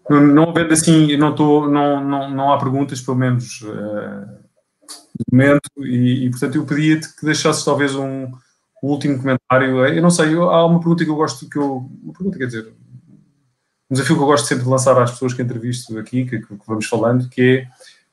Não, 0.08 0.20
não 0.20 0.50
havendo 0.50 0.72
assim, 0.72 1.16
não, 1.16 1.34
tô, 1.34 1.68
não, 1.68 2.04
não, 2.04 2.30
não 2.30 2.52
há 2.52 2.58
perguntas, 2.58 3.00
pelo 3.00 3.16
menos 3.16 3.62
uh, 3.62 4.42
no 5.18 5.24
momento, 5.30 5.70
e, 5.78 6.26
e, 6.26 6.30
portanto 6.30 6.56
eu 6.56 6.66
pedia-te 6.66 7.14
que 7.16 7.24
deixasses 7.24 7.64
talvez 7.64 7.94
um, 7.94 8.30
um, 8.82 8.88
último 8.88 9.18
comentário. 9.18 9.86
Eu 9.86 10.02
não 10.02 10.10
sei, 10.10 10.34
eu, 10.34 10.50
há 10.50 10.66
uma 10.66 10.78
pergunta 10.78 11.04
que 11.04 11.10
eu 11.10 11.16
gosto, 11.16 11.48
que 11.48 11.58
eu, 11.58 11.90
uma 12.02 12.12
pergunta 12.12 12.38
quer 12.38 12.46
dizer, 12.46 12.72
um 13.90 13.94
desafio 13.94 14.16
que 14.16 14.22
eu 14.22 14.26
gosto 14.26 14.46
sempre 14.46 14.64
de 14.64 14.70
lançar 14.70 15.00
às 15.00 15.10
pessoas 15.10 15.34
que 15.34 15.42
entrevisto 15.42 15.98
aqui, 15.98 16.24
que, 16.24 16.38
que 16.40 16.58
vamos 16.66 16.86
falando, 16.86 17.28
que 17.28 17.66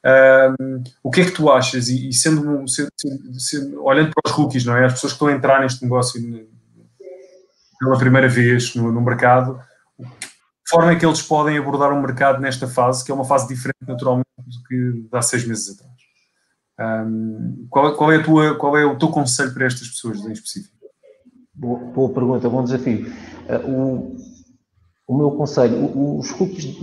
é 0.03 0.53
um, 0.59 0.83
o 1.03 1.11
que 1.11 1.21
é 1.21 1.25
que 1.25 1.31
tu 1.31 1.51
achas, 1.51 1.89
e, 1.89 2.09
e 2.09 2.13
sendo, 2.13 2.67
sendo, 2.67 2.89
sendo, 3.37 3.83
olhando 3.83 4.11
para 4.13 4.31
os 4.31 4.37
rookies, 4.37 4.65
não 4.65 4.75
é? 4.75 4.85
As 4.85 4.93
pessoas 4.93 5.13
que 5.13 5.15
estão 5.15 5.27
a 5.27 5.33
entrar 5.33 5.61
neste 5.61 5.83
negócio 5.83 6.21
pela 7.79 7.97
primeira 7.97 8.27
vez 8.27 8.75
no, 8.75 8.91
no 8.91 9.01
mercado, 9.01 9.59
forma 10.69 10.91
é 10.91 10.95
que 10.95 11.05
eles 11.05 11.21
podem 11.21 11.57
abordar 11.57 11.91
o 11.91 12.01
mercado 12.01 12.39
nesta 12.39 12.67
fase, 12.67 13.03
que 13.03 13.11
é 13.11 13.15
uma 13.15 13.25
fase 13.25 13.47
diferente 13.47 13.79
naturalmente 13.87 14.27
do 14.37 14.63
que 14.63 15.07
há 15.11 15.21
seis 15.21 15.45
meses 15.45 15.75
atrás. 15.75 15.88
Qual, 17.69 17.95
qual, 17.95 18.11
é 18.11 18.23
tua, 18.23 18.55
qual 18.55 18.77
é 18.77 18.85
o 18.85 18.97
teu 18.97 19.09
conselho 19.09 19.53
para 19.53 19.65
estas 19.65 19.87
pessoas 19.89 20.19
em 20.25 20.31
específico? 20.31 20.77
Boa, 21.53 21.77
boa 21.77 22.09
pergunta, 22.13 22.49
bom 22.49 22.63
desafio. 22.63 23.11
Uh, 23.49 23.69
o, 23.69 24.15
o 25.07 25.17
meu 25.17 25.31
conselho, 25.31 26.17
os 26.17 26.31
cookies, 26.31 26.77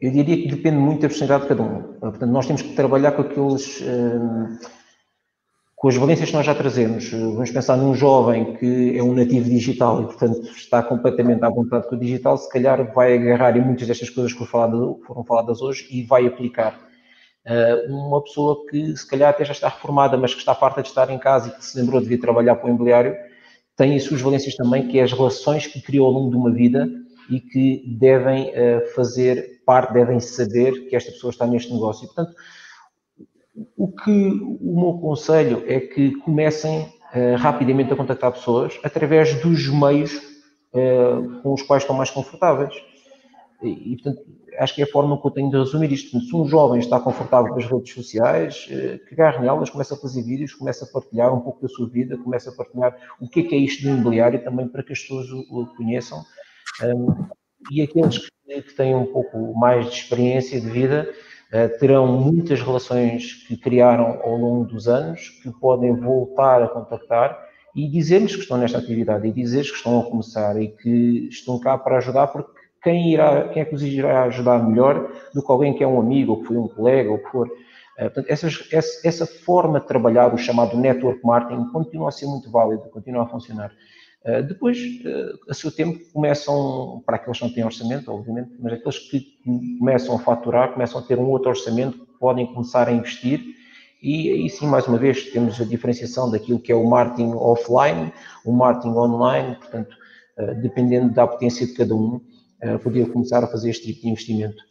eu 0.00 0.12
diria 0.12 0.36
que 0.36 0.54
depende 0.54 0.76
muito 0.76 1.02
da 1.02 1.08
personalidade 1.08 1.42
de 1.42 1.48
cada 1.48 1.62
um. 1.62 1.78
Uh, 1.78 1.98
portanto, 1.98 2.30
nós 2.30 2.46
temos 2.46 2.62
que 2.62 2.74
trabalhar 2.74 3.12
com 3.12 3.22
aqueles. 3.22 3.80
Uh, 3.80 4.58
com 5.74 5.88
as 5.88 5.96
valências 5.96 6.30
que 6.30 6.34
nós 6.36 6.46
já 6.46 6.54
trazemos. 6.54 7.10
Vamos 7.10 7.50
pensar 7.50 7.76
num 7.76 7.94
jovem 7.94 8.54
que 8.54 8.96
é 8.96 9.02
um 9.02 9.12
nativo 9.12 9.50
digital 9.50 10.02
e, 10.02 10.04
portanto, 10.06 10.40
está 10.56 10.82
completamente 10.82 11.44
à 11.44 11.50
vontade 11.50 11.86
com 11.86 11.96
o 11.96 11.98
digital, 11.98 12.38
se 12.38 12.48
calhar 12.48 12.94
vai 12.94 13.14
agarrar 13.14 13.56
em 13.58 13.60
muitas 13.60 13.86
destas 13.86 14.08
coisas 14.08 14.32
que 14.32 14.46
foram 14.46 14.98
faladas 15.28 15.60
hoje 15.60 15.86
e 15.90 16.02
vai 16.02 16.26
aplicar. 16.26 16.85
Uh, 17.46 17.94
uma 17.94 18.20
pessoa 18.22 18.66
que, 18.68 18.96
se 18.96 19.06
calhar, 19.06 19.30
até 19.30 19.44
já 19.44 19.52
está 19.52 19.68
reformada, 19.68 20.16
mas 20.16 20.34
que 20.34 20.40
está 20.40 20.52
farta 20.52 20.82
de 20.82 20.88
estar 20.88 21.08
em 21.10 21.18
casa 21.18 21.48
e 21.48 21.52
que 21.52 21.64
se 21.64 21.78
lembrou 21.78 22.00
de 22.00 22.08
vir 22.08 22.18
trabalhar 22.18 22.56
para 22.56 22.66
o 22.66 22.68
imobiliário, 22.68 23.14
tem 23.76 23.94
as 23.94 24.02
suas 24.02 24.20
valências 24.20 24.56
também, 24.56 24.88
que 24.88 24.98
é 24.98 25.04
as 25.04 25.12
relações 25.12 25.64
que 25.64 25.80
criou 25.80 26.08
ao 26.08 26.12
longo 26.12 26.30
de 26.30 26.36
uma 26.36 26.50
vida 26.50 26.88
e 27.30 27.40
que 27.40 27.84
devem 27.86 28.50
uh, 28.50 28.86
fazer 28.96 29.62
parte, 29.64 29.92
devem 29.92 30.18
saber 30.18 30.88
que 30.88 30.96
esta 30.96 31.12
pessoa 31.12 31.30
está 31.30 31.46
neste 31.46 31.72
negócio. 31.72 32.04
E, 32.04 32.06
portanto, 32.08 32.34
o 33.76 33.92
que 33.92 34.10
o 34.10 34.80
meu 34.80 34.98
conselho 35.00 35.62
é 35.68 35.78
que 35.78 36.16
comecem 36.16 36.80
uh, 36.80 37.36
rapidamente 37.36 37.92
a 37.92 37.96
contactar 37.96 38.32
pessoas 38.32 38.76
através 38.82 39.40
dos 39.40 39.68
meios 39.68 40.36
com 41.42 41.54
os 41.54 41.62
quais 41.62 41.84
estão 41.84 41.96
mais 41.96 42.10
confortáveis. 42.10 42.74
E, 43.62 43.96
portanto, 43.96 44.26
acho 44.58 44.74
que 44.74 44.82
é 44.82 44.84
a 44.84 44.88
forma 44.88 45.20
que 45.20 45.26
eu 45.26 45.30
tenho 45.30 45.50
de 45.50 45.56
resumir 45.56 45.92
isto. 45.92 46.20
Se 46.20 46.34
um 46.34 46.46
jovem 46.46 46.80
está 46.80 46.98
confortável 47.00 47.52
com 47.52 47.58
as 47.58 47.66
redes 47.66 47.92
sociais, 47.92 48.66
uh, 48.70 49.04
que 49.06 49.14
agarre 49.14 49.40
nelas, 49.40 49.70
começa 49.70 49.94
a 49.94 49.98
fazer 49.98 50.22
vídeos, 50.22 50.54
começa 50.54 50.84
a 50.84 50.88
partilhar 50.88 51.34
um 51.34 51.40
pouco 51.40 51.62
da 51.62 51.68
sua 51.68 51.88
vida, 51.88 52.16
começa 52.18 52.50
a 52.50 52.52
partilhar 52.52 52.96
o 53.20 53.28
que 53.28 53.40
é 53.40 53.42
que 53.42 53.54
é 53.54 53.58
isto 53.58 53.82
do 53.82 53.90
imobiliário 53.90 54.42
também 54.42 54.68
para 54.68 54.82
que 54.82 54.92
as 54.92 55.00
pessoas 55.00 55.26
o, 55.30 55.66
conheçam. 55.76 56.22
E 57.70 57.82
aqueles 57.82 58.18
que, 58.18 58.62
que 58.62 58.74
têm 58.74 58.94
um 58.94 59.06
pouco 59.06 59.54
mais 59.58 59.86
de 59.86 59.96
experiência 59.96 60.60
de 60.60 60.70
vida, 60.70 61.08
eh, 61.52 61.68
terão 61.68 62.06
muitas 62.08 62.60
relações 62.60 63.44
que 63.46 63.56
criaram 63.56 64.20
ao 64.22 64.36
longo 64.36 64.64
dos 64.64 64.88
anos 64.88 65.28
que 65.42 65.50
podem 65.50 65.94
voltar 65.94 66.62
a 66.62 66.68
contactar 66.68 67.38
e 67.74 67.88
dizer-lhes 67.88 68.34
que 68.34 68.42
estão 68.42 68.56
nesta 68.56 68.78
atividade 68.78 69.28
e 69.28 69.32
dizer-lhes 69.32 69.70
que 69.70 69.76
estão 69.76 70.00
a 70.00 70.04
começar 70.04 70.60
e 70.60 70.68
que 70.68 71.28
estão 71.28 71.58
cá 71.60 71.78
para 71.78 71.98
ajudar 71.98 72.26
porque 72.28 72.50
quem, 72.86 73.12
irá, 73.12 73.48
quem 73.48 73.62
é 73.62 73.64
que 73.64 73.74
os 73.74 73.82
irá 73.82 74.22
ajudar 74.26 74.62
melhor 74.62 75.10
do 75.34 75.42
que 75.42 75.50
alguém 75.50 75.74
que 75.74 75.82
é 75.82 75.88
um 75.88 75.98
amigo 75.98 76.34
ou 76.34 76.40
que 76.40 76.46
foi 76.46 76.56
um 76.56 76.68
colega 76.68 77.10
ou 77.10 77.18
que 77.18 77.28
for. 77.30 77.48
portanto, 77.98 78.26
essas, 78.28 78.68
essa, 78.70 79.08
essa, 79.08 79.26
forma 79.26 79.80
de 79.80 79.88
trabalhar, 79.88 80.32
o 80.32 80.38
chamado 80.38 80.78
network 80.78 81.18
marketing, 81.26 81.64
continua 81.72 82.10
a 82.10 82.12
ser 82.12 82.26
muito 82.26 82.48
válida, 82.48 82.84
continua 82.92 83.24
a 83.24 83.26
funcionar. 83.26 83.72
Uh, 84.24 84.40
depois, 84.44 84.78
uh, 84.78 85.50
a 85.50 85.54
seu 85.54 85.72
tempo, 85.72 85.98
começam, 86.12 87.02
para 87.04 87.16
aqueles 87.16 87.38
que 87.40 87.44
não 87.44 87.52
têm 87.52 87.64
orçamento, 87.64 88.12
obviamente, 88.12 88.52
mas 88.60 88.74
aqueles 88.74 88.98
que 89.10 89.20
começam 89.80 90.14
a 90.14 90.18
faturar, 90.20 90.72
começam 90.72 91.00
a 91.00 91.02
ter 91.02 91.18
um 91.18 91.28
outro 91.28 91.48
orçamento, 91.48 92.06
podem 92.20 92.46
começar 92.46 92.88
a 92.88 92.92
investir 92.92 93.40
e 94.00 94.30
aí 94.30 94.48
sim, 94.48 94.68
mais 94.68 94.86
uma 94.86 94.98
vez, 94.98 95.24
temos 95.32 95.60
a 95.60 95.64
diferenciação 95.64 96.30
daquilo 96.30 96.60
que 96.60 96.70
é 96.70 96.74
o 96.76 96.88
marketing 96.88 97.32
offline, 97.32 98.12
o 98.44 98.52
marketing 98.52 98.94
online, 98.94 99.56
portanto, 99.56 99.96
dependendo 100.60 101.12
da 101.12 101.26
potência 101.26 101.66
de 101.66 101.72
cada 101.72 101.94
um, 101.94 102.20
poder 102.82 103.12
começar 103.12 103.42
a 103.44 103.46
fazer 103.46 103.70
este 103.70 103.86
tipo 103.86 104.02
de 104.02 104.08
investimento. 104.08 104.62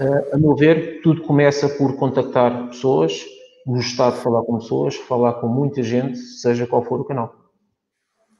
Uh, 0.00 0.34
a 0.34 0.38
meu 0.38 0.54
ver, 0.56 1.00
tudo 1.02 1.22
começa 1.22 1.68
por 1.68 1.96
contactar 1.96 2.68
pessoas, 2.68 3.24
gostar 3.66 4.10
de 4.10 4.18
falar 4.18 4.42
com 4.42 4.58
pessoas, 4.58 4.96
falar 4.96 5.34
com 5.34 5.48
muita 5.48 5.82
gente, 5.82 6.18
seja 6.18 6.66
qual 6.66 6.84
for 6.84 7.00
o 7.00 7.04
canal. 7.04 7.34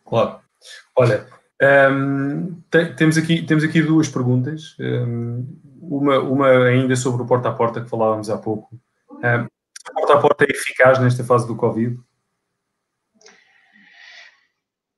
Claro. 0.05 0.41
Olha, 0.97 1.27
um, 1.63 2.63
ehm, 2.71 2.95
temos, 2.97 3.17
aqui, 3.17 3.43
temos 3.43 3.65
aqui 3.65 3.81
duas 3.81 4.09
perguntas. 4.09 4.77
Um, 4.79 4.85
ehm, 4.85 5.45
uma, 5.81 6.19
uma 6.19 6.49
ainda 6.49 6.97
sobre 6.97 7.23
o 7.23 7.27
porta 7.27 7.49
a 7.49 7.53
porta 7.53 7.81
que 7.81 7.89
falávamos 7.89 8.29
há 8.29 8.37
pouco. 8.37 8.69
Um, 9.11 9.27
ehm, 9.27 9.47
porta 9.95 10.15
a 10.15 10.21
porta 10.21 10.45
é 10.45 10.51
eficaz 10.51 10.99
nesta 10.99 11.25
fase 11.25 11.47
do 11.47 11.57
Covid? 11.57 11.99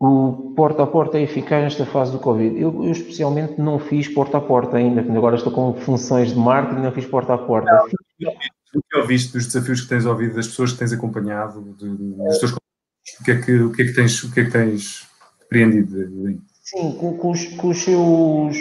O 0.01 0.55
porta 0.55 0.85
a 0.85 0.87
porta 0.87 1.19
é 1.19 1.23
eficaz 1.23 1.65
nesta 1.65 1.85
fase 1.85 2.13
do 2.13 2.21
Covid. 2.21 2.61
Eu, 2.61 2.85
eu 2.85 2.93
especialmente 2.93 3.61
não 3.61 3.79
fiz 3.81 4.07
porta 4.07 4.39
a 4.39 4.41
porta 4.41 4.77
ainda, 4.77 5.01
agora 5.01 5.37
estou 5.37 5.53
com 5.53 5.75
funções 5.75 6.33
de 6.33 6.39
marketing, 6.39 6.83
não 6.83 6.93
fiz 6.93 7.05
porta 7.07 7.35
a 7.35 7.39
porta. 7.39 7.71
Não, 8.21 8.33
do 8.75 8.83
que 8.83 8.99
ouviste, 8.99 9.33
dos 9.33 9.47
desafios 9.47 9.81
que 9.81 9.89
tens 9.89 10.07
ouvido, 10.07 10.37
das 10.37 10.47
pessoas 10.47 10.73
que 10.73 10.79
tens 10.79 10.93
acompanhado, 10.93 11.75
de, 11.79 11.89
dos 11.89 12.39
teus 12.39 12.53
o 12.53 13.25
que 13.25 13.31
é 13.33 13.41
que, 13.41 13.59
o 13.61 13.73
que, 13.73 13.83
é 13.83 13.85
que 13.87 13.93
tens, 13.93 14.23
o 14.23 14.33
que 14.33 14.41
é 14.41 14.45
que 14.45 14.51
tens 14.51 15.09
apreendido? 15.43 16.41
Sim, 16.63 16.97
com, 16.99 17.17
com, 17.17 17.31
os, 17.31 17.47
com 17.57 17.69
os 17.69 17.79
seus 17.79 18.57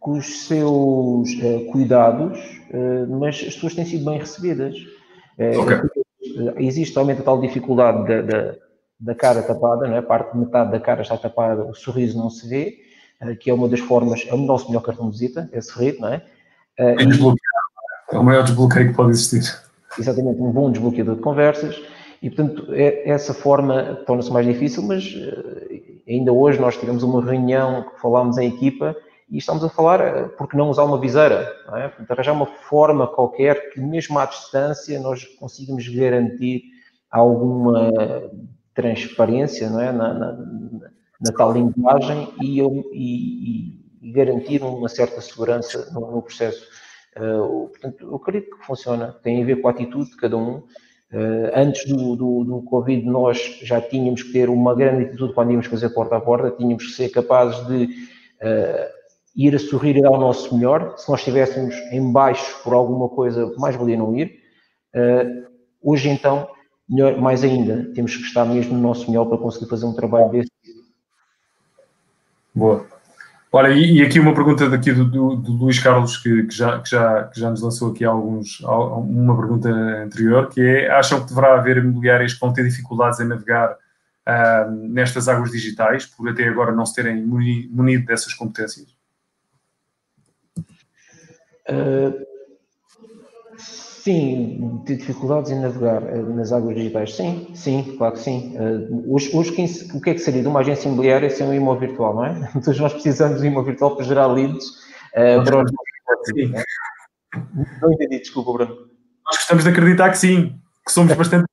com 0.00 0.18
os 0.18 0.46
seus 0.46 1.30
uh, 1.32 1.64
cuidados, 1.72 2.38
uh, 2.70 3.18
mas 3.18 3.36
as 3.36 3.54
pessoas 3.54 3.74
têm 3.74 3.86
sido 3.86 4.04
bem 4.04 4.18
recebidas. 4.18 4.76
Uh, 5.38 5.60
okay. 5.60 5.78
Existe 6.58 6.94
realmente 6.94 7.22
a 7.22 7.24
tal 7.24 7.40
dificuldade 7.40 8.06
da, 8.06 8.20
da, 8.20 8.54
da, 8.98 9.14
cara 9.14 9.42
tapada, 9.42 9.86
não 9.86 9.94
é? 9.94 9.98
a 9.98 10.02
parte 10.02 10.32
de 10.32 10.38
metade 10.38 10.70
da 10.70 10.80
cara 10.80 11.02
está 11.02 11.16
tapada, 11.16 11.64
o 11.64 11.74
sorriso 11.74 12.18
não 12.18 12.30
se 12.30 12.48
vê, 12.48 12.78
que 13.40 13.50
é 13.50 13.54
uma 13.54 13.68
das 13.68 13.80
formas, 13.80 14.26
é 14.26 14.34
o 14.34 14.38
nosso 14.38 14.68
melhor 14.68 14.82
cartão 14.82 15.06
de 15.06 15.12
visita, 15.12 15.48
é 15.52 15.60
sorrir, 15.60 15.98
não 15.98 16.08
é? 16.08 16.22
é, 16.78 16.94
é 18.12 18.18
o 18.18 18.22
maior 18.22 18.42
desbloqueio 18.42 18.88
que 18.88 18.94
pode 18.94 19.10
existir. 19.10 19.42
Exatamente, 19.98 20.40
um 20.40 20.50
bom 20.50 20.70
desbloqueador 20.70 21.16
de 21.16 21.22
conversas. 21.22 21.80
E, 22.20 22.30
portanto, 22.30 22.72
é, 22.72 23.08
essa 23.08 23.32
forma 23.32 24.02
torna-se 24.06 24.32
mais 24.32 24.46
difícil, 24.46 24.82
mas 24.82 25.14
ainda 26.08 26.32
hoje 26.32 26.60
nós 26.60 26.76
tivemos 26.76 27.02
uma 27.02 27.24
reunião 27.24 27.82
que 27.82 28.00
falámos 28.00 28.38
em 28.38 28.48
equipa 28.48 28.96
e 29.30 29.38
estamos 29.38 29.64
a 29.64 29.68
falar, 29.68 30.00
eh, 30.00 30.28
porque 30.36 30.56
não 30.56 30.68
usar 30.68 30.84
uma 30.84 31.00
viseira? 31.00 31.50
Não 31.66 31.76
é? 31.76 31.88
Portanto, 31.88 32.10
arranjar 32.10 32.32
uma 32.32 32.46
forma 32.46 33.06
qualquer 33.06 33.70
que, 33.70 33.80
mesmo 33.80 34.18
à 34.18 34.26
distância, 34.26 35.00
nós 35.00 35.24
consigamos 35.24 35.88
garantir 35.88 36.62
alguma 37.10 37.90
transparência 38.74 39.70
não 39.70 39.80
é? 39.80 39.92
na, 39.92 40.12
na, 40.12 40.32
na 41.20 41.32
tal 41.36 41.52
linguagem 41.52 42.28
e, 42.42 42.60
e, 42.60 43.80
e, 44.02 44.12
garantir 44.12 44.62
uma 44.62 44.88
certa 44.88 45.20
segurança 45.20 45.90
no, 45.92 46.10
no 46.10 46.22
processo. 46.22 46.66
Uh, 47.16 47.68
portanto, 47.68 48.04
eu 48.04 48.16
acredito 48.16 48.56
que 48.56 48.66
funciona, 48.66 49.16
tem 49.22 49.42
a 49.42 49.46
ver 49.46 49.60
com 49.60 49.68
a 49.68 49.70
atitude 49.70 50.10
de 50.10 50.16
cada 50.16 50.36
um. 50.36 50.62
Uh, 51.12 51.50
antes 51.54 51.86
do, 51.86 52.16
do, 52.16 52.44
do, 52.44 52.62
Covid, 52.62 53.06
nós 53.06 53.60
já 53.62 53.80
tínhamos 53.80 54.22
que 54.22 54.32
ter 54.32 54.50
uma 54.50 54.74
grande 54.74 55.04
atitude 55.04 55.32
quando 55.32 55.52
íamos 55.52 55.66
fazer 55.66 55.90
porta 55.90 56.16
a 56.16 56.20
porta, 56.20 56.50
tínhamos 56.50 56.84
que 56.84 56.92
ser 56.92 57.08
capazes 57.10 57.64
de 57.68 57.84
uh, 57.84 58.88
ir 59.36 59.54
a 59.54 59.58
sorrir 59.58 59.96
e 59.96 60.02
dar 60.02 60.10
o 60.10 60.18
nosso 60.18 60.54
melhor. 60.56 60.94
Se 60.98 61.08
nós 61.08 61.20
estivéssemos 61.20 61.74
em 61.92 62.12
baixo 62.12 62.62
por 62.64 62.74
alguma 62.74 63.08
coisa, 63.08 63.52
mais 63.58 63.76
valia 63.76 63.96
não 63.96 64.16
ir. 64.16 64.40
Uh, 64.94 65.46
hoje, 65.80 66.08
então, 66.08 66.48
melhor, 66.88 67.18
mais 67.20 67.42
ainda, 67.42 67.90
temos 67.94 68.16
que 68.16 68.22
estar 68.22 68.44
mesmo 68.44 68.74
no 68.74 68.80
nosso 68.80 69.10
melhor 69.10 69.26
para 69.26 69.38
conseguir 69.38 69.68
fazer 69.68 69.86
um 69.86 69.94
trabalho 69.94 70.30
desse. 70.30 70.50
Boa. 72.54 72.86
Olha, 73.50 73.68
e, 73.72 73.98
e 73.98 74.02
aqui 74.02 74.18
uma 74.18 74.34
pergunta 74.34 74.68
daqui 74.68 74.92
do, 74.92 75.04
do, 75.04 75.36
do 75.36 75.52
Luís 75.52 75.78
Carlos, 75.78 76.16
que, 76.16 76.42
que, 76.42 76.54
já, 76.54 76.80
que, 76.80 76.90
já, 76.90 77.24
que 77.24 77.38
já 77.38 77.50
nos 77.50 77.62
lançou 77.62 77.92
aqui 77.92 78.04
alguns, 78.04 78.60
uma 78.60 79.36
pergunta 79.36 79.68
anterior, 79.68 80.48
que 80.48 80.60
é, 80.60 80.90
acham 80.90 81.20
que 81.20 81.28
deverá 81.28 81.54
haver 81.54 81.76
imobiliárias 81.76 82.34
que 82.34 82.40
vão 82.40 82.52
ter 82.52 82.64
dificuldades 82.64 83.20
em 83.20 83.28
navegar 83.28 83.72
uh, 83.72 84.70
nestas 84.88 85.28
águas 85.28 85.52
digitais, 85.52 86.04
por 86.04 86.28
até 86.28 86.48
agora 86.48 86.72
não 86.72 86.84
se 86.84 86.96
terem 86.96 87.24
munido 87.24 88.06
dessas 88.06 88.34
competências? 88.34 88.88
Uh, 91.68 92.33
sim, 94.04 94.82
ter 94.86 94.96
dificuldades 94.96 95.50
em 95.50 95.60
navegar 95.60 96.02
uh, 96.02 96.34
nas 96.34 96.52
águas 96.52 96.76
digitais. 96.76 97.16
Sim, 97.16 97.50
sim, 97.54 97.96
claro 97.96 98.14
que 98.14 98.20
sim. 98.20 98.54
Hoje, 99.08 99.34
hoje 99.34 99.52
quem, 99.52 99.66
o 99.94 100.00
que 100.00 100.10
é 100.10 100.14
que 100.14 100.20
seria 100.20 100.42
de 100.42 100.48
uma 100.48 100.60
agência 100.60 100.88
imobiliária 100.88 101.30
sem 101.30 101.46
um 101.46 101.54
imóvel 101.54 101.88
virtual, 101.88 102.14
não 102.14 102.24
é? 102.26 102.50
Então 102.54 102.74
nós 102.74 102.92
precisamos 102.92 103.40
de 103.40 103.46
um 103.46 103.50
imóvel 103.50 103.70
virtual 103.72 103.96
para 103.96 104.04
gerar 104.04 104.26
leads 104.26 104.66
uh, 104.66 105.42
para 105.44 105.64
os 105.64 105.70
sim. 106.26 106.52
Não 107.80 107.92
entendi, 107.92 108.18
desculpa, 108.18 108.52
Bruno. 108.52 108.74
Nós 109.26 109.36
gostamos 109.38 109.64
de 109.64 109.70
acreditar 109.70 110.10
que 110.10 110.18
sim, 110.18 110.54
que 110.86 110.92
somos 110.92 111.14
bastante. 111.14 111.46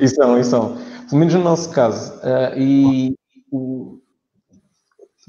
isso 0.00 0.14
são, 0.14 0.40
isso 0.40 0.50
são. 0.50 0.78
Pelo 1.08 1.18
menos 1.18 1.34
no 1.34 1.42
nosso 1.42 1.70
caso. 1.70 2.14
Uh, 2.20 2.58
e 2.58 3.14
o, 3.52 4.00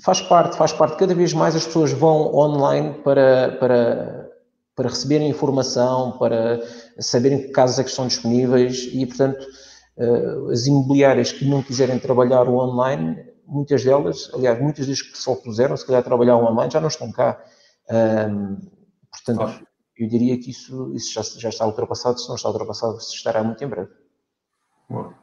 faz 0.04 0.22
parte, 0.22 0.58
faz 0.58 0.72
parte. 0.74 0.98
Cada 0.98 1.14
vez 1.14 1.34
mais 1.34 1.56
as 1.56 1.66
pessoas 1.66 1.92
vão 1.92 2.34
online 2.34 2.94
para, 3.04 3.58
para, 3.60 4.23
para 4.76 4.90
receberem 4.90 5.30
informação, 5.30 6.18
para 6.18 6.62
saberem 7.00 7.44
que 7.44 7.50
casas 7.50 7.80
é 7.80 7.84
que 7.84 7.90
estão 7.90 8.08
disponíveis 8.08 8.90
e, 8.92 9.06
portanto, 9.06 9.46
eh, 9.98 10.52
as 10.52 10.66
imobiliárias 10.66 11.32
que 11.32 11.46
não 11.46 11.62
quiserem 11.62 12.00
trabalhar 12.00 12.48
o 12.48 12.58
online, 12.58 13.24
muitas 13.46 13.84
delas, 13.84 14.32
aliás, 14.34 14.60
muitas 14.60 14.88
das 14.88 15.02
que 15.02 15.18
só 15.18 15.36
puseram, 15.36 15.78
se 15.78 15.86
calhar, 15.86 16.04
trabalhar 16.04 16.36
o 16.38 16.46
online, 16.46 16.72
já 16.72 16.80
não 16.80 16.88
estão 16.88 17.12
cá. 17.12 17.40
portanto, 19.12 19.66
eu 19.98 20.08
diria 20.08 20.40
que 20.40 20.50
isso, 20.50 20.92
isso 20.96 21.14
já, 21.14 21.22
já 21.40 21.50
está 21.50 21.66
ultrapassado, 21.66 22.20
se 22.20 22.28
não 22.28 22.36
está 22.36 22.50
ultrapassado, 22.50 22.98
estará 22.98 23.44
muito 23.44 23.64
em 23.64 23.68
breve. 23.68 23.92
Bom. 24.90 25.14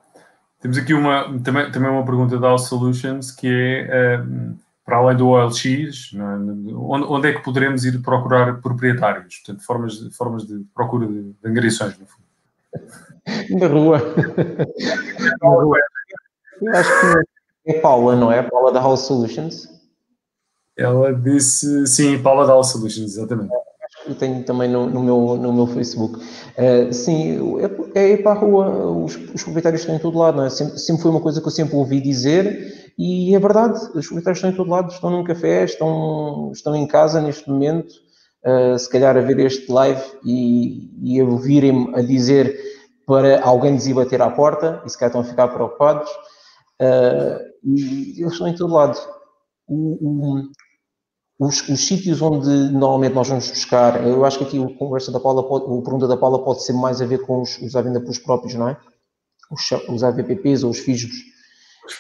Temos 0.61 0.77
aqui 0.77 0.93
uma, 0.93 1.41
também, 1.41 1.71
também 1.73 1.91
uma 1.91 2.05
pergunta 2.05 2.39
da 2.39 2.49
All 2.49 2.59
Solutions, 2.59 3.31
que 3.31 3.49
é 3.49 4.23
para 4.91 4.99
além 4.99 5.17
do 5.17 5.29
OLX, 5.29 5.65
é? 6.15 6.19
onde, 6.75 7.05
onde, 7.05 7.29
é 7.29 7.33
que 7.33 7.45
poderemos 7.45 7.85
ir 7.85 8.03
procurar 8.03 8.61
proprietários? 8.61 9.37
Portanto, 9.37 9.65
formas 9.65 9.93
de, 10.01 10.11
formas 10.11 10.45
de 10.45 10.65
procura 10.75 11.07
de, 11.07 11.33
de 11.33 11.49
angariações, 11.49 11.97
no 11.97 12.07
fundo. 12.07 12.25
Na 13.61 13.69
rua. 13.69 14.01
Na 15.41 15.49
rua. 15.49 15.79
Eu 16.61 16.75
acho 16.75 16.91
que 16.91 17.71
é 17.71 17.81
Paula, 17.81 18.17
não 18.17 18.33
é? 18.33 18.43
Paula 18.43 18.73
da 18.73 18.81
House 18.81 19.03
Solutions. 19.03 19.69
Ela 20.77 21.15
disse, 21.15 21.87
sim, 21.87 22.21
Paula 22.21 22.45
da 22.45 22.55
House 22.55 22.73
Solutions, 22.73 23.17
exatamente. 23.17 23.53
Eu 24.11 24.17
tenho 24.17 24.43
também 24.43 24.69
no, 24.69 24.91
no, 24.91 25.03
meu, 25.03 25.37
no 25.37 25.53
meu 25.53 25.67
Facebook. 25.69 26.19
Uh, 26.19 26.93
sim, 26.93 27.39
é, 27.95 28.01
é 28.01 28.09
ir 28.15 28.23
para 28.25 28.33
a 28.33 28.35
rua, 28.35 28.91
os, 29.05 29.15
os 29.15 29.43
proprietários 29.45 29.83
estão 29.83 29.95
em 29.95 30.01
todo 30.01 30.19
lado, 30.19 30.37
não 30.37 30.45
é? 30.45 30.51
Sempre, 30.51 30.79
sempre 30.79 31.03
foi 31.03 31.11
uma 31.13 31.21
coisa 31.21 31.41
que 31.41 31.47
eu 31.47 31.53
sempre 31.53 31.77
ouvi 31.77 32.01
dizer 32.01 32.93
e 32.99 33.35
é 33.35 33.39
verdade, 33.39 33.79
os 33.95 34.07
proprietários 34.07 34.39
estão 34.39 34.51
em 34.51 34.55
todo 34.55 34.69
lado, 34.69 34.93
estão 34.93 35.11
num 35.11 35.23
café, 35.23 35.65
estão, 35.65 36.51
estão 36.53 36.75
em 36.75 36.87
casa 36.87 37.21
neste 37.21 37.49
momento, 37.49 37.93
uh, 38.45 38.77
se 38.77 38.91
calhar 38.91 39.17
a 39.17 39.21
ver 39.21 39.39
este 39.39 39.71
live 39.71 40.03
e, 40.25 40.91
e 41.03 41.21
a 41.21 41.25
ouvirem-me 41.25 41.95
a 41.95 42.03
dizer 42.03 42.59
para 43.07 43.41
alguém 43.43 43.73
lhes 43.73 43.91
bater 43.93 44.21
à 44.21 44.31
porta 44.31 44.83
e 44.85 44.91
se 44.91 44.99
calhar 44.99 45.11
estão 45.11 45.21
a 45.21 45.25
ficar 45.25 45.49
preocupados. 45.49 46.11
Uh, 46.81 47.39
e 47.65 48.21
eles 48.21 48.33
estão 48.33 48.49
em 48.49 48.55
todo 48.55 48.75
lado. 48.75 48.99
O, 49.69 50.37
o, 50.37 50.43
os, 51.41 51.67
os, 51.71 51.87
sítios 51.87 52.21
onde 52.21 52.49
normalmente 52.71 53.15
nós 53.15 53.27
vamos 53.27 53.49
buscar, 53.49 54.07
eu 54.07 54.27
acho 54.27 54.37
que 54.37 54.45
aqui 54.45 54.63
a 54.63 54.79
conversa 54.79 55.11
da 55.11 55.19
Paula, 55.19 55.43
pode, 55.49 55.65
a 55.65 55.83
pergunta 55.83 56.07
da 56.07 56.15
Paula 56.15 56.45
pode 56.45 56.63
ser 56.63 56.75
mais 56.75 57.01
a 57.01 57.07
ver 57.07 57.23
com 57.23 57.41
os, 57.41 57.57
os 57.63 57.75
à 57.75 57.81
venda 57.81 57.99
pelos 57.99 58.19
próprios, 58.19 58.55
não 58.55 58.69
é? 58.69 58.77
Os, 59.51 59.71
os 59.89 60.05
AVPPs 60.05 60.63
ou 60.63 60.71
os 60.71 60.81
FISBs. 60.81 61.17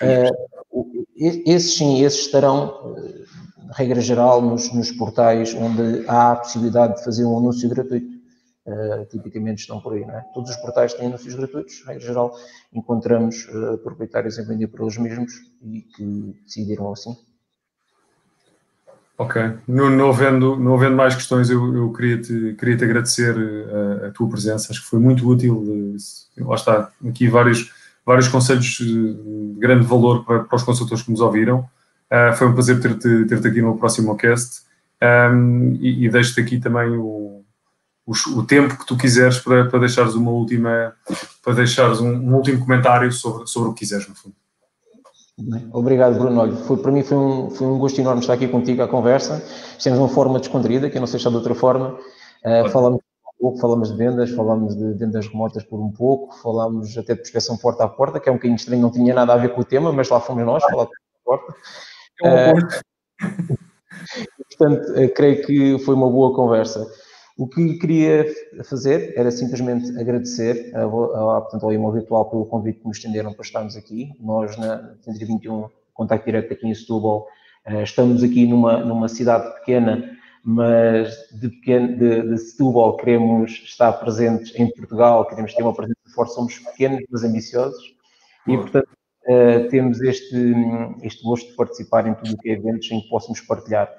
Uh, 0.03 1.07
esses 1.17 1.75
sim, 1.75 2.05
esses 2.05 2.27
estarão, 2.27 2.95
uh, 2.95 3.25
regra 3.73 4.03
geral, 4.03 4.43
nos, 4.43 4.71
nos, 4.75 4.93
portais 4.93 5.55
onde 5.55 6.07
há 6.07 6.33
a 6.33 6.37
possibilidade 6.37 6.99
de 6.99 7.05
fazer 7.05 7.25
um 7.25 7.39
anúncio 7.39 7.67
gratuito. 7.67 8.21
Uh, 8.67 9.07
tipicamente 9.07 9.63
estão 9.63 9.81
por 9.81 9.95
aí, 9.95 10.05
não 10.05 10.19
é? 10.19 10.21
Todos 10.35 10.51
os 10.51 10.57
portais 10.59 10.93
têm 10.93 11.07
anúncios 11.07 11.35
gratuitos, 11.35 11.83
regra 11.87 12.07
geral, 12.07 12.37
encontramos 12.75 13.49
proprietários 13.83 14.39
a 14.39 14.43
vender 14.43 14.67
para 14.67 14.83
eles 14.83 14.99
mesmos 14.99 15.33
e 15.63 15.81
que 15.81 16.37
decidiram 16.45 16.93
assim. 16.93 17.17
Ok. 19.21 19.39
Não, 19.69 19.91
não, 19.91 20.09
havendo, 20.09 20.57
não 20.57 20.75
havendo 20.75 20.97
mais 20.97 21.15
questões, 21.15 21.51
eu, 21.51 21.77
eu 21.77 21.93
queria, 21.93 22.17
te, 22.17 22.57
queria 22.59 22.75
te 22.75 22.85
agradecer 22.85 23.37
a, 23.37 24.07
a, 24.07 24.11
tua 24.13 24.27
presença. 24.31 24.73
Acho 24.73 24.81
que 24.81 24.89
foi 24.89 24.99
muito 24.99 25.29
útil. 25.29 25.95
Lá 26.39 26.55
está, 26.55 26.91
aqui 27.07 27.29
vários, 27.29 27.71
vários 28.05 28.29
conselhos 28.29 28.65
de 28.65 29.57
grande 29.59 29.85
valor 29.85 30.25
para, 30.25 30.45
para 30.45 30.57
os 30.57 30.63
consultores 30.63 31.03
que 31.03 31.11
nos 31.11 31.21
ouviram. 31.21 31.69
Uh, 32.11 32.35
foi 32.35 32.47
um 32.47 32.55
prazer 32.55 32.81
ter-te 32.81 33.27
ter, 33.27 33.39
-te, 33.43 33.47
aqui 33.47 33.61
no 33.61 33.77
próximo 33.77 34.17
cast. 34.17 34.63
Um, 35.03 35.77
e, 35.79 36.07
e 36.07 36.09
deixo-te 36.09 36.41
aqui 36.41 36.59
também 36.59 36.89
o, 36.97 37.45
o, 38.07 38.13
o, 38.39 38.43
tempo 38.47 38.79
que 38.79 38.87
tu 38.87 38.97
quiseres 38.97 39.39
para, 39.39 39.67
para 39.67 39.81
deixares 39.81 40.15
uma 40.15 40.31
última, 40.31 40.95
para 41.45 41.53
deixares 41.53 42.01
um, 42.01 42.11
um 42.11 42.35
último 42.37 42.59
comentário 42.61 43.13
sobre, 43.13 43.47
sobre 43.47 43.69
o 43.69 43.75
que 43.75 43.81
quiseres, 43.81 44.09
no 44.09 44.15
fundo. 44.15 44.35
Obrigado, 45.73 46.19
Bruno. 46.19 46.41
Olha, 46.41 46.57
foi, 46.57 46.77
para 46.77 46.93
mim 46.93 47.03
foi 47.03 47.17
um, 47.17 47.51
foi 47.51 47.67
um 47.67 47.79
gosto 47.79 48.01
enorme 48.01 48.21
estar 48.21 48.35
aqui 48.35 48.49
contigo 48.49 48.83
à 48.83 48.89
conversa. 48.89 49.43
Temos 49.83 49.99
uma 49.99 50.09
forma 50.09 50.39
descontraída, 50.39 50.91
que 50.91 50.97
eu 50.97 51.01
não 51.01 51.07
sei 51.07 51.19
se 51.19 51.27
é 51.27 51.31
de 51.31 51.37
outra 51.37 51.55
forma. 51.55 51.99
Uh, 52.45 52.69
falamos 52.71 53.01
um 53.01 53.41
pouco, 53.41 53.59
falamos 53.59 53.91
de 53.91 53.97
vendas, 53.97 54.31
falamos 54.31 54.77
de 54.77 54.93
vendas 54.95 55.27
remotas 55.27 55.65
por 55.65 55.81
um 55.81 55.91
pouco, 55.91 56.35
falamos 56.37 56.97
até 56.97 57.15
de 57.15 57.21
prospeção 57.21 57.57
porta 57.57 57.85
a 57.85 57.89
porta, 57.89 58.21
que 58.21 58.29
é 58.29 58.33
um 58.33 58.37
bocadinho 58.37 58.57
estranho, 58.57 58.83
não 58.83 58.91
tinha 58.91 59.15
nada 59.15 59.33
a 59.33 59.37
ver 59.37 59.55
com 59.55 59.61
o 59.61 59.65
tema, 59.65 59.93
mas 59.93 60.09
lá 60.09 60.21
fomos 60.21 60.45
nós, 60.45 60.63
falar 60.65 60.85
de 60.85 60.91
porta 61.25 61.53
a 62.21 62.25
porta. 62.25 62.81
Uh, 63.19 63.57
portanto, 64.59 64.93
uh, 64.93 65.15
creio 65.15 65.47
que 65.47 65.79
foi 65.81 65.95
uma 65.95 66.11
boa 66.11 66.35
conversa. 66.35 66.87
O 67.39 67.49
que 67.49 67.79
queria 67.79 68.27
fazer 68.65 69.15
era 69.17 69.31
simplesmente 69.31 69.99
agradecer 69.99 70.75
a, 70.75 70.83
a, 70.83 71.41
portanto, 71.41 71.65
ao 71.65 71.73
Imóvel 71.73 72.01
Virtual 72.01 72.29
pelo 72.29 72.47
convite 72.47 72.81
que 72.81 72.87
nos 72.87 72.97
estenderam 72.99 73.33
para 73.33 73.45
estarmos 73.45 73.77
aqui. 73.77 74.13
Nós, 74.21 74.57
na 74.57 74.95
121 75.03 75.69
Contacto 75.95 76.27
Direto 76.27 76.53
aqui 76.53 76.67
em 76.67 76.75
Setúbal, 76.75 77.27
eh, 77.65 77.83
estamos 77.83 78.23
aqui 78.23 78.47
numa, 78.47 78.79
numa 78.79 79.09
cidade 79.09 79.53
pequena, 79.59 80.19
mas 80.43 81.15
de, 81.33 81.49
pequeno, 81.49 81.97
de, 81.97 82.23
de 82.23 82.39
Setúbal 82.39 82.97
queremos 82.97 83.51
estar 83.65 83.93
presentes 83.95 84.55
em 84.59 84.71
Portugal, 84.71 85.27
queremos 85.27 85.55
ter 85.55 85.63
uma 85.63 85.75
presença 85.75 85.99
forte, 86.15 86.35
somos 86.35 86.59
pequenos, 86.59 87.03
mas 87.11 87.23
ambiciosos, 87.23 87.95
e 88.47 88.57
portanto 88.57 88.89
uh, 89.29 89.69
temos 89.69 90.01
este, 90.01 90.55
este 91.03 91.23
gosto 91.23 91.51
de 91.51 91.57
participar 91.57 92.07
em 92.07 92.15
tudo 92.15 92.35
o 92.35 92.39
que 92.39 92.49
é 92.49 92.53
eventos 92.55 92.91
em 92.91 93.01
que 93.01 93.09
possamos 93.09 93.41
partilhar 93.43 93.91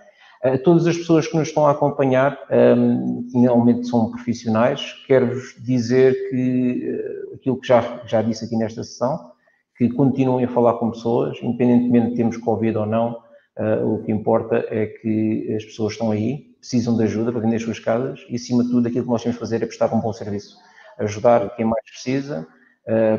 a 0.44 0.58
todas 0.58 0.88
as 0.88 0.98
pessoas 0.98 1.28
que 1.28 1.38
nos 1.38 1.50
estão 1.50 1.68
a 1.68 1.72
acompanhar, 1.72 2.38
um, 2.78 3.28
normalmente 3.34 3.88
são 3.88 4.10
profissionais, 4.10 4.94
quero-vos 5.06 5.56
dizer 5.60 6.30
que 6.30 6.90
uh, 6.90 7.36
aquilo 7.36 7.60
que 7.60 7.68
já, 7.68 8.02
já 8.08 8.22
disse 8.22 8.46
aqui 8.46 8.58
nesta 8.58 8.84
sessão, 8.84 9.32
que 9.78 9.88
continuem 9.90 10.46
a 10.46 10.48
falar 10.48 10.74
com 10.74 10.92
pessoas, 10.92 11.38
independentemente 11.44 12.10
de 12.10 12.16
termos 12.16 12.38
Covid 12.38 12.76
ou 12.76 12.86
não, 12.88 13.20
uh, 13.60 13.94
o 13.94 14.04
que 14.04 14.12
importa 14.12 14.66
é 14.70 14.88
que 14.88 15.54
as 15.56 15.64
pessoas 15.64 15.94
estão 15.94 16.10
aí, 16.10 16.56
precisam 16.60 16.98
de 16.98 17.04
ajuda 17.04 17.32
para 17.32 17.42
vender 17.42 17.58
as 17.58 17.64
suas 17.64 17.80
casas 17.80 18.26
e, 18.28 18.36
acima 18.36 18.64
de 18.64 18.72
tudo, 18.72 18.88
aquilo 18.88 19.04
que 19.04 19.12
nós 19.12 19.22
temos 19.22 19.38
que 19.38 19.44
fazer 19.44 19.58
é 19.58 19.66
prestar 19.68 19.94
um 19.94 20.00
bom 20.00 20.12
serviço, 20.12 20.58
ajudar 20.98 21.56
quem 21.56 21.66
mais 21.66 21.84
precisa, 21.86 22.48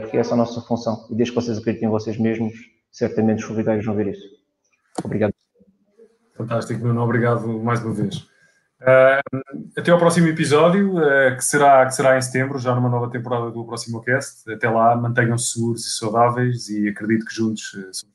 porque 0.01 0.17
essa 0.17 0.31
é 0.31 0.35
a 0.35 0.37
nossa 0.37 0.61
função. 0.61 1.09
E 1.11 1.17
desde 1.17 1.35
que 1.35 1.41
vocês 1.41 1.59
acreditem 1.59 1.89
em 1.89 1.91
vocês 1.91 2.17
mesmos, 2.19 2.53
certamente 2.93 3.41
os 3.41 3.47
solidários 3.47 3.85
vão 3.85 3.97
ver 3.97 4.09
isso. 4.09 4.29
Obrigado. 5.05 5.32
Fantástico, 6.35 6.85
Nuno. 6.85 7.03
Obrigado 7.03 7.47
mais 7.63 7.83
uma 7.83 7.93
vez. 7.93 8.17
Uh, 8.81 9.41
até 9.77 9.91
ao 9.93 9.99
próximo 9.99 10.27
episódio, 10.27 10.97
uh, 10.97 11.37
que, 11.37 11.45
será, 11.45 11.87
que 11.87 11.95
será 11.95 12.19
em 12.19 12.23
setembro, 12.23 12.59
já 12.59 12.75
numa 12.75 12.89
nova 12.89 13.11
temporada 13.11 13.51
do 13.51 13.65
próximo 13.65 14.01
cast. 14.03 14.51
Até 14.51 14.69
lá, 14.69 14.97
mantenham-se 14.97 15.53
seguros 15.53 15.87
e 15.87 15.91
saudáveis 15.91 16.69
e 16.69 16.89
acredito 16.89 17.27
que 17.27 17.35
juntos 17.35 17.73
uh, 17.75 18.13